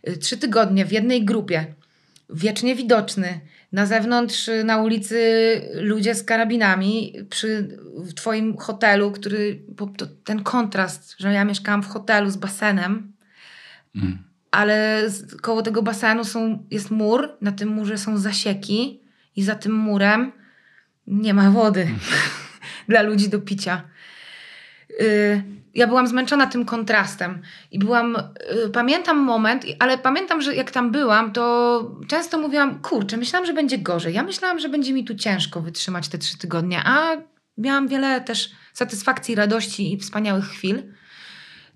Y, 0.08 0.18
trzy 0.18 0.38
tygodnie 0.38 0.86
w 0.86 0.92
jednej 0.92 1.26
grupie, 1.26 1.66
wiecznie 2.30 2.76
widoczny 2.76 3.40
na 3.72 3.86
zewnątrz, 3.86 4.50
na 4.64 4.78
ulicy 4.78 5.22
ludzie 5.74 6.16
z 6.16 6.24
karabinami, 6.24 7.14
przy 7.30 7.78
w 7.96 8.14
twoim 8.14 8.58
hotelu, 8.58 9.12
który, 9.12 9.62
ten 10.24 10.44
kontrast, 10.44 11.16
że 11.18 11.34
ja 11.34 11.46
mieszkałam 11.46 11.84
w 11.84 11.88
hotelu 11.88 12.30
z 12.30 12.38
basenem, 12.38 13.14
mm. 13.96 14.18
ale 14.52 15.04
koło 15.42 15.62
tego 15.62 15.82
basenu 15.82 16.24
są, 16.24 16.66
jest 16.72 16.92
mur, 16.92 17.30
na 17.42 17.52
tym 17.52 17.70
murze 17.70 17.98
są 17.98 18.18
zasieki 18.18 19.02
i 19.36 19.44
za 19.44 19.56
tym 19.56 19.74
murem 19.74 20.32
nie 21.08 21.34
ma 21.34 21.52
wody 21.52 21.82
mm. 21.82 22.00
dla 22.90 23.02
ludzi 23.02 23.30
do 23.30 23.40
picia. 23.40 23.82
Y 25.02 25.57
ja 25.78 25.88
byłam 25.88 26.08
zmęczona 26.08 26.48
tym 26.48 26.66
kontrastem 26.66 27.42
i 27.72 27.80
byłam, 27.80 28.16
y, 28.66 28.70
pamiętam 28.70 29.18
moment, 29.18 29.66
ale 29.80 29.98
pamiętam, 29.98 30.42
że 30.42 30.56
jak 30.56 30.72
tam 30.72 30.92
byłam, 30.92 31.32
to 31.32 31.96
często 32.08 32.38
mówiłam, 32.38 32.82
kurczę, 32.82 33.18
myślałam, 33.18 33.46
że 33.46 33.54
będzie 33.54 33.78
gorzej. 33.78 34.14
Ja 34.14 34.24
myślałam, 34.24 34.60
że 34.60 34.70
będzie 34.70 34.94
mi 34.94 35.06
tu 35.06 35.16
ciężko 35.16 35.62
wytrzymać 35.62 36.08
te 36.08 36.18
trzy 36.18 36.38
tygodnie, 36.38 36.82
a 36.86 37.18
miałam 37.58 37.88
wiele 37.88 38.22
też 38.22 38.50
satysfakcji, 38.74 39.36
radości 39.36 39.94
i 39.94 39.98
wspaniałych 39.98 40.46
chwil. 40.46 40.84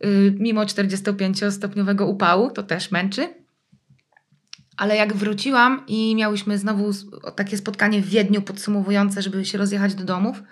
Y, 0.06 0.36
mimo 0.40 0.62
45-stopniowego 0.62 2.08
upału, 2.08 2.52
to 2.52 2.64
też 2.64 2.92
męczy. 2.92 3.34
Ale 4.78 4.96
jak 4.96 5.14
wróciłam 5.14 5.84
i 5.88 6.16
miałyśmy 6.16 6.58
znowu 6.58 6.92
takie 7.36 7.58
spotkanie 7.58 8.02
w 8.02 8.10
Wiedniu 8.10 8.42
podsumowujące, 8.42 9.22
żeby 9.22 9.46
się 9.46 9.58
rozjechać 9.58 9.96
do 9.96 10.04
domów, 10.04 10.44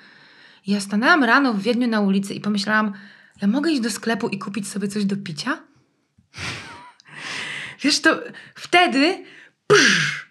ja 0.67 0.79
stanęłam 0.79 1.23
rano 1.23 1.53
w 1.53 1.61
Wiedniu 1.61 1.87
na 1.87 2.01
ulicy 2.01 2.33
i 2.33 2.41
pomyślałam, 2.41 2.93
ja 3.41 3.47
mogę 3.47 3.71
iść 3.71 3.81
do 3.81 3.89
sklepu 3.89 4.29
i 4.29 4.39
kupić 4.39 4.67
sobie 4.67 4.87
coś 4.87 5.05
do 5.05 5.17
picia? 5.17 5.63
Wiesz, 7.81 8.01
to 8.01 8.19
wtedy 8.55 9.23
psz, 9.67 10.29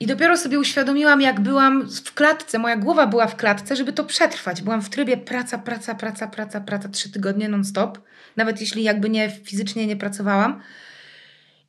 i 0.00 0.06
dopiero 0.06 0.36
sobie 0.36 0.58
uświadomiłam, 0.58 1.20
jak 1.20 1.40
byłam 1.40 1.88
w 1.90 2.14
klatce, 2.14 2.58
moja 2.58 2.76
głowa 2.76 3.06
była 3.06 3.26
w 3.26 3.36
klatce, 3.36 3.76
żeby 3.76 3.92
to 3.92 4.04
przetrwać. 4.04 4.62
Byłam 4.62 4.82
w 4.82 4.90
trybie 4.90 5.16
praca, 5.16 5.58
praca, 5.58 5.94
praca, 5.94 6.28
praca, 6.28 6.60
praca, 6.60 6.88
trzy 6.88 7.12
tygodnie 7.12 7.48
non-stop, 7.48 7.98
nawet 8.36 8.60
jeśli 8.60 8.82
jakby 8.82 9.10
nie 9.10 9.30
fizycznie 9.30 9.86
nie 9.86 9.96
pracowałam. 9.96 10.62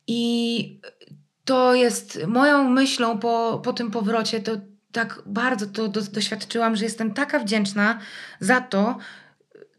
I 0.06 0.80
to 1.44 1.74
jest 1.74 2.18
moją 2.26 2.70
myślą 2.70 3.18
po, 3.18 3.60
po 3.64 3.72
tym 3.72 3.90
powrocie, 3.90 4.40
to 4.40 4.52
tak 4.92 5.22
bardzo 5.26 5.66
to 5.66 5.88
do, 5.88 6.02
doświadczyłam, 6.02 6.76
że 6.76 6.84
jestem 6.84 7.14
taka 7.14 7.38
wdzięczna 7.38 7.98
za 8.40 8.60
to, 8.60 8.98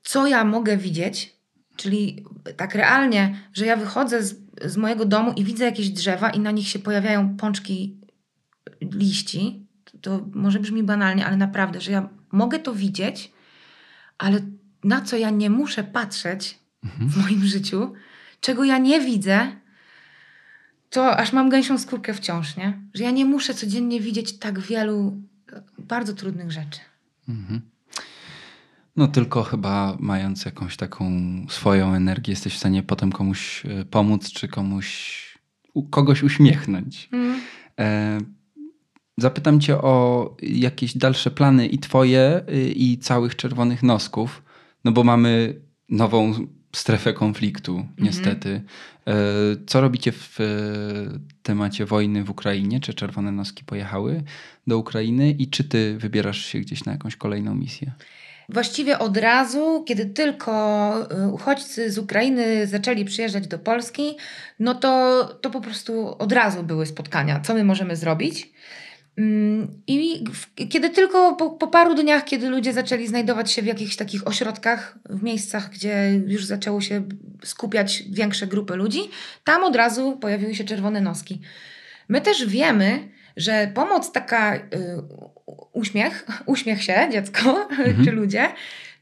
co 0.03 0.27
ja 0.27 0.43
mogę 0.43 0.77
widzieć, 0.77 1.35
czyli 1.75 2.25
tak 2.57 2.75
realnie, 2.75 3.35
że 3.53 3.65
ja 3.65 3.77
wychodzę 3.77 4.23
z, 4.23 4.35
z 4.65 4.77
mojego 4.77 5.05
domu 5.05 5.33
i 5.35 5.43
widzę 5.43 5.65
jakieś 5.65 5.89
drzewa 5.89 6.29
i 6.29 6.39
na 6.39 6.51
nich 6.51 6.67
się 6.67 6.79
pojawiają 6.79 7.37
pączki 7.37 7.97
liści, 8.81 9.67
to 10.01 10.25
może 10.33 10.59
brzmi 10.59 10.83
banalnie, 10.83 11.25
ale 11.25 11.37
naprawdę, 11.37 11.81
że 11.81 11.91
ja 11.91 12.09
mogę 12.31 12.59
to 12.59 12.73
widzieć, 12.73 13.31
ale 14.17 14.39
na 14.83 15.01
co 15.01 15.17
ja 15.17 15.29
nie 15.29 15.49
muszę 15.49 15.83
patrzeć 15.83 16.59
mhm. 16.83 17.09
w 17.09 17.17
moim 17.17 17.45
życiu, 17.45 17.93
czego 18.41 18.63
ja 18.63 18.77
nie 18.77 19.01
widzę, 19.01 19.47
to 20.89 21.17
aż 21.17 21.33
mam 21.33 21.49
gęsią 21.49 21.77
skórkę 21.77 22.13
wciąż, 22.13 22.57
nie? 22.57 22.81
Że 22.93 23.03
ja 23.03 23.11
nie 23.11 23.25
muszę 23.25 23.53
codziennie 23.53 24.01
widzieć 24.01 24.39
tak 24.39 24.59
wielu 24.59 25.21
bardzo 25.79 26.13
trudnych 26.13 26.51
rzeczy. 26.51 26.79
Mhm. 27.29 27.72
No 28.95 29.07
tylko 29.07 29.43
chyba 29.43 29.97
mając 29.99 30.45
jakąś 30.45 30.77
taką 30.77 31.11
swoją 31.49 31.93
energię, 31.93 32.31
jesteś 32.31 32.53
w 32.53 32.57
stanie 32.57 32.83
potem 32.83 33.11
komuś 33.11 33.65
e, 33.65 33.85
pomóc, 33.85 34.31
czy 34.31 34.47
komuś, 34.47 35.23
kogoś 35.89 36.23
uśmiechnąć. 36.23 37.09
Mm. 37.11 37.39
E, 37.79 38.17
zapytam 39.17 39.59
cię 39.59 39.77
o 39.77 40.37
jakieś 40.41 40.97
dalsze 40.97 41.31
plany 41.31 41.67
i 41.67 41.79
twoje, 41.79 42.41
y, 42.49 42.71
i 42.71 42.97
całych 42.97 43.35
czerwonych 43.35 43.83
nosków, 43.83 44.43
no 44.83 44.91
bo 44.91 45.03
mamy 45.03 45.61
nową 45.89 46.33
strefę 46.75 47.13
konfliktu, 47.13 47.77
-hmm. 47.77 48.03
niestety. 48.03 48.61
E, 49.07 49.13
co 49.67 49.81
robicie 49.81 50.11
w 50.11 50.37
temacie 51.43 51.85
wojny 51.85 52.23
w 52.23 52.29
Ukrainie? 52.29 52.79
Czy 52.79 52.93
czerwone 52.93 53.31
noski 53.31 53.63
pojechały 53.63 54.23
do 54.67 54.77
Ukrainy 54.77 55.31
i 55.31 55.47
czy 55.47 55.63
ty 55.63 55.97
wybierasz 55.97 56.45
się 56.45 56.59
gdzieś 56.59 56.85
na 56.85 56.91
jakąś 56.91 57.15
kolejną 57.15 57.55
misję? 57.55 57.91
Właściwie 58.49 58.99
od 58.99 59.17
razu, 59.17 59.83
kiedy 59.87 60.05
tylko 60.05 60.93
y, 61.27 61.27
uchodźcy 61.27 61.91
z 61.91 61.97
Ukrainy 61.97 62.67
zaczęli 62.67 63.05
przyjeżdżać 63.05 63.47
do 63.47 63.59
Polski, 63.59 64.17
no 64.59 64.75
to, 64.75 65.23
to 65.41 65.49
po 65.49 65.61
prostu 65.61 66.15
od 66.17 66.31
razu 66.31 66.63
były 66.63 66.85
spotkania, 66.85 67.39
co 67.39 67.53
my 67.53 67.63
możemy 67.63 67.95
zrobić. 67.95 68.53
Mm, 69.17 69.81
I 69.87 70.23
kiedy 70.69 70.89
tylko 70.89 71.35
po, 71.35 71.49
po, 71.49 71.67
paru 71.67 71.95
dniach, 71.95 72.25
kiedy 72.25 72.49
ludzie 72.49 72.73
zaczęli 72.73 73.07
znajdować 73.07 73.51
się 73.51 73.61
w 73.61 73.65
jakichś 73.65 73.95
takich 73.95 74.27
ośrodkach, 74.27 74.97
w 75.09 75.23
miejscach, 75.23 75.69
gdzie 75.69 76.21
już 76.27 76.45
zaczęło 76.45 76.81
się 76.81 77.03
skupiać 77.43 78.03
większe 78.09 78.47
grupy 78.47 78.75
ludzi, 78.75 78.99
tam 79.43 79.63
od 79.63 79.75
razu 79.75 80.17
pojawiły 80.17 80.55
się 80.55 80.63
czerwone 80.63 81.01
noski. 81.01 81.41
My 82.09 82.21
też 82.21 82.45
wiemy, 82.45 83.09
że 83.37 83.71
pomoc 83.73 84.11
taka, 84.11 84.55
y, 84.55 84.59
uśmiech, 85.71 86.27
uśmiech 86.45 86.83
się 86.83 87.09
dziecko 87.11 87.67
mhm. 87.71 88.05
czy 88.05 88.11
ludzie, 88.11 88.47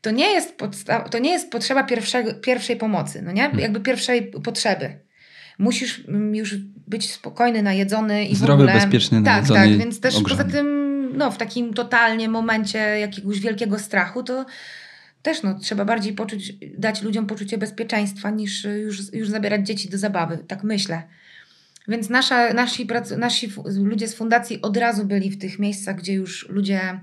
to 0.02 0.12
nie 0.12 0.32
jest, 0.32 0.58
podsta- 0.58 1.10
to 1.10 1.20
nie 1.20 1.32
jest 1.32 1.52
potrzeba 1.52 1.84
pierwszego, 1.84 2.34
pierwszej 2.34 2.76
pomocy, 2.76 3.22
no 3.22 3.32
nie? 3.32 3.46
Mhm. 3.46 3.62
Jakby 3.62 3.80
pierwszej 3.80 4.32
potrzeby 4.44 5.00
musisz 5.60 6.04
już 6.34 6.56
być 6.88 7.12
spokojny, 7.12 7.64
najedzony 7.64 8.26
i 8.26 8.36
Zdrowy, 8.36 8.64
w 8.64 8.68
ogóle... 8.68 8.82
bezpieczny, 8.82 9.24
tak, 9.24 9.26
najedzony, 9.26 9.60
Tak, 9.60 9.78
więc 9.78 10.00
też 10.00 10.16
ogrzany. 10.16 10.44
poza 10.44 10.58
tym 10.58 10.92
no, 11.18 11.32
w 11.32 11.38
takim 11.38 11.74
totalnie 11.74 12.30
momencie 12.30 12.80
jakiegoś 12.80 13.40
wielkiego 13.40 13.80
strachu, 13.80 14.24
to 14.24 14.46
też 15.22 15.44
no, 15.44 15.60
trzeba 15.60 15.86
bardziej 15.86 16.14
poczuć, 16.14 16.54
dać 16.78 17.02
ludziom 17.02 17.28
poczucie 17.28 17.58
bezpieczeństwa 17.58 18.30
niż 18.30 18.64
już, 18.64 19.14
już 19.14 19.30
zabierać 19.30 19.68
dzieci 19.68 19.90
do 19.90 19.98
zabawy. 19.98 20.38
Tak 20.48 20.64
myślę. 20.64 21.04
Więc 21.88 22.10
nasza, 22.10 22.54
nasi, 22.54 22.88
nasi 23.18 23.52
ludzie 23.66 24.08
z 24.08 24.16
fundacji 24.16 24.62
od 24.62 24.78
razu 24.78 25.06
byli 25.06 25.30
w 25.30 25.38
tych 25.38 25.60
miejscach, 25.60 25.96
gdzie 25.96 26.14
już 26.14 26.50
ludzie 26.50 27.00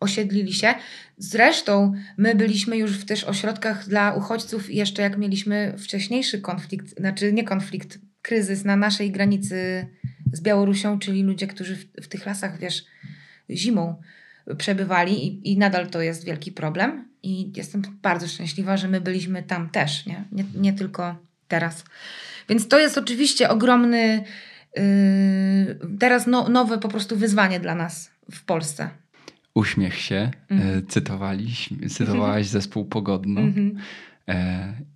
osiedlili 0.00 0.52
się. 0.52 0.74
Zresztą 1.18 1.92
my 2.16 2.34
byliśmy 2.34 2.76
już 2.76 2.98
w 2.98 3.04
też 3.04 3.24
ośrodkach 3.24 3.88
dla 3.88 4.14
uchodźców 4.14 4.70
jeszcze 4.70 5.02
jak 5.02 5.18
mieliśmy 5.18 5.74
wcześniejszy 5.78 6.40
konflikt, 6.40 6.98
znaczy 6.98 7.32
nie 7.32 7.44
konflikt, 7.44 7.98
kryzys 8.22 8.64
na 8.64 8.76
naszej 8.76 9.10
granicy 9.10 9.86
z 10.32 10.40
Białorusią, 10.40 10.98
czyli 10.98 11.22
ludzie, 11.22 11.46
którzy 11.46 11.76
w, 11.76 11.84
w 12.02 12.08
tych 12.08 12.26
lasach, 12.26 12.58
wiesz, 12.58 12.84
zimą 13.50 13.94
przebywali 14.58 15.26
i, 15.26 15.52
i 15.52 15.58
nadal 15.58 15.90
to 15.90 16.02
jest 16.02 16.24
wielki 16.24 16.52
problem. 16.52 17.08
I 17.22 17.52
jestem 17.56 17.82
bardzo 18.02 18.28
szczęśliwa, 18.28 18.76
że 18.76 18.88
my 18.88 19.00
byliśmy 19.00 19.42
tam 19.42 19.70
też, 19.70 20.06
nie, 20.06 20.24
nie, 20.32 20.44
nie 20.54 20.72
tylko 20.72 21.16
teraz. 21.48 21.84
Więc 22.48 22.68
to 22.68 22.78
jest 22.78 22.98
oczywiście 22.98 23.48
ogromny, 23.48 24.24
yy, 24.76 24.82
teraz 25.98 26.26
no, 26.26 26.48
nowe 26.48 26.78
po 26.78 26.88
prostu 26.88 27.16
wyzwanie 27.16 27.60
dla 27.60 27.74
nas 27.74 28.10
w 28.32 28.44
Polsce. 28.44 28.90
Uśmiech 29.54 29.98
się, 29.98 30.30
mm. 30.50 30.86
cytowaliś, 30.86 31.68
cytowałaś 31.90 32.46
zespół 32.46 32.84
Pogodno. 32.84 33.40
Mm 33.40 33.52
-hmm. 33.54 33.78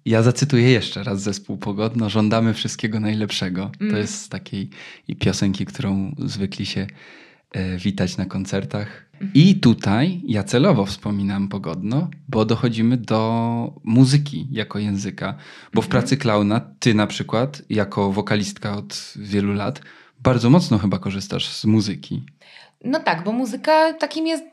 Ja 0.05 0.23
zacytuję 0.23 0.71
jeszcze 0.71 1.03
raz 1.03 1.23
zespół 1.23 1.57
Pogodno. 1.57 2.11
Żądamy 2.11 2.55
wszystkiego 2.55 3.01
najlepszego. 3.01 3.63
Mm. 3.63 3.73
To 3.79 3.85
mhm. 3.85 4.03
jest 4.03 4.23
z 4.23 4.29
takiej 4.29 4.71
piosenki, 5.21 5.67
którą 5.67 6.15
zwykli 6.19 6.67
się 6.67 6.87
e, 7.53 7.79
witać 7.79 8.17
na 8.17 8.27
koncertach. 8.27 9.12
I 9.35 9.61
tutaj 9.61 10.20
ja 10.25 10.43
celowo 10.43 10.87
wspominam 10.87 11.49
Pogodno, 11.49 12.11
bo 12.29 12.45
dochodzimy 12.45 12.97
do 12.97 13.81
muzyki 13.85 14.49
jako 14.51 14.79
języka. 14.79 15.35
Bo 15.75 15.83
w 15.83 15.85
mhm. 15.85 15.91
pracy 15.91 16.16
klauna 16.16 16.61
ty 16.79 16.95
na 16.95 17.07
przykład, 17.07 17.62
jako 17.70 18.12
wokalistka 18.12 18.77
od 18.77 19.14
wielu 19.16 19.53
lat, 19.53 19.81
bardzo 20.20 20.51
mocno 20.51 20.79
chyba 20.79 20.99
korzystasz 20.99 21.49
z 21.49 21.64
muzyki. 21.64 22.25
No 22.85 23.01
tak, 23.01 23.25
bo 23.25 23.33
muzyka 23.33 23.93
takim 23.93 24.27
jest 24.27 24.45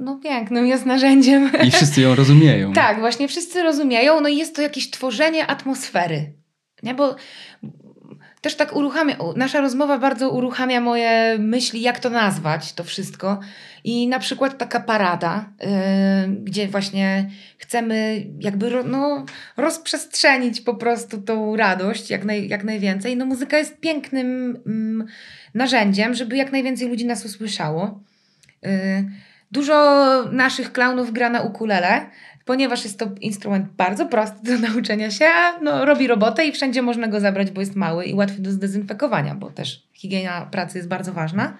no 0.00 0.16
pięknym 0.22 0.66
jest 0.66 0.86
narzędziem. 0.86 1.50
I 1.66 1.70
wszyscy 1.70 2.00
ją 2.00 2.14
rozumieją. 2.14 2.72
tak, 2.72 3.00
właśnie 3.00 3.28
wszyscy 3.28 3.62
rozumieją. 3.62 4.20
No 4.20 4.28
i 4.28 4.36
jest 4.36 4.56
to 4.56 4.62
jakieś 4.62 4.90
tworzenie 4.90 5.46
atmosfery. 5.46 6.32
Nie, 6.82 6.94
bo 6.94 7.16
też 8.42 8.54
tak 8.54 8.76
uruchamia, 8.76 9.16
nasza 9.36 9.60
rozmowa 9.60 9.98
bardzo 9.98 10.30
uruchamia 10.30 10.80
moje 10.80 11.38
myśli, 11.38 11.80
jak 11.80 12.00
to 12.00 12.10
nazwać, 12.10 12.72
to 12.72 12.84
wszystko. 12.84 13.40
I 13.84 14.08
na 14.08 14.18
przykład 14.18 14.58
taka 14.58 14.80
parada, 14.80 15.48
yy, 15.60 15.68
gdzie 16.28 16.68
właśnie 16.68 17.30
chcemy 17.58 18.26
jakby 18.40 18.70
ro, 18.70 18.82
no, 18.84 19.24
rozprzestrzenić 19.56 20.60
po 20.60 20.74
prostu 20.74 21.22
tą 21.22 21.56
radość 21.56 22.10
jak, 22.10 22.24
naj, 22.24 22.48
jak 22.48 22.64
najwięcej. 22.64 23.16
No 23.16 23.26
muzyka 23.26 23.58
jest 23.58 23.80
pięknym 23.80 24.58
mm, 24.66 25.06
narzędziem, 25.54 26.14
żeby 26.14 26.36
jak 26.36 26.52
najwięcej 26.52 26.88
ludzi 26.88 27.06
nas 27.06 27.24
usłyszało. 27.24 28.00
Yy, 28.62 28.70
Dużo 29.52 30.28
naszych 30.30 30.72
klaunów 30.72 31.12
gra 31.12 31.30
na 31.30 31.40
ukulele, 31.40 32.06
ponieważ 32.44 32.84
jest 32.84 32.98
to 32.98 33.08
instrument 33.20 33.68
bardzo 33.72 34.06
prosty 34.06 34.36
do 34.42 34.58
nauczenia 34.68 35.10
się, 35.10 35.26
a 35.26 35.58
no, 35.60 35.84
robi 35.84 36.06
robotę 36.06 36.46
i 36.46 36.52
wszędzie 36.52 36.82
można 36.82 37.08
go 37.08 37.20
zabrać, 37.20 37.50
bo 37.50 37.60
jest 37.60 37.76
mały 37.76 38.04
i 38.04 38.14
łatwy 38.14 38.42
do 38.42 38.50
zdezynfekowania, 38.50 39.34
bo 39.34 39.50
też 39.50 39.82
higiena 39.94 40.46
pracy 40.46 40.78
jest 40.78 40.88
bardzo 40.88 41.12
ważna. 41.12 41.58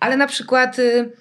Ale 0.00 0.16
na 0.16 0.26
przykład 0.26 0.78
y, 0.78 1.12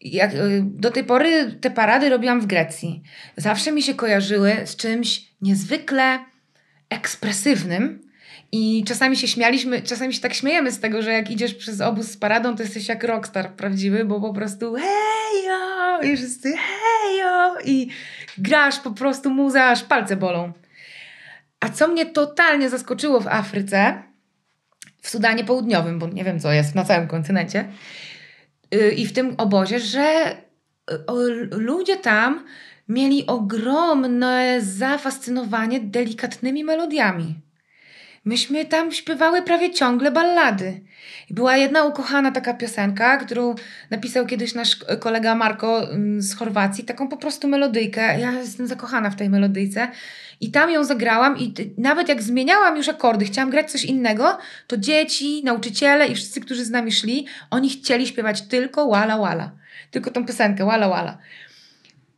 jak, 0.00 0.34
y, 0.34 0.62
do 0.64 0.90
tej 0.90 1.04
pory 1.04 1.52
te 1.60 1.70
parady 1.70 2.08
robiłam 2.08 2.40
w 2.40 2.46
Grecji. 2.46 3.02
Zawsze 3.36 3.72
mi 3.72 3.82
się 3.82 3.94
kojarzyły 3.94 4.56
z 4.64 4.76
czymś 4.76 5.24
niezwykle 5.42 6.18
ekspresywnym, 6.90 8.11
i 8.52 8.84
czasami 8.84 9.16
się 9.16 9.28
śmialiśmy, 9.28 9.82
czasami 9.82 10.14
się 10.14 10.20
tak 10.20 10.34
śmiejemy 10.34 10.72
z 10.72 10.80
tego, 10.80 11.02
że 11.02 11.12
jak 11.12 11.30
idziesz 11.30 11.54
przez 11.54 11.80
obóz 11.80 12.10
z 12.10 12.16
paradą, 12.16 12.56
to 12.56 12.62
jesteś 12.62 12.88
jak 12.88 13.04
rockstar 13.04 13.52
prawdziwy, 13.52 14.04
bo 14.04 14.20
po 14.20 14.34
prostu 14.34 14.74
hejo! 14.74 16.02
I 16.02 16.16
wszyscy 16.16 16.52
hejo! 16.52 17.54
I 17.64 17.88
grasz 18.38 18.80
po 18.80 18.90
prostu 18.90 19.30
muza, 19.30 19.64
aż 19.64 19.82
palce 19.82 20.16
bolą. 20.16 20.52
A 21.60 21.68
co 21.68 21.88
mnie 21.88 22.06
totalnie 22.06 22.70
zaskoczyło 22.70 23.20
w 23.20 23.26
Afryce, 23.26 24.02
w 25.00 25.10
Sudanie 25.10 25.44
Południowym, 25.44 25.98
bo 25.98 26.08
nie 26.08 26.24
wiem 26.24 26.40
co 26.40 26.52
jest 26.52 26.74
na 26.74 26.84
całym 26.84 27.08
kontynencie, 27.08 27.68
yy, 28.70 28.90
i 28.90 29.06
w 29.06 29.12
tym 29.12 29.34
obozie, 29.38 29.80
że 29.80 30.36
yy, 30.90 31.48
ludzie 31.50 31.96
tam 31.96 32.44
mieli 32.88 33.26
ogromne 33.26 34.60
zafascynowanie 34.60 35.80
delikatnymi 35.80 36.64
melodiami. 36.64 37.34
Myśmy 38.24 38.64
tam 38.64 38.92
śpiewały 38.92 39.42
prawie 39.42 39.70
ciągle 39.70 40.10
ballady. 40.10 40.80
Była 41.30 41.56
jedna 41.56 41.84
ukochana 41.84 42.32
taka 42.32 42.54
piosenka, 42.54 43.16
którą 43.16 43.54
napisał 43.90 44.26
kiedyś 44.26 44.54
nasz 44.54 44.76
kolega 45.00 45.34
Marko 45.34 45.90
mm, 45.90 46.22
z 46.22 46.34
Chorwacji, 46.34 46.84
taką 46.84 47.08
po 47.08 47.16
prostu 47.16 47.48
melodyjkę. 47.48 48.20
Ja 48.20 48.32
jestem 48.32 48.66
zakochana 48.66 49.10
w 49.10 49.16
tej 49.16 49.30
melodyjce. 49.30 49.88
I 50.40 50.50
tam 50.50 50.70
ją 50.70 50.84
zagrałam 50.84 51.38
i 51.38 51.54
nawet 51.78 52.08
jak 52.08 52.22
zmieniałam 52.22 52.76
już 52.76 52.88
akordy, 52.88 53.24
chciałam 53.24 53.50
grać 53.50 53.70
coś 53.70 53.84
innego, 53.84 54.38
to 54.66 54.76
dzieci, 54.76 55.42
nauczyciele 55.44 56.06
i 56.06 56.14
wszyscy, 56.14 56.40
którzy 56.40 56.64
z 56.64 56.70
nami 56.70 56.92
szli, 56.92 57.26
oni 57.50 57.70
chcieli 57.70 58.06
śpiewać 58.06 58.42
tylko 58.42 58.88
Wala 58.88 59.18
Wala. 59.18 59.52
Tylko 59.90 60.10
tą 60.10 60.26
piosenkę 60.26 60.64
Wala 60.64 60.88
Wala. 60.88 61.18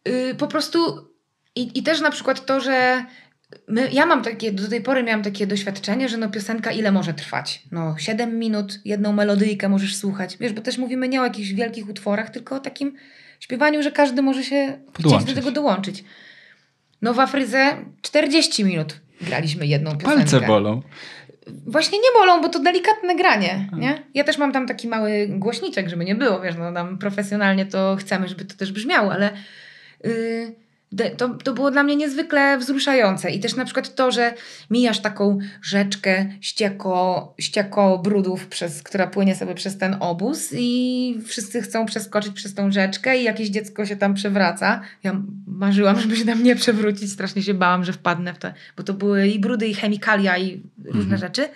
Yy, 0.04 0.34
po 0.34 0.46
prostu 0.46 1.08
i, 1.56 1.78
i 1.78 1.82
też 1.82 2.00
na 2.00 2.10
przykład 2.10 2.46
to, 2.46 2.60
że 2.60 3.04
My, 3.68 3.88
ja 3.92 4.06
mam 4.06 4.22
takie, 4.22 4.52
do 4.52 4.68
tej 4.68 4.80
pory 4.80 5.02
miałam 5.02 5.22
takie 5.22 5.46
doświadczenie, 5.46 6.08
że 6.08 6.16
no 6.16 6.28
piosenka 6.28 6.72
ile 6.72 6.92
może 6.92 7.14
trwać? 7.14 7.62
No 7.72 7.94
7 7.98 8.38
minut, 8.38 8.80
jedną 8.84 9.12
melodyjkę 9.12 9.68
możesz 9.68 9.96
słuchać. 9.96 10.36
Wiesz, 10.40 10.52
bo 10.52 10.62
też 10.62 10.78
mówimy 10.78 11.08
nie 11.08 11.20
o 11.20 11.24
jakichś 11.24 11.52
wielkich 11.52 11.88
utworach, 11.88 12.30
tylko 12.30 12.56
o 12.56 12.60
takim 12.60 12.96
śpiewaniu, 13.40 13.82
że 13.82 13.92
każdy 13.92 14.22
może 14.22 14.44
się 14.44 14.78
chcieć 14.98 15.24
do 15.24 15.34
tego 15.34 15.50
dołączyć. 15.50 16.04
No 17.02 17.14
w 17.14 17.20
Afryce 17.20 17.76
40 18.02 18.64
minut 18.64 19.00
graliśmy 19.20 19.66
jedną 19.66 19.90
piosenkę. 19.98 20.30
Palce 20.30 20.40
bolą. 20.40 20.82
Właśnie 21.66 21.98
nie 21.98 22.20
bolą, 22.20 22.42
bo 22.42 22.48
to 22.48 22.58
delikatne 22.58 23.16
granie, 23.16 23.68
nie? 23.76 24.02
Ja 24.14 24.24
też 24.24 24.38
mam 24.38 24.52
tam 24.52 24.66
taki 24.66 24.88
mały 24.88 25.26
głośniczek, 25.28 25.88
żeby 25.88 26.04
nie 26.04 26.14
było, 26.14 26.40
wiesz, 26.40 26.56
no 26.58 26.72
tam 26.72 26.98
profesjonalnie 26.98 27.66
to 27.66 27.96
chcemy, 28.00 28.28
żeby 28.28 28.44
to 28.44 28.54
też 28.54 28.72
brzmiało, 28.72 29.12
ale... 29.12 29.30
Yy, 30.04 30.63
to, 31.16 31.28
to 31.28 31.54
było 31.54 31.70
dla 31.70 31.82
mnie 31.82 31.96
niezwykle 31.96 32.58
wzruszające. 32.58 33.30
I 33.30 33.40
też 33.40 33.56
na 33.56 33.64
przykład 33.64 33.94
to, 33.94 34.12
że 34.12 34.34
mijasz 34.70 35.00
taką 35.00 35.38
rzeczkę 35.62 36.26
ścieko, 36.40 37.34
ścieko 37.40 37.98
brudów, 37.98 38.46
przez, 38.46 38.82
która 38.82 39.06
płynie 39.06 39.34
sobie 39.34 39.54
przez 39.54 39.78
ten 39.78 39.96
obóz 40.00 40.48
i 40.52 41.18
wszyscy 41.26 41.62
chcą 41.62 41.86
przeskoczyć 41.86 42.32
przez 42.32 42.54
tą 42.54 42.72
rzeczkę 42.72 43.20
i 43.20 43.24
jakieś 43.24 43.48
dziecko 43.48 43.86
się 43.86 43.96
tam 43.96 44.14
przewraca. 44.14 44.80
Ja 45.02 45.22
marzyłam, 45.46 46.00
żeby 46.00 46.16
się 46.16 46.24
tam 46.24 46.42
nie 46.42 46.56
przewrócić. 46.56 47.12
Strasznie 47.12 47.42
się 47.42 47.54
bałam, 47.54 47.84
że 47.84 47.92
wpadnę 47.92 48.34
w 48.34 48.38
to, 48.38 48.48
bo 48.76 48.82
to 48.82 48.94
były 48.94 49.28
i 49.28 49.38
brudy, 49.38 49.68
i 49.68 49.74
chemikalia, 49.74 50.38
i 50.38 50.62
różne 50.84 51.14
mhm. 51.14 51.20
rzeczy. 51.20 51.48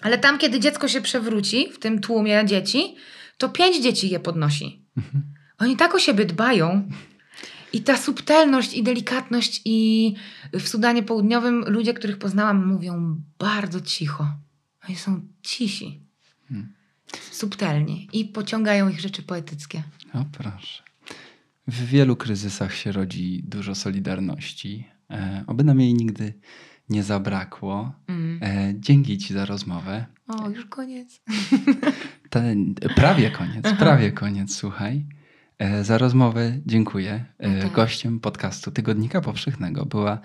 Ale 0.00 0.18
tam, 0.18 0.38
kiedy 0.38 0.60
dziecko 0.60 0.88
się 0.88 1.00
przewróci 1.00 1.68
w 1.72 1.78
tym 1.78 2.00
tłumie 2.00 2.42
dzieci, 2.44 2.96
to 3.38 3.48
pięć 3.48 3.82
dzieci 3.82 4.10
je 4.10 4.20
podnosi. 4.20 4.82
Mhm. 4.96 5.22
Oni 5.58 5.76
tak 5.76 5.94
o 5.94 5.98
siebie 5.98 6.24
dbają, 6.24 6.88
i 7.72 7.80
ta 7.82 7.96
subtelność 7.96 8.74
i 8.74 8.82
delikatność 8.82 9.62
i 9.64 10.14
w 10.52 10.68
Sudanie 10.68 11.02
Południowym 11.02 11.64
ludzie, 11.66 11.94
których 11.94 12.18
poznałam, 12.18 12.66
mówią 12.66 13.22
bardzo 13.38 13.80
cicho. 13.80 14.26
Oni 14.88 14.96
są 14.96 15.20
cisi. 15.42 16.00
Hmm. 16.48 16.72
Subtelni 17.30 18.08
i 18.12 18.24
pociągają 18.24 18.88
ich 18.88 19.00
rzeczy 19.00 19.22
poetyckie. 19.22 19.82
O 20.14 20.24
proszę. 20.32 20.82
W 21.66 21.86
wielu 21.86 22.16
kryzysach 22.16 22.74
się 22.74 22.92
rodzi 22.92 23.42
dużo 23.44 23.74
solidarności. 23.74 24.88
E, 25.10 25.44
oby 25.46 25.64
nam 25.64 25.80
jej 25.80 25.94
nigdy 25.94 26.34
nie 26.88 27.02
zabrakło. 27.02 27.92
Mm. 28.08 28.42
E, 28.42 28.74
dzięki 28.80 29.18
Ci 29.18 29.34
za 29.34 29.46
rozmowę. 29.46 30.06
O, 30.28 30.50
już 30.50 30.66
koniec. 30.66 31.20
Ten, 32.30 32.74
prawie 32.74 33.30
koniec, 33.30 33.72
prawie 33.78 34.12
koniec, 34.12 34.54
słuchaj. 34.56 35.06
E, 35.58 35.84
za 35.84 35.98
rozmowę 35.98 36.58
dziękuję. 36.66 37.24
E, 37.42 37.58
okay. 37.58 37.70
Gościem 37.70 38.20
podcastu 38.20 38.70
Tygodnika 38.70 39.20
Powszechnego 39.20 39.86
była 39.86 40.18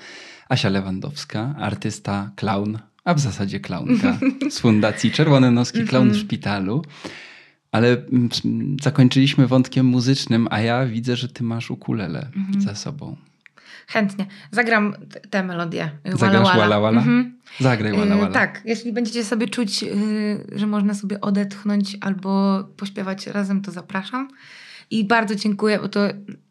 Asia 0.50 0.70
Lewandowska, 0.70 1.56
artysta, 1.60 2.32
clown, 2.36 2.80
a 3.04 3.14
w 3.14 3.20
zasadzie 3.20 3.60
klaunka 3.60 4.18
z 4.50 4.60
Fundacji 4.60 5.12
Czerwony 5.12 5.52
Noski 5.52 5.84
Clown 5.84 6.08
w 6.08 6.12
mhm. 6.12 6.26
Szpitalu. 6.26 6.86
Ale 7.72 7.88
mm, 7.88 8.30
zakończyliśmy 8.82 9.48
wątkiem 9.48 9.86
muzycznym, 9.86 10.48
a 10.52 10.60
ja 10.60 10.86
widzę, 10.86 11.16
że 11.16 11.28
ty 11.28 11.44
masz 11.44 11.72
ukulele 11.72 12.28
mhm. 12.36 12.62
ze 12.62 12.76
sobą. 12.76 13.16
Chętnie. 13.88 14.26
Zagram 14.52 14.96
tę 15.30 15.44
melodię. 15.44 15.92
Zagrasz 16.06 16.44
Wala 16.44 16.58
Wala? 16.58 16.80
wala? 16.80 16.98
Mhm. 16.98 17.40
Zagraj 17.60 17.94
Wala 17.94 18.18
Wala. 18.18 18.32
tak, 18.32 18.62
jeśli 18.66 18.94
będziecie 18.94 19.24
sobie 19.24 19.48
czuć, 19.48 19.84
y, 19.84 20.46
że 20.56 20.68
można 20.68 20.94
sobie 20.94 21.22
odetchnąć 21.22 21.98
albo 22.02 22.64
pośpiewać 22.78 23.28
razem, 23.28 23.62
to 23.62 23.72
zapraszam. 23.72 24.28
I 24.92 25.06
bardzo 25.06 25.36
dziękuję, 25.36 25.80
bo 25.80 25.90
to 25.90 26.00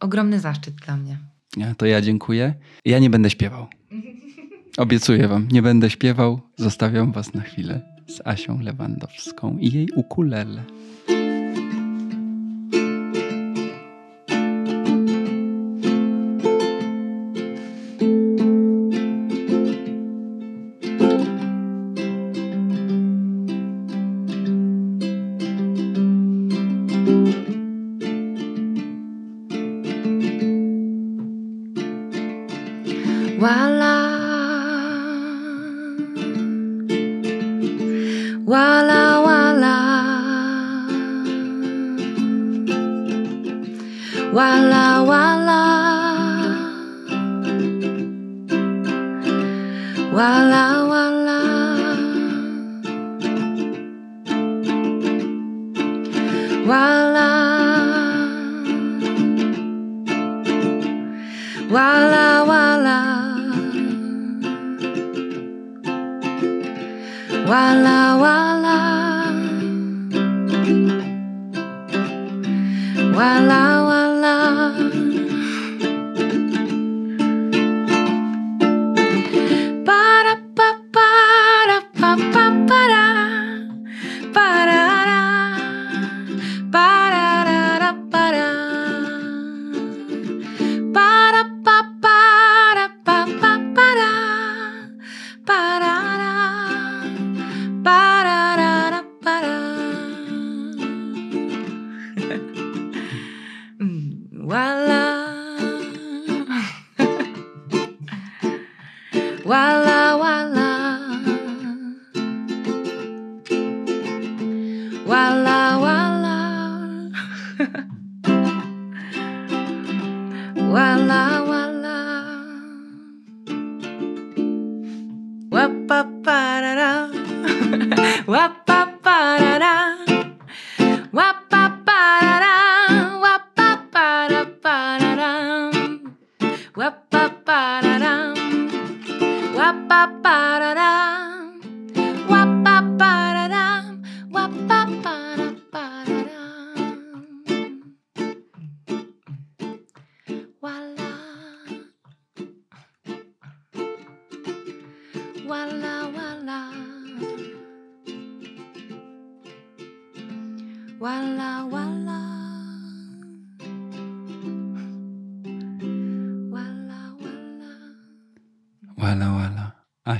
ogromny 0.01 0.41
zaszczyt 0.41 0.75
dla 0.75 0.97
mnie. 0.97 1.19
Ja, 1.57 1.75
to 1.75 1.87
ja 1.87 2.01
dziękuję. 2.01 2.55
Ja 2.85 2.99
nie 2.99 3.11
będę 3.11 3.31
śpiewał. 3.31 3.67
Obiecuję 4.77 5.29
wam, 5.29 5.49
nie 5.53 5.63
będę 5.63 5.91
śpiewał. 5.91 6.41
Zostawiam 6.57 7.13
was 7.13 7.35
na 7.35 7.41
chwilę 7.41 7.81
z 8.07 8.21
Asią 8.27 8.61
Lewandowską 8.61 9.59
i 9.59 9.73
jej 9.73 9.89
ukulele. 9.97 10.65
Wala. 56.71 57.31
Wala, 61.67 62.27
wala. 62.47 62.99
Wala, 67.51 67.99
wala. 68.23 68.50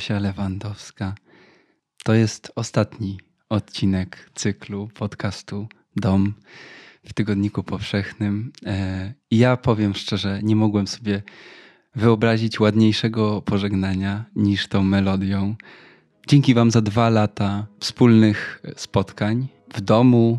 Asia 0.01 0.19
Lewandowska. 0.19 1.15
To 2.05 2.15
jest 2.15 2.53
ostatni 2.57 3.19
odcinek 3.49 4.31
cyklu 4.35 4.89
podcastu 4.95 5.69
Dom 5.97 6.35
w 7.05 7.13
Tygodniku 7.13 7.63
Powszechnym. 7.63 8.53
E, 8.67 9.15
I 9.31 9.39
ja 9.39 9.57
powiem 9.57 9.95
szczerze, 9.95 10.41
nie 10.43 10.57
mogłem 10.57 10.87
sobie 10.87 11.23
wyobrazić 11.95 12.61
ładniejszego 12.61 13.43
pożegnania 13.43 14.25
niż 14.37 14.69
tą 14.69 14.83
melodią. 14.83 15.57
Dzięki 16.27 16.55
Wam 16.55 16.71
za 16.71 16.81
dwa 16.81 17.11
lata 17.11 17.67
wspólnych 17.81 18.63
spotkań 18.77 19.49
w 19.75 19.81
domu. 19.81 20.39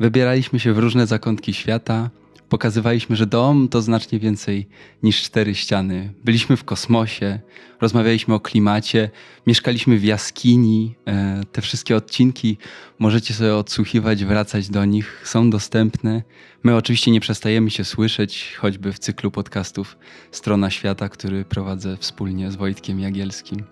Wybieraliśmy 0.00 0.60
się 0.60 0.72
w 0.72 0.78
różne 0.78 1.06
zakątki 1.06 1.54
świata 1.54 2.10
pokazywaliśmy, 2.50 3.16
że 3.16 3.26
dom 3.26 3.68
to 3.68 3.82
znacznie 3.82 4.18
więcej 4.18 4.68
niż 5.02 5.22
cztery 5.22 5.54
ściany. 5.54 6.12
Byliśmy 6.24 6.56
w 6.56 6.64
kosmosie, 6.64 7.40
rozmawialiśmy 7.80 8.34
o 8.34 8.40
klimacie, 8.40 9.10
mieszkaliśmy 9.46 9.98
w 9.98 10.04
jaskini. 10.04 10.94
E, 11.06 11.40
te 11.52 11.62
wszystkie 11.62 11.96
odcinki 11.96 12.56
możecie 12.98 13.34
sobie 13.34 13.56
odsłuchiwać, 13.56 14.24
wracać 14.24 14.68
do 14.68 14.84
nich, 14.84 15.22
są 15.24 15.50
dostępne. 15.50 16.22
My 16.62 16.76
oczywiście 16.76 17.10
nie 17.10 17.20
przestajemy 17.20 17.70
się 17.70 17.84
słyszeć, 17.84 18.56
choćby 18.58 18.92
w 18.92 18.98
cyklu 18.98 19.30
podcastów 19.30 19.98
Strona 20.30 20.70
Świata, 20.70 21.08
który 21.08 21.44
prowadzę 21.44 21.96
wspólnie 21.96 22.50
z 22.50 22.56
Wojtkiem 22.56 23.00
Jagielskim 23.00 23.64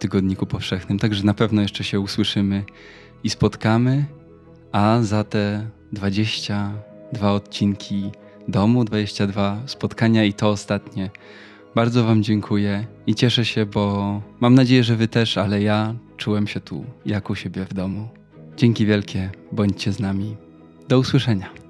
Tygodniku 0.00 0.46
Powszechnym. 0.46 0.98
Także 0.98 1.24
na 1.24 1.34
pewno 1.34 1.62
jeszcze 1.62 1.84
się 1.84 2.00
usłyszymy 2.00 2.64
i 3.24 3.30
spotkamy, 3.30 4.04
a 4.72 4.98
za 5.02 5.24
te 5.24 5.66
20 5.92 6.72
dwa 7.12 7.32
odcinki 7.32 8.10
domu, 8.48 8.84
22 8.84 9.62
spotkania 9.66 10.24
i 10.24 10.32
to 10.32 10.48
ostatnie. 10.48 11.10
Bardzo 11.74 12.04
Wam 12.04 12.22
dziękuję 12.22 12.86
i 13.06 13.14
cieszę 13.14 13.44
się, 13.44 13.66
bo 13.66 14.22
mam 14.40 14.54
nadzieję, 14.54 14.84
że 14.84 14.96
Wy 14.96 15.08
też, 15.08 15.38
ale 15.38 15.62
ja 15.62 15.94
czułem 16.16 16.46
się 16.46 16.60
tu 16.60 16.84
jak 17.06 17.30
u 17.30 17.34
siebie 17.34 17.64
w 17.64 17.74
domu. 17.74 18.08
Dzięki 18.56 18.86
wielkie, 18.86 19.30
bądźcie 19.52 19.92
z 19.92 20.00
nami. 20.00 20.36
Do 20.88 20.98
usłyszenia. 20.98 21.69